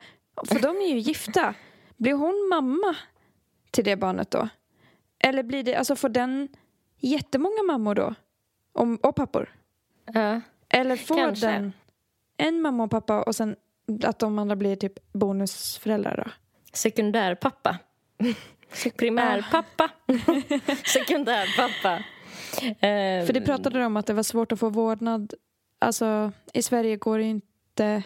För 0.48 0.60
de 0.60 0.78
är 0.78 0.88
ju 0.88 0.98
gifta. 1.00 1.54
Blir 1.98 2.14
hon 2.14 2.48
mamma 2.50 2.96
till 3.72 3.84
det 3.84 3.96
barnet 3.96 4.32
då? 4.32 4.50
Eller 5.20 5.44
blir 5.44 5.64
det, 5.64 5.76
alltså 5.76 5.96
får 5.96 6.10
den 6.10 6.48
jättemånga 7.00 7.64
mammor 7.64 7.96
då? 7.96 8.16
Och, 8.74 9.06
och 9.06 9.16
pappor? 9.16 9.56
Ja. 10.14 10.42
Eller 10.70 10.96
får 10.96 11.18
Kanske. 11.18 11.48
den 11.48 11.74
en 12.38 12.62
mamma 12.62 12.84
och 12.84 12.92
pappa 12.92 13.22
och 13.24 13.36
sen 13.36 13.56
att 14.04 14.20
de 14.20 14.40
andra 14.40 14.56
blir 14.56 14.76
typ 14.76 15.14
bonusföräldrar 15.14 16.24
då? 16.26 16.32
Sekundärpappa. 16.74 17.78
Primärpappa. 18.98 19.90
Sekundärpappa. 20.86 22.04
För 23.28 23.34
det 23.34 23.42
pratade 23.42 23.80
de 23.80 23.86
om 23.86 23.98
att 23.98 24.06
det 24.06 24.14
var 24.14 24.24
svårt 24.24 24.52
att 24.52 24.60
få 24.60 24.70
vårdnad. 24.70 25.34
Alltså 25.86 26.32
i 26.54 26.62
Sverige 26.62 26.96
går 26.96 27.18
det 27.18 27.24
inte... 27.24 28.04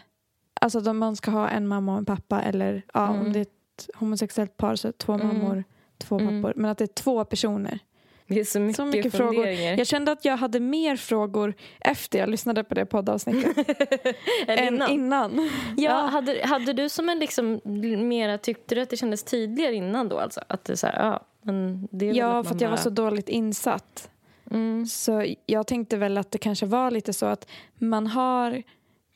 Alltså 0.61 0.79
de, 0.79 0.97
man 0.97 1.15
ska 1.15 1.31
ha 1.31 1.49
en 1.49 1.67
mamma 1.67 1.91
och 1.91 1.97
en 1.97 2.05
pappa 2.05 2.41
eller 2.41 2.81
ja, 2.93 3.07
Mm. 3.07 3.21
om 3.21 3.33
det 3.33 3.39
är 3.39 3.41
ett 3.41 3.89
homosexuellt 3.95 4.57
par 4.57 4.75
så 4.75 4.91
två 4.91 5.13
Mm. 5.13 5.27
mammor, 5.27 5.63
två 5.97 6.19
Mm. 6.19 6.41
pappor. 6.41 6.53
Men 6.61 6.71
att 6.71 6.77
det 6.77 6.83
är 6.83 6.87
två 7.03 7.25
personer. 7.25 7.79
Det 8.27 8.39
är 8.39 8.43
så 8.43 8.59
mycket, 8.59 8.75
Så 8.75 8.85
mycket 8.85 9.13
frågor. 9.13 9.47
Jag 9.47 9.87
kände 9.87 10.11
att 10.11 10.25
jag 10.25 10.37
hade 10.37 10.59
mer 10.59 10.95
frågor 10.95 11.53
efter 11.79 12.19
jag 12.19 12.29
lyssnade 12.29 12.63
på 12.63 12.75
det 12.75 12.85
poddavsnittet 12.85 13.57
Än 14.47 14.57
än 14.59 14.73
innan. 14.73 14.89
innan. 14.91 15.49
Ja, 15.77 15.91
hade, 15.93 16.41
hade 16.45 16.73
du 16.73 16.89
som 16.89 17.09
en 17.09 17.19
liksom 17.19 17.61
mera, 18.07 18.37
tyckte 18.37 18.75
du 18.75 18.81
att 18.81 18.89
det 18.89 18.97
kändes 18.97 19.23
tydligare 19.23 19.75
innan 19.75 20.09
då 20.09 20.19
alltså? 20.19 20.41
Att 20.47 20.63
det 20.65 20.73
är 20.73 20.77
så 20.77 20.87
här, 20.87 21.05
ja, 21.05 21.19
men 21.41 21.87
det 21.91 22.05
Ja, 22.05 22.43
för 22.43 22.55
att 22.55 22.61
jag 22.61 22.69
var 22.69 22.77
så 22.77 22.89
dåligt 22.89 23.29
insatt. 23.29 24.09
Mm. 24.51 24.85
Så 24.85 25.35
jag 25.45 25.67
tänkte 25.67 25.97
väl 25.97 26.17
att 26.17 26.31
det 26.31 26.37
kanske 26.37 26.65
var 26.65 26.91
lite 26.91 27.13
så 27.13 27.25
att 27.25 27.49
man 27.75 28.07
har, 28.07 28.63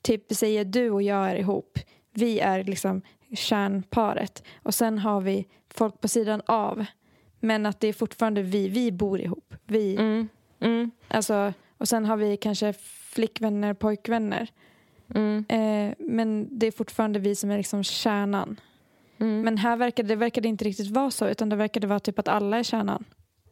typ 0.01 0.31
vi 0.31 0.36
säger 0.36 0.65
du 0.65 0.89
och 0.89 1.01
jag 1.01 1.29
är 1.31 1.36
ihop. 1.36 1.79
Vi 2.13 2.39
är 2.39 2.63
liksom 2.63 3.01
kärnparet. 3.36 4.43
Och 4.63 4.73
sen 4.75 4.99
har 4.99 5.21
vi 5.21 5.47
folk 5.69 6.01
på 6.01 6.07
sidan 6.07 6.41
av. 6.45 6.86
Men 7.39 7.65
att 7.65 7.79
det 7.79 7.88
är 7.88 7.93
fortfarande 7.93 8.41
vi, 8.41 8.67
vi 8.67 8.91
bor 8.91 9.21
ihop. 9.21 9.53
Vi, 9.65 9.95
Mm. 9.95 10.27
Mm. 10.59 10.91
alltså, 11.07 11.53
och 11.77 11.88
sen 11.88 12.05
har 12.05 12.17
vi 12.17 12.38
kanske 12.38 12.73
flickvänner, 13.13 13.73
pojkvänner. 13.73 14.47
Mm. 15.15 15.45
Eh, 15.49 15.95
men 15.99 16.47
det 16.59 16.67
är 16.67 16.71
fortfarande 16.71 17.19
vi 17.19 17.36
som 17.36 17.51
är 17.51 17.57
liksom 17.57 17.84
kärnan. 17.84 18.59
Mm. 19.17 19.41
Men 19.41 19.57
här 19.57 19.77
verkade 19.77 20.09
det 20.09 20.15
verkade 20.15 20.47
inte 20.47 20.65
riktigt 20.65 20.91
vara 20.91 21.11
så 21.11 21.27
utan 21.27 21.49
det 21.49 21.55
verkade 21.55 21.88
vara 21.88 21.99
typ 21.99 22.19
att 22.19 22.27
alla 22.27 22.59
är 22.59 22.63
kärnan. 22.63 23.03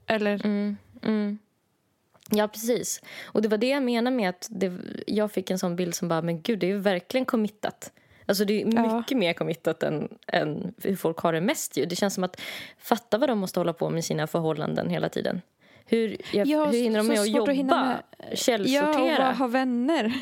Eller? 0.08 0.46
Mm, 0.46 0.78
mm. 1.02 1.40
Ja, 2.32 2.48
precis. 2.48 3.02
Och 3.26 3.42
det 3.42 3.48
var 3.48 3.58
det 3.58 3.70
jag 3.70 3.84
menade 3.84 4.16
med 4.16 4.30
att 4.30 4.48
det, 4.52 4.72
jag 5.08 5.32
fick 5.32 5.50
en 5.52 5.60
sån 5.60 5.76
bild 5.76 5.96
som 5.96 6.08
bara, 6.08 6.22
men 6.22 6.42
gud, 6.42 6.60
det 6.60 6.66
är 6.66 6.72
ju 6.72 6.80
verkligen 6.80 7.26
committat. 7.26 7.92
Alltså 8.26 8.46
det 8.46 8.62
är 8.62 8.76
Ja. 8.76 8.98
mycket 8.98 9.18
mer 9.18 9.34
committat 9.34 9.84
än, 9.84 10.10
än 10.28 10.74
hur 10.84 10.96
folk 10.96 11.18
har 11.18 11.34
det 11.34 11.42
mest 11.42 11.78
ju. 11.78 11.86
Det 11.86 11.96
känns 11.96 12.14
som 12.14 12.24
att, 12.24 12.42
fatta 12.78 13.18
vad 13.18 13.30
de 13.30 13.40
måste 13.40 13.60
hålla 13.60 13.74
på 13.74 13.90
med 13.90 14.06
sina 14.06 14.28
förhållanden 14.28 14.90
hela 14.90 15.10
tiden. 15.10 15.42
Hur, 15.86 16.18
jag, 16.34 16.48
Ja, 16.48 16.66
hur 16.66 16.72
hinner 16.80 16.98
de 16.98 17.08
med 17.08 17.20
att 17.20 17.30
jobba? 17.30 17.52
att 17.52 17.58
med- 17.58 17.68
Ja, 18.20 18.28
och 18.32 18.38
Källsortera? 18.38 19.32
ha 19.32 19.48
vänner. 19.48 20.14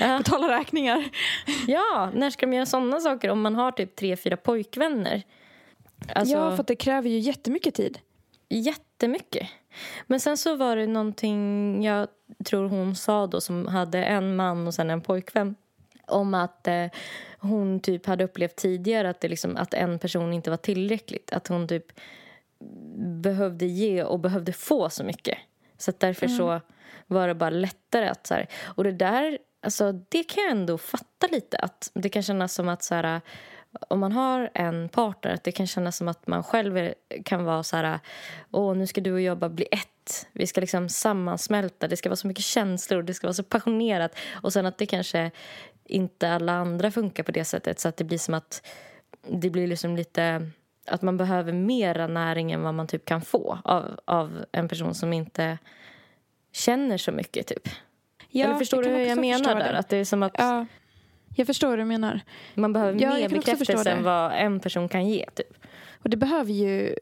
Ja. 0.00 0.18
Betala 0.24 0.58
räkningar. 0.58 1.04
ja, 1.66 2.10
när 2.14 2.30
ska 2.30 2.46
de 2.46 2.52
göra 2.52 2.66
såna 2.66 3.00
saker 3.00 3.28
om 3.30 3.40
man 3.40 3.54
har 3.54 3.72
typ 3.72 3.96
tre, 3.96 4.16
fyra 4.16 4.36
pojkvänner? 4.36 5.22
Alltså, 6.14 6.34
Ja, 6.34 6.50
för 6.50 6.60
att 6.60 6.66
det 6.66 6.76
kräver 6.76 7.08
ju 7.10 7.18
jättemycket 7.18 7.74
tid. 7.74 7.98
Jättemycket. 8.48 9.48
Men 10.06 10.20
sen 10.20 10.36
så 10.36 10.56
var 10.56 10.76
det 10.76 10.86
någonting 10.86 11.84
jag 11.84 12.08
tror 12.44 12.68
hon 12.68 12.96
sa 12.96 13.26
då 13.26 13.40
som 13.40 13.66
hade 13.66 14.04
en 14.04 14.36
man 14.36 14.66
och 14.66 14.74
sen 14.74 14.90
en 14.90 15.00
pojkvän 15.00 15.54
om 16.06 16.34
att 16.34 16.68
eh, 16.68 16.86
hon 17.38 17.80
typ 17.80 18.06
hade 18.06 18.24
upplevt 18.24 18.56
tidigare 18.56 19.10
att, 19.10 19.20
det 19.20 19.28
liksom, 19.28 19.56
att 19.56 19.74
en 19.74 19.98
person 19.98 20.32
inte 20.32 20.50
var 20.50 20.56
tillräckligt. 20.56 21.32
Att 21.32 21.48
hon 21.48 21.68
typ 21.68 21.86
behövde 23.22 23.66
ge 23.66 24.02
och 24.04 24.20
behövde 24.20 24.52
få 24.52 24.90
så 24.90 25.04
mycket. 25.04 25.38
Så 25.78 25.92
därför 25.98 26.28
så 26.28 26.60
var 27.06 27.28
det 27.28 27.34
bara 27.34 27.50
lättare 27.50 28.08
att 28.08 28.26
så 28.26 28.34
här, 28.34 28.48
Och 28.64 28.84
det 28.84 28.92
där, 28.92 29.38
alltså 29.62 29.92
det 29.92 30.22
kan 30.22 30.42
jag 30.42 30.52
ändå 30.52 30.78
fatta 30.78 31.26
lite. 31.32 31.56
Att 31.56 31.90
det 31.94 32.08
kan 32.08 32.22
kännas 32.22 32.54
som 32.54 32.68
att 32.68 32.82
så 32.82 32.94
här, 32.94 33.20
om 33.88 34.00
man 34.00 34.12
har 34.12 34.50
en 34.54 34.88
partner, 34.88 35.34
att 35.34 35.44
det 35.44 35.52
kan 35.52 35.66
kännas 35.66 35.96
som 35.96 36.08
att 36.08 36.26
man 36.26 36.42
själv 36.42 36.78
är, 36.78 36.94
kan 37.24 37.44
vara 37.44 37.62
så 37.62 37.76
här, 37.76 38.00
åh 38.50 38.76
nu 38.76 38.86
ska 38.86 39.00
du 39.00 39.12
och 39.12 39.20
jag 39.20 39.38
bara 39.38 39.50
bli 39.50 39.66
ett. 39.70 40.26
Vi 40.32 40.46
ska 40.46 40.60
liksom 40.60 40.88
sammansmälta, 40.88 41.88
det 41.88 41.96
ska 41.96 42.08
vara 42.08 42.16
så 42.16 42.26
mycket 42.26 42.44
känslor, 42.44 43.02
det 43.02 43.14
ska 43.14 43.26
vara 43.26 43.34
så 43.34 43.42
passionerat. 43.42 44.16
Och 44.42 44.52
sen 44.52 44.66
att 44.66 44.78
det 44.78 44.86
kanske 44.86 45.30
inte 45.84 46.32
alla 46.32 46.52
andra 46.52 46.90
funkar 46.90 47.22
på 47.22 47.32
det 47.32 47.44
sättet 47.44 47.80
så 47.80 47.88
att 47.88 47.96
det 47.96 48.04
blir 48.04 48.18
som 48.18 48.34
att 48.34 48.66
det 49.28 49.50
blir 49.50 49.66
liksom 49.66 49.96
lite 49.96 50.50
att 50.86 51.02
man 51.02 51.16
behöver 51.16 51.52
mera 51.52 52.06
näring 52.06 52.52
än 52.52 52.62
vad 52.62 52.74
man 52.74 52.86
typ 52.86 53.04
kan 53.04 53.20
få 53.22 53.58
av, 53.64 54.00
av 54.04 54.44
en 54.52 54.68
person 54.68 54.94
som 54.94 55.12
inte 55.12 55.58
känner 56.52 56.98
så 56.98 57.12
mycket 57.12 57.46
typ. 57.46 57.68
Ja, 58.28 58.44
Eller 58.44 58.54
förstår 58.54 58.82
du 58.82 58.88
hur 58.88 58.98
jag 58.98 59.18
menar 59.18 59.54
där? 59.54 59.72
det. 59.72 59.78
Att 59.78 59.88
det 59.88 59.96
är 59.96 60.04
som 60.04 60.22
att 60.22 60.34
Ja, 60.38 60.66
jag 61.34 61.46
förstår 61.46 61.68
vad 61.68 61.78
du 61.78 61.84
menar. 61.84 62.20
man 62.54 62.72
behöver 62.72 63.00
Ja, 63.00 63.14
mer 63.14 63.28
bekräftelse 63.28 63.90
än 63.90 64.02
vad 64.02 64.32
en 64.32 64.60
person 64.60 64.88
kan 64.88 65.08
ge 65.08 65.26
typ. 65.34 65.54
Och 66.02 66.10
det 66.10 66.16
behöver 66.16 66.52
ju 66.52 66.94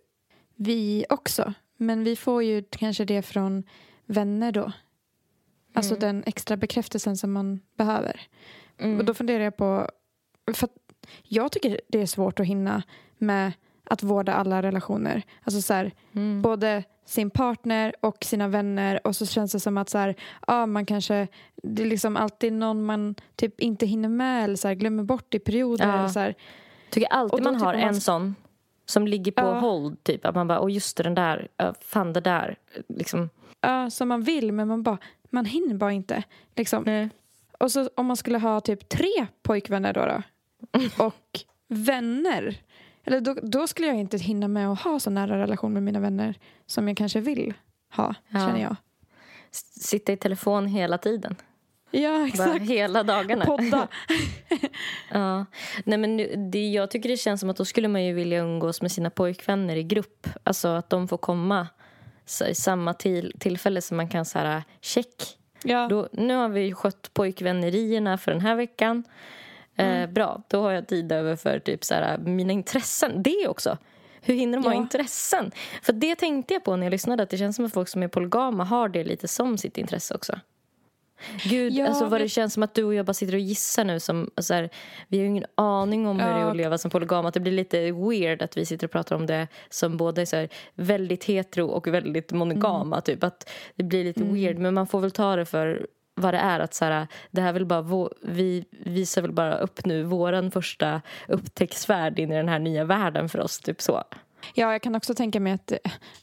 vi 0.57 1.05
också. 1.09 1.55
Men 1.77 2.05
vi 2.05 2.17
får 2.17 2.43
ju 2.43 2.65
kanske 2.71 3.05
det 3.05 3.23
från 3.23 3.63
vänner 4.07 4.53
då. 4.53 4.73
Alltså 5.75 5.95
Mm. 5.95 6.01
den 6.01 6.23
extra 6.27 6.57
bekräftelsen 6.57 7.17
som 7.17 7.33
man 7.33 7.61
behöver. 7.77 8.21
Mm. 8.79 8.99
Och 8.99 9.05
då 9.05 9.15
funderar 9.15 9.45
jag 9.45 9.57
på... 9.57 9.89
För 10.55 10.65
att 10.67 10.73
jag 11.23 11.53
tycker 11.53 11.81
det 11.89 12.01
är 12.03 12.07
svårt 12.07 12.41
att 12.41 12.47
hinna 12.47 12.83
med 13.19 13.53
att 13.85 14.03
vårda 14.03 14.33
alla 14.35 14.63
relationer. 14.63 15.23
Alltså 15.43 15.61
så 15.63 15.75
här, 15.75 15.93
Mm. 16.15 16.43
både 16.43 16.85
sin 17.05 17.31
partner 17.31 17.95
och 18.01 18.25
sina 18.25 18.49
vänner 18.49 19.07
och 19.07 19.17
så 19.17 19.27
känns 19.27 19.53
det 19.53 19.61
som 19.61 19.79
att 19.79 19.89
så 19.89 19.99
här, 19.99 20.15
ja, 20.47 20.67
man 20.67 20.87
kanske, 20.87 21.29
det 21.63 21.83
är 21.83 21.87
liksom 21.87 22.17
alltid 22.17 22.53
någon 22.53 22.85
man 22.85 23.15
typ 23.37 23.61
inte 23.61 23.87
hinner 23.87 24.09
med 24.09 24.45
eller 24.45 24.57
så 24.57 24.69
här, 24.69 24.75
glömmer 24.75 25.03
bort 25.03 25.35
i 25.35 25.39
perioder. 25.39 25.87
Ja. 25.89 25.99
Eller 25.99 26.09
så 26.09 26.21
här. 26.21 26.35
Tycker 26.91 27.09
alltid 27.09 27.43
man 27.45 27.55
har 27.57 27.75
man- 27.75 27.83
en 27.83 28.01
sån 28.01 28.35
som 28.87 29.07
ligger 29.07 29.33
på 29.33 29.43
Ja. 29.43 29.59
hold. 29.59 30.05
Typ. 30.05 30.27
Att 30.27 30.35
man 30.35 30.49
bara, 30.49 30.61
åh 30.61 30.73
just 30.73 30.97
det, 30.97 31.03
den 31.03 31.15
där, 31.15 31.49
fan 31.81 32.13
det 32.13 32.21
där. 32.21 32.57
Liksom. 32.89 33.31
Ja, 33.61 33.91
som 33.91 34.09
man 34.09 34.23
vill 34.23 34.53
men 34.53 34.69
man 34.69 34.83
bara, 34.83 34.99
man 35.31 35.45
hinner 35.45 35.75
bara 35.75 35.93
inte. 35.93 36.23
Liksom. 36.57 37.09
Och 37.59 37.73
så 37.73 37.89
om 37.95 38.07
man 38.07 38.17
skulle 38.17 38.39
ha 38.39 38.61
typ 38.61 38.89
tre 38.89 39.27
pojkvänner 39.43 39.93
då, 39.93 40.07
då 40.07 40.23
och 41.05 41.41
vänner. 41.69 42.57
Eller 43.05 43.21
då, 43.21 43.35
då 43.43 43.67
skulle 43.67 43.87
jag 43.87 43.97
inte 43.97 44.17
hinna 44.17 44.49
med 44.49 44.69
att 44.69 44.81
ha 44.81 45.01
så 45.01 45.11
nära 45.11 45.39
relation 45.39 45.73
med 45.73 45.83
mina 45.83 46.01
vänner 46.01 46.35
som 46.67 46.89
jag 46.89 46.97
kanske 46.97 47.21
vill 47.21 47.55
ha, 47.97 48.15
Ja. 48.29 48.39
känner 48.39 48.63
jag. 48.63 48.77
S- 49.51 49.83
Sitta 49.89 50.13
i 50.13 50.17
telefon 50.17 50.67
hela 50.67 50.99
tiden. 50.99 51.37
Ja, 51.91 52.11
Bara 52.19 52.27
exakt. 52.27 52.61
hela 52.65 53.03
dagarna. 53.03 53.45
Podda. 53.45 53.89
Ja. 55.11 55.47
Nej, 55.85 55.99
men 55.99 56.17
nu- 56.17 56.49
det, 56.53 56.71
jag 56.71 56.91
tycker 56.91 57.09
det 57.09 57.17
känns 57.17 57.41
som 57.41 57.51
att 57.51 57.57
då 57.57 57.65
skulle 57.65 57.89
man 57.89 58.05
ju 58.05 58.13
vilja 58.15 58.39
umgås 58.43 58.83
med 58.83 58.93
sina 58.93 59.11
pojkvänner 59.11 59.77
i 59.77 59.83
grupp. 59.83 60.27
Alltså 60.45 60.69
att 60.69 60.91
de 60.91 61.09
får 61.09 61.17
komma 61.19 61.67
så, 62.27 62.45
i 62.47 62.55
samma 62.55 62.95
till, 62.95 63.33
tillfälle 63.39 63.81
som 63.83 63.97
man 63.97 64.09
kan 64.09 64.25
så 64.25 64.39
här, 64.39 64.63
check. 64.81 65.39
Ja. 65.65 65.89
Då, 65.89 66.09
nu 66.13 66.35
har 66.35 66.49
vi 66.49 66.73
skött 66.75 67.11
pojkvännerierna 67.15 68.19
för 68.19 68.33
den 68.33 68.41
här 68.41 68.55
veckan. 68.55 69.05
Eh, 69.77 70.07
bra, 70.11 70.43
då 70.49 70.61
har 70.63 70.73
jag 70.73 70.87
tid 70.89 71.13
över 71.13 71.37
för 71.37 71.59
typ 71.59 71.85
så 71.85 71.95
här, 71.95 72.19
mina 72.19 72.53
intressen. 72.53 73.23
Det 73.23 73.49
också. 73.49 73.79
Hur 74.25 74.35
hinner 74.35 74.59
de 74.59 74.65
ha 74.65 74.73
Ja. 74.75 74.79
intressen? 74.81 75.51
För 75.83 75.93
det 75.93 76.15
tänkte 76.15 76.55
jag 76.55 76.65
på 76.65 76.77
när 76.77 76.87
jag 76.87 76.91
lyssnade. 76.91 77.23
Att 77.23 77.31
det 77.31 77.37
känns 77.39 77.57
som 77.57 77.65
att 77.65 77.73
folk 77.73 77.89
som 77.89 78.03
är 78.03 78.09
polygama 78.09 78.65
har 78.65 78.89
det 78.89 79.05
lite 79.05 79.29
som 79.29 79.59
sitt 79.59 79.79
intresse 79.79 80.15
också. 80.15 80.39
Gud, 81.45 81.73
Ja, 81.73 81.87
alltså 81.87 82.05
vad 82.05 82.13
det 82.13 82.19
men- 82.23 82.29
känns 82.29 82.55
som 82.55 82.63
att 82.63 82.75
du 82.75 82.85
och 82.85 82.95
jag 82.95 83.07
bara 83.07 83.15
sitter 83.15 83.35
och 83.35 83.41
gissar 83.41 83.85
nu. 83.85 84.01
Som, 84.01 84.31
så 84.37 84.55
här, 84.55 84.71
vi 85.09 85.19
har 85.19 85.23
ju 85.23 85.29
ingen 85.31 85.45
aning 85.55 86.07
om 86.07 86.21
hur 86.21 86.29
det 86.29 86.41
är 86.41 86.45
att 86.51 86.57
leva 86.57 86.79
som 86.79 86.91
polygam. 86.91 87.27
Att 87.27 87.35
det 87.35 87.41
blir 87.41 87.53
lite 87.53 87.93
weird 87.93 88.43
att 88.43 88.57
vi 88.57 88.67
sitter 88.67 88.87
och 88.87 88.91
pratar 88.91 89.17
om 89.17 89.27
det 89.27 89.49
som 89.71 89.97
både 89.97 90.27
så 90.27 90.37
här, 90.37 90.49
väldigt 90.75 91.25
hetero 91.25 91.67
och 91.67 91.87
väldigt 91.89 92.33
monogama. 92.33 93.01
Typ. 93.01 93.25
Att 93.25 93.51
det 93.75 93.83
blir 93.83 94.05
lite 94.05 94.25
weird. 94.25 94.59
Men 94.59 94.75
man 94.75 94.87
får 94.87 95.01
väl 95.01 95.11
ta 95.11 95.37
det 95.37 95.45
för 95.45 95.87
vad 96.15 96.35
det 96.35 96.39
är. 96.39 96.61
Att 96.61 96.75
så 96.75 96.85
här, 96.85 97.07
det 97.31 97.41
här 97.41 97.49
är 97.49 97.53
väl 97.53 97.67
bara 97.67 97.83
vå- 97.83 98.13
vi 98.23 98.65
visar 98.71 99.23
väl 99.23 99.33
bara 99.33 99.59
upp 99.59 99.85
nu 99.85 100.03
våran 100.03 100.51
första 100.51 101.03
upptäcktsfärd 101.29 102.19
in 102.19 102.33
i 102.33 102.37
den 102.37 102.49
här 102.49 102.59
nya 102.59 102.85
världen 102.85 103.29
för 103.29 103.41
oss. 103.41 103.59
Typ 103.61 103.83
så. 103.83 104.03
ja, 104.55 104.73
jag 104.73 104.83
kan 104.83 104.95
också 104.95 105.15
tänka 105.15 105.41
mig 105.41 105.53
att 105.53 105.73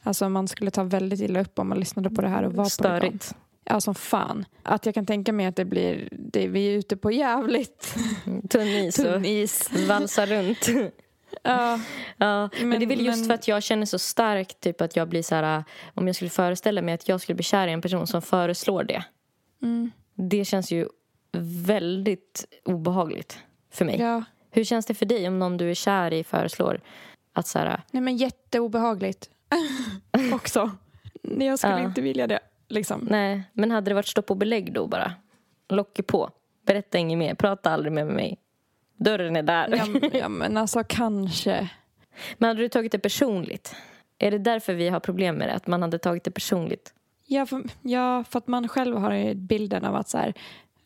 alltså, 0.02 0.28
man 0.28 0.48
skulle 0.48 0.70
ta 0.70 0.82
väldigt 0.84 1.20
illa 1.20 1.40
upp 1.40 1.58
om 1.58 1.68
man 1.68 1.78
lyssnade 1.78 2.10
på 2.10 2.22
det 2.22 2.28
här 2.28 2.42
och 2.42 2.52
var. 2.52 2.64
Störigt. 2.64 3.34
Ja, 3.64 3.80
som 3.80 3.94
fan. 3.94 4.44
Att 4.62 4.86
jag 4.86 4.94
kan 4.94 5.06
tänka 5.06 5.32
mig 5.32 5.46
att 5.46 5.56
det 5.56 5.64
blir, 5.64 6.08
det, 6.12 6.48
vi 6.48 6.68
är 6.74 6.78
ute 6.78 6.96
på 6.96 7.10
jävligt 7.10 7.94
Tunn 8.50 8.66
is 8.68 8.98
och 8.98 9.04
tunn 9.04 9.24
is. 9.24 9.70
valsa 9.88 10.26
runt. 10.26 10.66
Ja, 11.42 11.80
Ja, 12.16 12.48
men, 12.58 12.68
Men- 12.68 12.78
det 12.78 12.84
är 12.84 12.88
väl 12.88 13.06
just 13.06 13.18
men- 13.18 13.26
för 13.26 13.34
att 13.34 13.48
jag 13.48 13.62
känner 13.62 13.86
så 13.86 13.98
starkt 13.98 14.60
typ 14.60 14.80
att 14.80 14.96
jag 14.96 15.08
blir 15.08 15.22
så 15.22 15.34
här 15.34 15.64
om 15.94 16.06
jag 16.06 16.16
skulle 16.16 16.30
föreställa 16.30 16.82
mig 16.82 16.94
att 16.94 17.08
jag 17.08 17.20
skulle 17.20 17.34
bli 17.36 17.42
kär 17.44 17.68
i 17.68 17.72
en 17.72 17.80
person 17.82 18.06
som 18.06 18.22
föreslår 18.22 18.84
det. 18.84 19.04
Mm, 19.62 19.90
Det 20.14 20.44
känns 20.44 20.72
ju 20.72 20.88
väldigt 21.66 22.44
obehagligt 22.64 23.38
för 23.70 23.84
mig. 23.84 24.00
ja. 24.00 24.24
Hur 24.52 24.64
känns 24.64 24.86
det 24.86 24.94
för 24.94 25.06
dig 25.06 25.28
om 25.28 25.38
någon 25.38 25.56
du 25.56 25.70
är 25.70 25.74
kär 25.74 26.12
i 26.12 26.24
föreslår 26.24 26.80
att 27.32 27.46
så 27.46 27.58
här, 27.58 27.82
Nej 27.90 28.02
men 28.02 28.16
jätteobehagligt. 28.16 29.30
Också. 30.34 30.70
Jag 31.22 31.58
skulle 31.58 31.72
Ja. 31.72 31.84
inte 31.84 32.00
vilja 32.00 32.26
det. 32.26 32.40
Liksom. 32.68 33.06
nej, 33.10 33.42
men 33.52 33.70
hade 33.70 33.90
det 33.90 33.94
varit 33.94 34.06
stopp 34.06 34.30
och 34.30 34.36
belägg 34.36 34.72
då 34.72 34.86
bara? 34.86 35.12
Locket 35.68 36.06
på. 36.06 36.30
Berätta 36.66 36.98
inget 36.98 37.18
mer, 37.18 37.34
prata 37.34 37.70
aldrig 37.70 37.92
mer 37.92 38.04
med 38.04 38.14
mig. 38.14 38.38
Dörren 38.96 39.36
är 39.36 39.42
där. 39.42 39.68
Ja, 40.02 40.08
ja 40.18 40.28
men 40.28 40.56
alltså 40.56 40.82
kanske. 40.88 41.70
Men 42.38 42.48
hade 42.48 42.60
du 42.60 42.68
tagit 42.68 42.92
det 42.92 42.98
personligt? 42.98 43.74
Är 44.18 44.30
det 44.30 44.38
därför 44.38 44.74
vi 44.74 44.88
har 44.88 45.00
problem 45.00 45.36
med 45.36 45.48
det? 45.48 45.52
Att 45.54 45.66
man 45.66 45.82
hade 45.82 45.98
tagit 45.98 46.24
det 46.24 46.30
personligt? 46.30 46.94
Ja 47.32 47.46
för, 47.46 47.62
ja, 47.82 48.24
för 48.24 48.38
att 48.38 48.46
man 48.48 48.68
själv 48.68 48.96
har 48.96 49.34
bilden 49.34 49.84
av 49.84 49.94
att 49.96 50.08
så 50.08 50.18
här, 50.18 50.34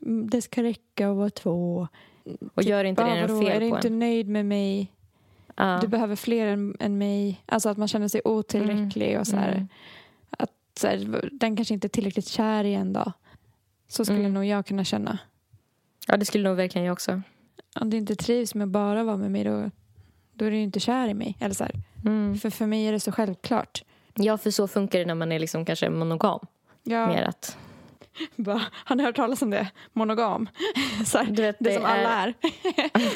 mm, 0.02 0.30
det 0.30 0.42
ska 0.42 0.62
räcka 0.62 1.10
att 1.10 1.16
vara 1.16 1.30
två. 1.30 1.88
Och 2.54 2.62
gör 2.62 2.84
inte 2.84 3.04
det 3.04 3.16
Ja, 3.16 3.20
något 3.22 3.30
vadå, 3.30 3.42
är 3.42 3.50
fel 3.52 3.60
du 3.62 3.70
på 3.70 3.76
inte 3.76 3.88
en? 3.88 3.98
nöjd 3.98 4.28
med 4.28 4.46
mig? 4.46 4.92
Ja. 5.56 5.78
Du 5.80 5.86
behöver 5.88 6.16
fler 6.16 6.46
än, 6.46 6.76
än 6.80 6.98
mig. 6.98 7.40
Alltså 7.46 7.68
att 7.68 7.76
man 7.78 7.88
känner 7.88 8.08
sig 8.08 8.20
otillräcklig 8.24 9.18
och 9.20 9.26
så 9.26 9.36
här. 9.36 9.52
Mm. 9.52 9.68
Att 10.30 10.50
så 10.80 10.86
här, 10.86 11.28
den 11.32 11.56
kanske 11.56 11.74
inte 11.74 11.86
är 11.86 11.88
tillräckligt 11.88 12.26
kär 12.28 12.64
i 12.64 12.74
en 12.74 12.92
dag. 12.92 13.12
Så 13.88 14.04
skulle 14.04 14.18
Mm. 14.20 14.34
nog 14.34 14.44
jag 14.44 14.66
kunna 14.66 14.84
känna. 14.84 15.18
ja, 16.08 16.16
det 16.16 16.24
skulle 16.24 16.48
nog 16.48 16.56
verkligen 16.56 16.86
jag 16.86 16.92
också. 16.92 17.22
Om 17.80 17.90
du 17.90 17.96
inte 17.96 18.16
trivs 18.16 18.54
med 18.54 18.64
att 18.64 18.70
bara 18.70 19.04
vara 19.04 19.16
med 19.16 19.30
mig 19.30 19.44
då, 19.44 19.70
då 20.32 20.44
är 20.44 20.50
du 20.50 20.56
inte 20.56 20.80
kär 20.80 21.08
i 21.08 21.14
mig. 21.14 21.36
Eller 21.40 21.54
så. 21.54 21.66
Mm. 22.04 22.38
För, 22.38 22.50
för 22.50 22.66
mig 22.66 22.86
är 22.86 22.92
det 22.92 23.00
så 23.00 23.12
självklart. 23.12 23.84
Ja, 24.14 24.38
för 24.38 24.50
så 24.50 24.68
funkar 24.68 24.98
det 24.98 25.04
när 25.04 25.14
man 25.14 25.32
är 25.32 25.38
liksom 25.38 25.64
kanske 25.64 25.90
monogam. 25.90 26.46
Ja. 26.82 27.06
Mer 27.06 27.22
att, 27.22 27.56
Bara, 28.36 28.62
har 28.72 28.96
ni 28.96 29.02
hört 29.02 29.16
talas 29.16 29.42
om 29.42 29.50
det? 29.50 29.70
Monogam. 29.92 30.48
Så 31.06 31.18
här, 31.18 31.24
Du 31.24 31.42
vet, 31.42 31.56
det, 31.58 31.70
det 31.70 31.74
som 31.74 31.84
alla 31.84 32.08
är- 32.22 32.34
är. 32.76 33.12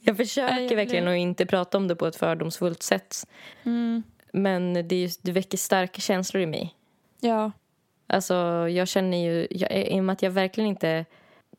jag 0.00 0.16
försöker 0.16 0.60
jag 0.60 0.76
verkligen 0.76 1.08
att 1.08 1.16
inte 1.16 1.46
prata 1.46 1.78
om 1.78 1.88
det 1.88 1.96
på 1.96 2.06
ett 2.06 2.16
fördomsfullt 2.16 2.82
sätt. 2.82 3.26
Mm. 3.64 4.02
Men 4.32 4.72
det, 4.88 4.94
är 4.94 5.10
det 5.22 5.32
väcker 5.32 5.58
starka 5.58 6.00
känslor 6.00 6.42
i 6.42 6.46
mig. 6.46 6.74
Ja. 7.20 7.52
Alltså, 8.06 8.34
jag 8.68 8.88
känner 8.88 9.18
ju... 9.18 9.46
Jag, 9.50 9.88
I 9.88 10.00
och 10.00 10.04
med 10.04 10.12
att 10.12 10.22
jag 10.22 10.30
verkligen 10.30 10.70
inte 10.70 11.04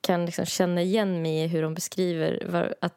kan 0.01 0.25
liksom 0.25 0.45
känna 0.45 0.81
igen 0.81 1.21
mig 1.21 1.43
i 1.43 1.47
hur 1.47 1.61
de 1.61 1.73
beskriver... 1.73 2.43
Var, 2.49 2.75
att, 2.81 2.95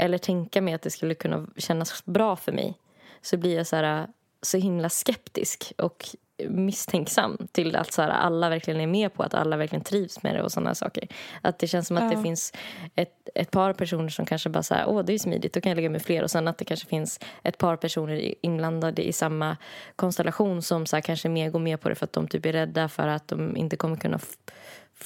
eller 0.00 0.18
tänka 0.18 0.62
mig 0.62 0.74
att 0.74 0.82
det 0.82 0.90
skulle 0.90 1.14
kunna 1.14 1.46
kännas 1.56 2.04
bra 2.04 2.36
för 2.36 2.52
mig 2.52 2.74
så 3.22 3.36
blir 3.36 3.56
jag 3.56 3.66
så, 3.66 3.76
här, 3.76 4.06
så 4.42 4.58
himla 4.58 4.88
skeptisk 4.88 5.72
och 5.78 6.06
misstänksam 6.48 7.38
till 7.52 7.76
att 7.76 7.92
så 7.92 8.02
här, 8.02 8.08
alla 8.08 8.48
verkligen 8.48 8.80
är 8.80 8.86
med 8.86 9.14
på 9.14 9.22
att 9.22 9.34
alla 9.34 9.56
verkligen 9.56 9.84
trivs 9.84 10.22
med 10.22 10.34
det 10.34 10.42
och 10.42 10.52
sådana 10.52 10.74
saker. 10.74 11.08
Att 11.42 11.58
det 11.58 11.66
känns 11.66 11.86
som 11.86 11.96
att 11.96 12.02
Ja. 12.02 12.10
det 12.16 12.22
finns 12.22 12.52
ett, 12.94 13.28
ett 13.34 13.50
par 13.50 13.72
personer 13.72 14.08
som 14.08 14.26
kanske 14.26 14.48
bara 14.48 14.62
säger 14.62 14.88
åh 14.88 15.04
det 15.04 15.12
är 15.12 15.18
smidigt, 15.18 15.52
då 15.52 15.60
kan 15.60 15.70
jag 15.70 15.76
lägga 15.76 15.90
med 15.90 16.02
fler 16.02 16.22
och 16.22 16.30
sen 16.30 16.48
att 16.48 16.58
det 16.58 16.64
kanske 16.64 16.86
finns 16.86 17.20
ett 17.42 17.58
par 17.58 17.76
personer 17.76 18.34
inblandade 18.42 19.08
i 19.08 19.12
samma 19.12 19.56
konstellation 19.96 20.62
som 20.62 20.86
så 20.86 20.96
här, 20.96 21.00
kanske 21.00 21.28
mer 21.28 21.50
går 21.50 21.58
med 21.58 21.80
på 21.80 21.88
det 21.88 21.94
för 21.94 22.04
att 22.04 22.12
de 22.12 22.28
typ 22.28 22.46
är 22.46 22.52
rädda 22.52 22.88
för 22.88 23.08
att 23.08 23.28
de 23.28 23.56
inte 23.56 23.76
kommer 23.76 23.96
kunna 23.96 24.18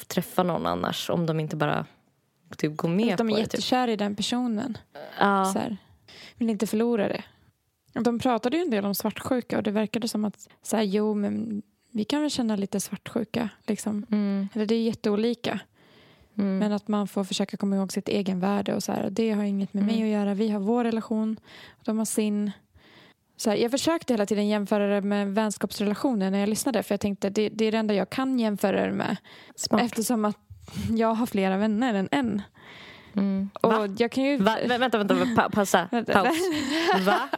träffa 0.06 0.42
någon 0.42 0.66
annars 0.66 1.10
om 1.10 1.26
de 1.26 1.40
inte 1.40 1.56
bara 1.56 1.86
typ 2.58 2.76
går 2.76 2.88
med 2.88 3.12
Att 3.12 3.18
de 3.18 3.28
på 3.28 3.34
är 3.38 3.40
det. 3.42 3.46
Typ. 3.46 3.88
i 3.88 3.96
den 3.96 4.16
personen. 4.16 4.78
Ja. 5.20 5.44
Så 5.52 5.58
här, 5.58 5.76
vill 6.36 6.50
inte 6.50 6.66
förlora 6.66 7.08
det. 7.08 7.24
De 7.92 8.18
pratade 8.18 8.56
ju 8.56 8.62
en 8.62 8.70
del 8.70 8.84
om 8.84 8.94
svartsjuka 8.94 9.56
och 9.56 9.62
det 9.62 9.70
verkade 9.70 10.08
som 10.08 10.24
att 10.24 10.48
så 10.62 10.76
här, 10.76 10.82
jo, 10.82 11.14
men 11.14 11.62
vi 11.90 12.04
kan 12.04 12.20
väl 12.20 12.30
känna 12.30 12.56
lite 12.56 12.80
svartsjuka. 12.80 13.48
Liksom. 13.66 14.06
Mm, 14.10 14.48
Eller 14.54 14.66
det 14.66 14.74
är 14.74 14.82
jätteolika. 14.82 15.60
mm. 16.38 16.58
Men 16.58 16.72
att 16.72 16.88
man 16.88 17.08
får 17.08 17.24
försöka 17.24 17.56
komma 17.56 17.76
ihåg 17.76 17.92
sitt 17.92 18.08
egen 18.08 18.40
värde 18.40 18.74
och 18.74 18.82
så 18.82 18.92
här, 18.92 19.10
det 19.10 19.30
har 19.30 19.42
inget 19.44 19.74
med 19.74 19.82
Mm. 19.82 19.94
mig 19.94 20.02
att 20.04 20.08
göra. 20.20 20.34
Vi 20.34 20.48
har 20.48 20.60
vår 20.60 20.84
relation, 20.84 21.36
och 21.70 21.82
de 21.84 21.98
har 21.98 22.04
sin. 22.04 22.50
Så 23.36 23.50
här, 23.50 23.56
jag 23.56 23.70
försökte 23.70 24.12
hela 24.12 24.26
tiden 24.26 24.48
jämföra 24.48 24.86
det 24.94 25.00
med 25.00 25.34
vänskapsrelationer 25.34 26.30
när 26.30 26.38
jag 26.38 26.48
lyssnade 26.48 26.82
för 26.82 26.92
jag 26.92 27.00
tänkte 27.00 27.30
det, 27.30 27.48
det 27.48 27.64
är 27.64 27.72
det 27.72 27.78
enda 27.78 27.94
jag 27.94 28.10
kan 28.10 28.38
jämföra 28.38 28.86
det 28.86 28.92
med 28.92 29.16
Smart. 29.56 29.82
eftersom 29.82 30.24
att 30.24 30.38
jag 30.96 31.14
har 31.14 31.26
flera 31.26 31.56
vänner 31.56 31.94
än 31.94 32.08
en. 32.10 32.42
Mm. 33.16 33.50
Och 33.62 33.72
Va? 33.72 33.88
jag 33.98 34.10
kan 34.12 34.24
ju... 34.24 34.36
Va? 34.36 34.58
Vä- 34.64 34.78
Vänta, 34.78 34.98
vänta, 34.98 35.14
pa. 35.14 35.86
Vänta. 35.90 36.12
Paus. 36.12 36.38
Va? 37.06 37.28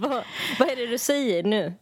Va? 0.08 0.24
Vad 0.58 0.68
är 0.70 0.76
det 0.76 0.86
du 0.86 0.98
säger 0.98 1.42
nu? 1.42 1.74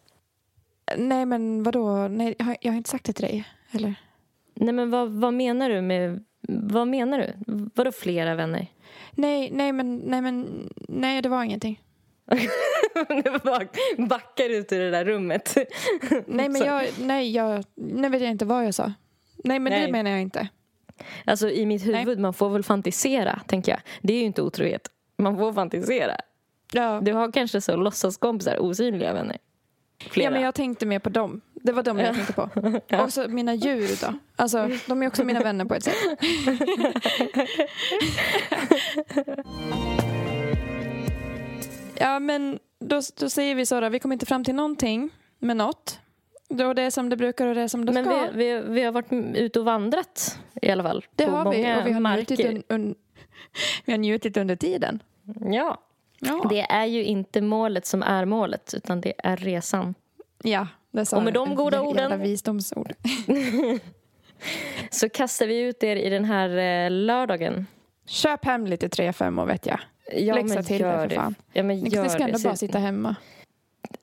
Nej 0.97 1.27
men 1.27 1.63
vadå, 1.63 2.09
nej, 2.09 2.35
jag, 2.39 2.47
har, 2.47 2.57
jag 2.61 2.73
har 2.73 2.77
inte 2.77 2.91
sagt 2.91 3.05
det 3.05 3.13
till 3.13 3.25
dig. 3.25 3.45
Eller? 3.73 3.95
Nej, 4.55 4.75
men 4.75 4.91
vad, 4.91 5.11
vad 5.11 5.35
menar 5.35 5.71
du 5.71 5.81
med... 5.81 6.25
Vad 6.49 6.89
menar 6.89 7.19
du? 7.19 7.33
Vadå 7.75 7.93
flera 7.93 8.35
vänner? 8.35 8.67
Nej, 9.13 9.51
nej 9.53 9.73
men, 9.73 9.97
nej 9.97 10.21
men, 10.21 10.69
nej 10.89 11.23
det 11.23 11.29
var 11.29 11.45
ingenting. 11.45 11.81
Du 13.97 14.07
backar 14.07 14.51
ut 14.51 14.73
ur 14.73 14.79
det 14.79 14.91
där 14.91 15.05
rummet. 15.05 15.57
Nej 16.27 16.49
men 16.49 16.63
jag, 16.63 16.87
nej 17.01 17.31
jag, 17.31 17.65
nej 17.75 18.11
vet 18.11 18.23
jag 18.23 18.31
inte 18.31 18.45
vad 18.45 18.67
jag 18.67 18.75
sa. 18.75 18.93
Nej 19.45 19.59
men 19.59 19.71
Nej. 19.73 19.87
det 19.87 19.93
menar 19.93 20.11
jag 20.11 20.21
inte. 20.21 20.49
Alltså 21.25 21.51
i 21.51 21.67
mitt 21.67 21.87
huvud, 21.87 22.19
man 22.19 22.35
får 22.35 22.51
väl 22.51 22.63
fantisera, 22.63 23.41
tänker 23.47 23.73
jag. 23.73 23.81
Det 24.03 24.13
är 24.13 24.19
ju 24.19 24.25
inte 24.25 24.43
otrohet. 24.43 24.89
Man 25.19 25.39
får 25.39 25.53
fantisera. 25.53 26.17
Ja. 26.73 27.01
Du 27.03 27.13
har 27.13 27.33
kanske 27.33 27.61
så 27.61 27.77
låtsaskompisar, 27.77 28.63
osynliga 28.63 29.13
vänner. 29.13 29.39
Flera. 30.11 30.27
Ja, 30.27 30.31
men 30.31 30.43
jag 30.43 30.55
tänkte 30.55 30.87
mer 30.87 30.99
på 30.99 31.09
dem. 31.09 31.41
Det 31.55 31.73
var 31.73 31.83
dem 31.83 31.99
jag 31.99 32.15
tänkte 32.15 32.33
på. 32.33 32.51
Och 33.03 33.13
så 33.13 33.29
mina 33.29 33.55
djur 33.55 34.07
då. 34.07 34.19
Alltså, 34.37 34.71
de 34.87 35.03
är 35.03 35.07
också 35.07 35.25
mina 35.25 35.41
vänner 35.41 35.65
på 35.65 35.75
ett 35.75 35.85
sätt. 35.85 35.95
ja, 41.99 42.19
men 42.19 42.59
då, 42.79 43.01
då 43.21 43.31
säger 43.31 43.55
vi 43.55 43.67
så 43.67 43.81
då, 43.81 43.89
vi 43.89 43.99
kommer 43.99 44.13
inte 44.13 44.27
fram 44.27 44.45
till 44.45 44.55
någonting 44.55 45.11
med 45.39 45.57
något. 45.57 45.99
Då 46.57 46.73
det 46.75 46.83
är 46.83 46.91
som 46.91 47.09
det 47.09 47.17
brukar 47.17 47.47
och 47.47 47.55
det 47.55 47.61
är 47.61 47.69
som 47.69 47.85
det 47.87 47.93
Men 47.93 48.05
ska. 48.05 48.27
vi, 48.33 48.53
vi, 48.55 48.61
vi 48.69 48.83
har 48.83 48.93
varit 48.93 49.13
ute 49.37 49.59
och 49.59 49.65
vandrat 49.65 50.39
i 50.63 50.71
alla 50.71 50.83
fall. 50.83 51.05
det 51.15 51.25
har 51.25 51.51
vi 51.53 51.59
och 51.83 51.87
vi 51.87 51.93
har, 51.93 52.01
marker. 52.01 52.37
njutit 52.37 52.47
un, 52.47 52.63
un, 52.69 52.95
vi 53.85 53.93
har 53.93 53.99
njutit 53.99 54.37
under 54.37 54.57
tiden. 54.57 55.03
Ja, 55.53 55.79
Ja, 56.25 56.47
det 56.51 56.61
är 56.61 56.85
ju 56.85 57.05
inte 57.05 57.41
målet 57.41 57.87
som 57.87 58.03
är 58.03 58.25
målet 58.25 58.75
utan 58.77 59.01
det 59.01 59.13
är 59.19 59.37
resan. 59.37 59.95
ja 60.43 60.67
det 60.91 61.05
sa 61.07 61.17
Och 61.17 61.23
med 61.23 61.35
de 61.35 61.55
goda 61.55 61.81
orden- 61.83 62.21
visdomsord. 62.21 62.93
Så 64.91 65.09
kastar 65.09 65.47
vi 65.47 65.61
ut 65.61 65.83
er 65.83 65.97
i 65.97 66.09
den 66.09 66.25
här 66.25 66.49
eh, 66.85 66.91
lördagen. 66.91 67.67
Köp 68.07 68.45
hem 68.45 68.67
lite 68.67 68.89
3-5 68.89 69.47
vet 69.47 69.67
jag. 69.67 69.81
Ja, 70.17 70.35
Läxa 70.35 70.55
men 70.55 70.65
till 70.65 70.81
gör 70.81 71.03
det 71.03 71.09
för 71.09 71.17
fan. 71.17 71.35
Ja, 71.53 71.63
men 71.63 71.81
gör 71.81 72.03
ni 72.03 72.09
ska 72.09 72.23
ändå 72.23 72.39
bara 72.39 72.57
sitta 72.57 72.79
hemma. 72.79 73.17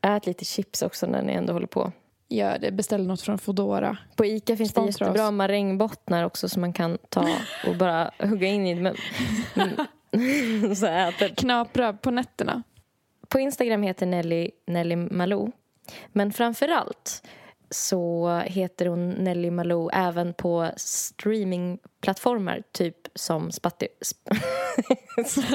Ät 0.01 0.25
lite 0.25 0.45
chips 0.45 0.81
också 0.81 1.07
när 1.07 1.21
ni 1.23 1.33
ändå 1.33 1.53
håller 1.53 1.67
på. 1.67 1.91
Gör 2.29 2.57
det, 2.57 2.71
beställ 2.71 3.07
något 3.07 3.21
från 3.21 3.37
Foodora. 3.37 3.97
På 4.15 4.25
Ica 4.25 4.57
finns 4.57 4.69
det 4.69 4.81
Sponsra 4.81 5.05
jättebra 5.05 5.27
oss. 5.27 5.33
marängbottnar 5.33 6.23
också 6.23 6.49
som 6.49 6.61
man 6.61 6.73
kan 6.73 6.97
ta 7.09 7.27
och 7.67 7.75
bara 7.75 8.11
hugga 8.19 8.47
in 8.47 8.67
i. 8.67 8.75
Men, 8.75 8.95
så 10.75 10.85
äter. 10.85 11.35
Knapra 11.35 11.93
på 11.93 12.11
nätterna. 12.11 12.63
På 13.27 13.39
Instagram 13.39 13.83
heter 13.83 14.05
Nelly, 14.05 14.51
Nelly 14.67 14.95
Malou. 14.95 15.51
Men 16.07 16.33
framför 16.33 16.67
allt 16.67 17.23
så 17.71 18.29
heter 18.45 18.85
hon 18.85 19.09
Nelly 19.09 19.51
Malou 19.51 19.89
även 19.93 20.33
på 20.33 20.71
streamingplattformar 20.75 22.63
typ 22.71 22.95
som 23.15 23.51
Spotify. 23.51 24.03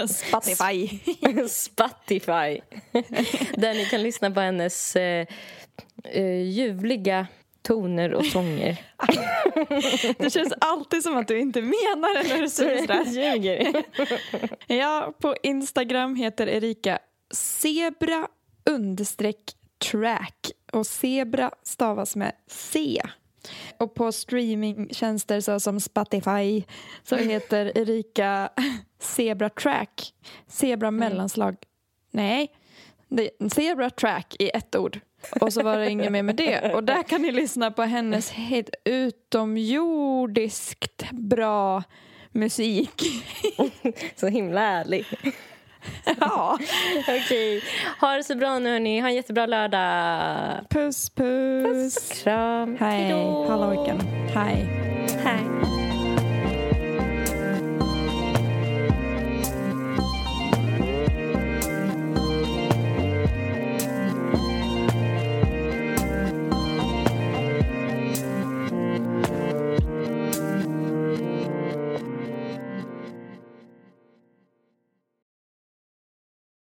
Spotify. 0.09 0.99
Spotify. 1.49 2.61
Där 3.57 3.75
ni 3.75 3.85
kan 3.85 4.03
lyssna 4.03 4.31
på 4.31 4.41
hennes 4.41 4.97
eh, 4.97 5.27
eh, 6.05 6.43
ljuvliga 6.43 7.27
toner 7.63 8.15
och 8.15 8.27
sånger. 8.27 8.77
Det 10.23 10.33
känns 10.33 10.55
alltid 10.61 11.03
som 11.03 11.17
att 11.17 11.29
du 11.29 11.39
inte 11.39 11.63
menar 11.63 12.23
det 12.23 12.29
när 12.35 12.43
du 12.43 12.49
säger 12.49 12.81
sådär. 12.81 13.05
ljuger. 13.05 13.83
Ja, 14.67 15.15
på 15.21 15.35
Instagram 15.43 16.17
heter 16.17 16.47
Erika 16.47 16.99
zebra 17.35 18.29
understreck 18.71 19.57
track 19.91 20.51
och 20.73 20.87
zebra 20.87 21.51
stavas 21.63 22.17
med 22.17 22.33
C. 22.47 23.03
Och 23.79 23.95
på 23.95 24.13
streamingtjänster 24.13 25.41
såsom 25.41 25.81
Spotify 25.81 26.65
så 27.03 27.17
heter 27.31 27.79
Erika 27.79 28.49
Zebra 28.99 29.49
Track. 29.49 30.15
Zebra 30.47 30.91
mellanslag. 30.91 31.57
Nej, 32.11 32.53
Zebra 33.55 33.91
Track 33.91 34.37
i 34.39 34.51
ett 34.55 34.77
ord. 34.77 35.01
Och 35.41 35.53
så 35.53 35.63
var 35.63 35.79
det 35.79 35.91
inget 35.91 36.13
mer 36.13 36.23
med 36.23 36.37
det. 36.37 36.75
Och 36.75 36.85
där 36.85 37.03
kan 37.03 37.23
ni 37.23 37.33
lyssna 37.33 37.71
på 37.71 37.83
hennes 37.83 38.31
helt 38.31 38.75
utomjordiskt 38.85 41.11
bra 41.11 41.83
musik. 42.33 43.03
Så 44.17 44.27
himla 44.27 44.61
ärlig. 44.61 45.07
Ja. 46.21 46.59
Okej. 47.09 47.63
Ha 48.01 48.17
det 48.17 48.25
så 48.25 48.35
bra 48.35 48.59
nu, 48.59 48.71
hörni. 48.71 49.01
Ha 49.01 49.09
en 49.09 49.15
jättebra 49.15 49.47
lördag. 49.47 50.69
Puss, 50.71 51.11
puss. 51.11 52.23
Kram. 52.23 52.77
Hej, 52.81 53.11
hallojken. 53.49 54.01
Hej. 54.35 54.67
Hej. 55.25 55.84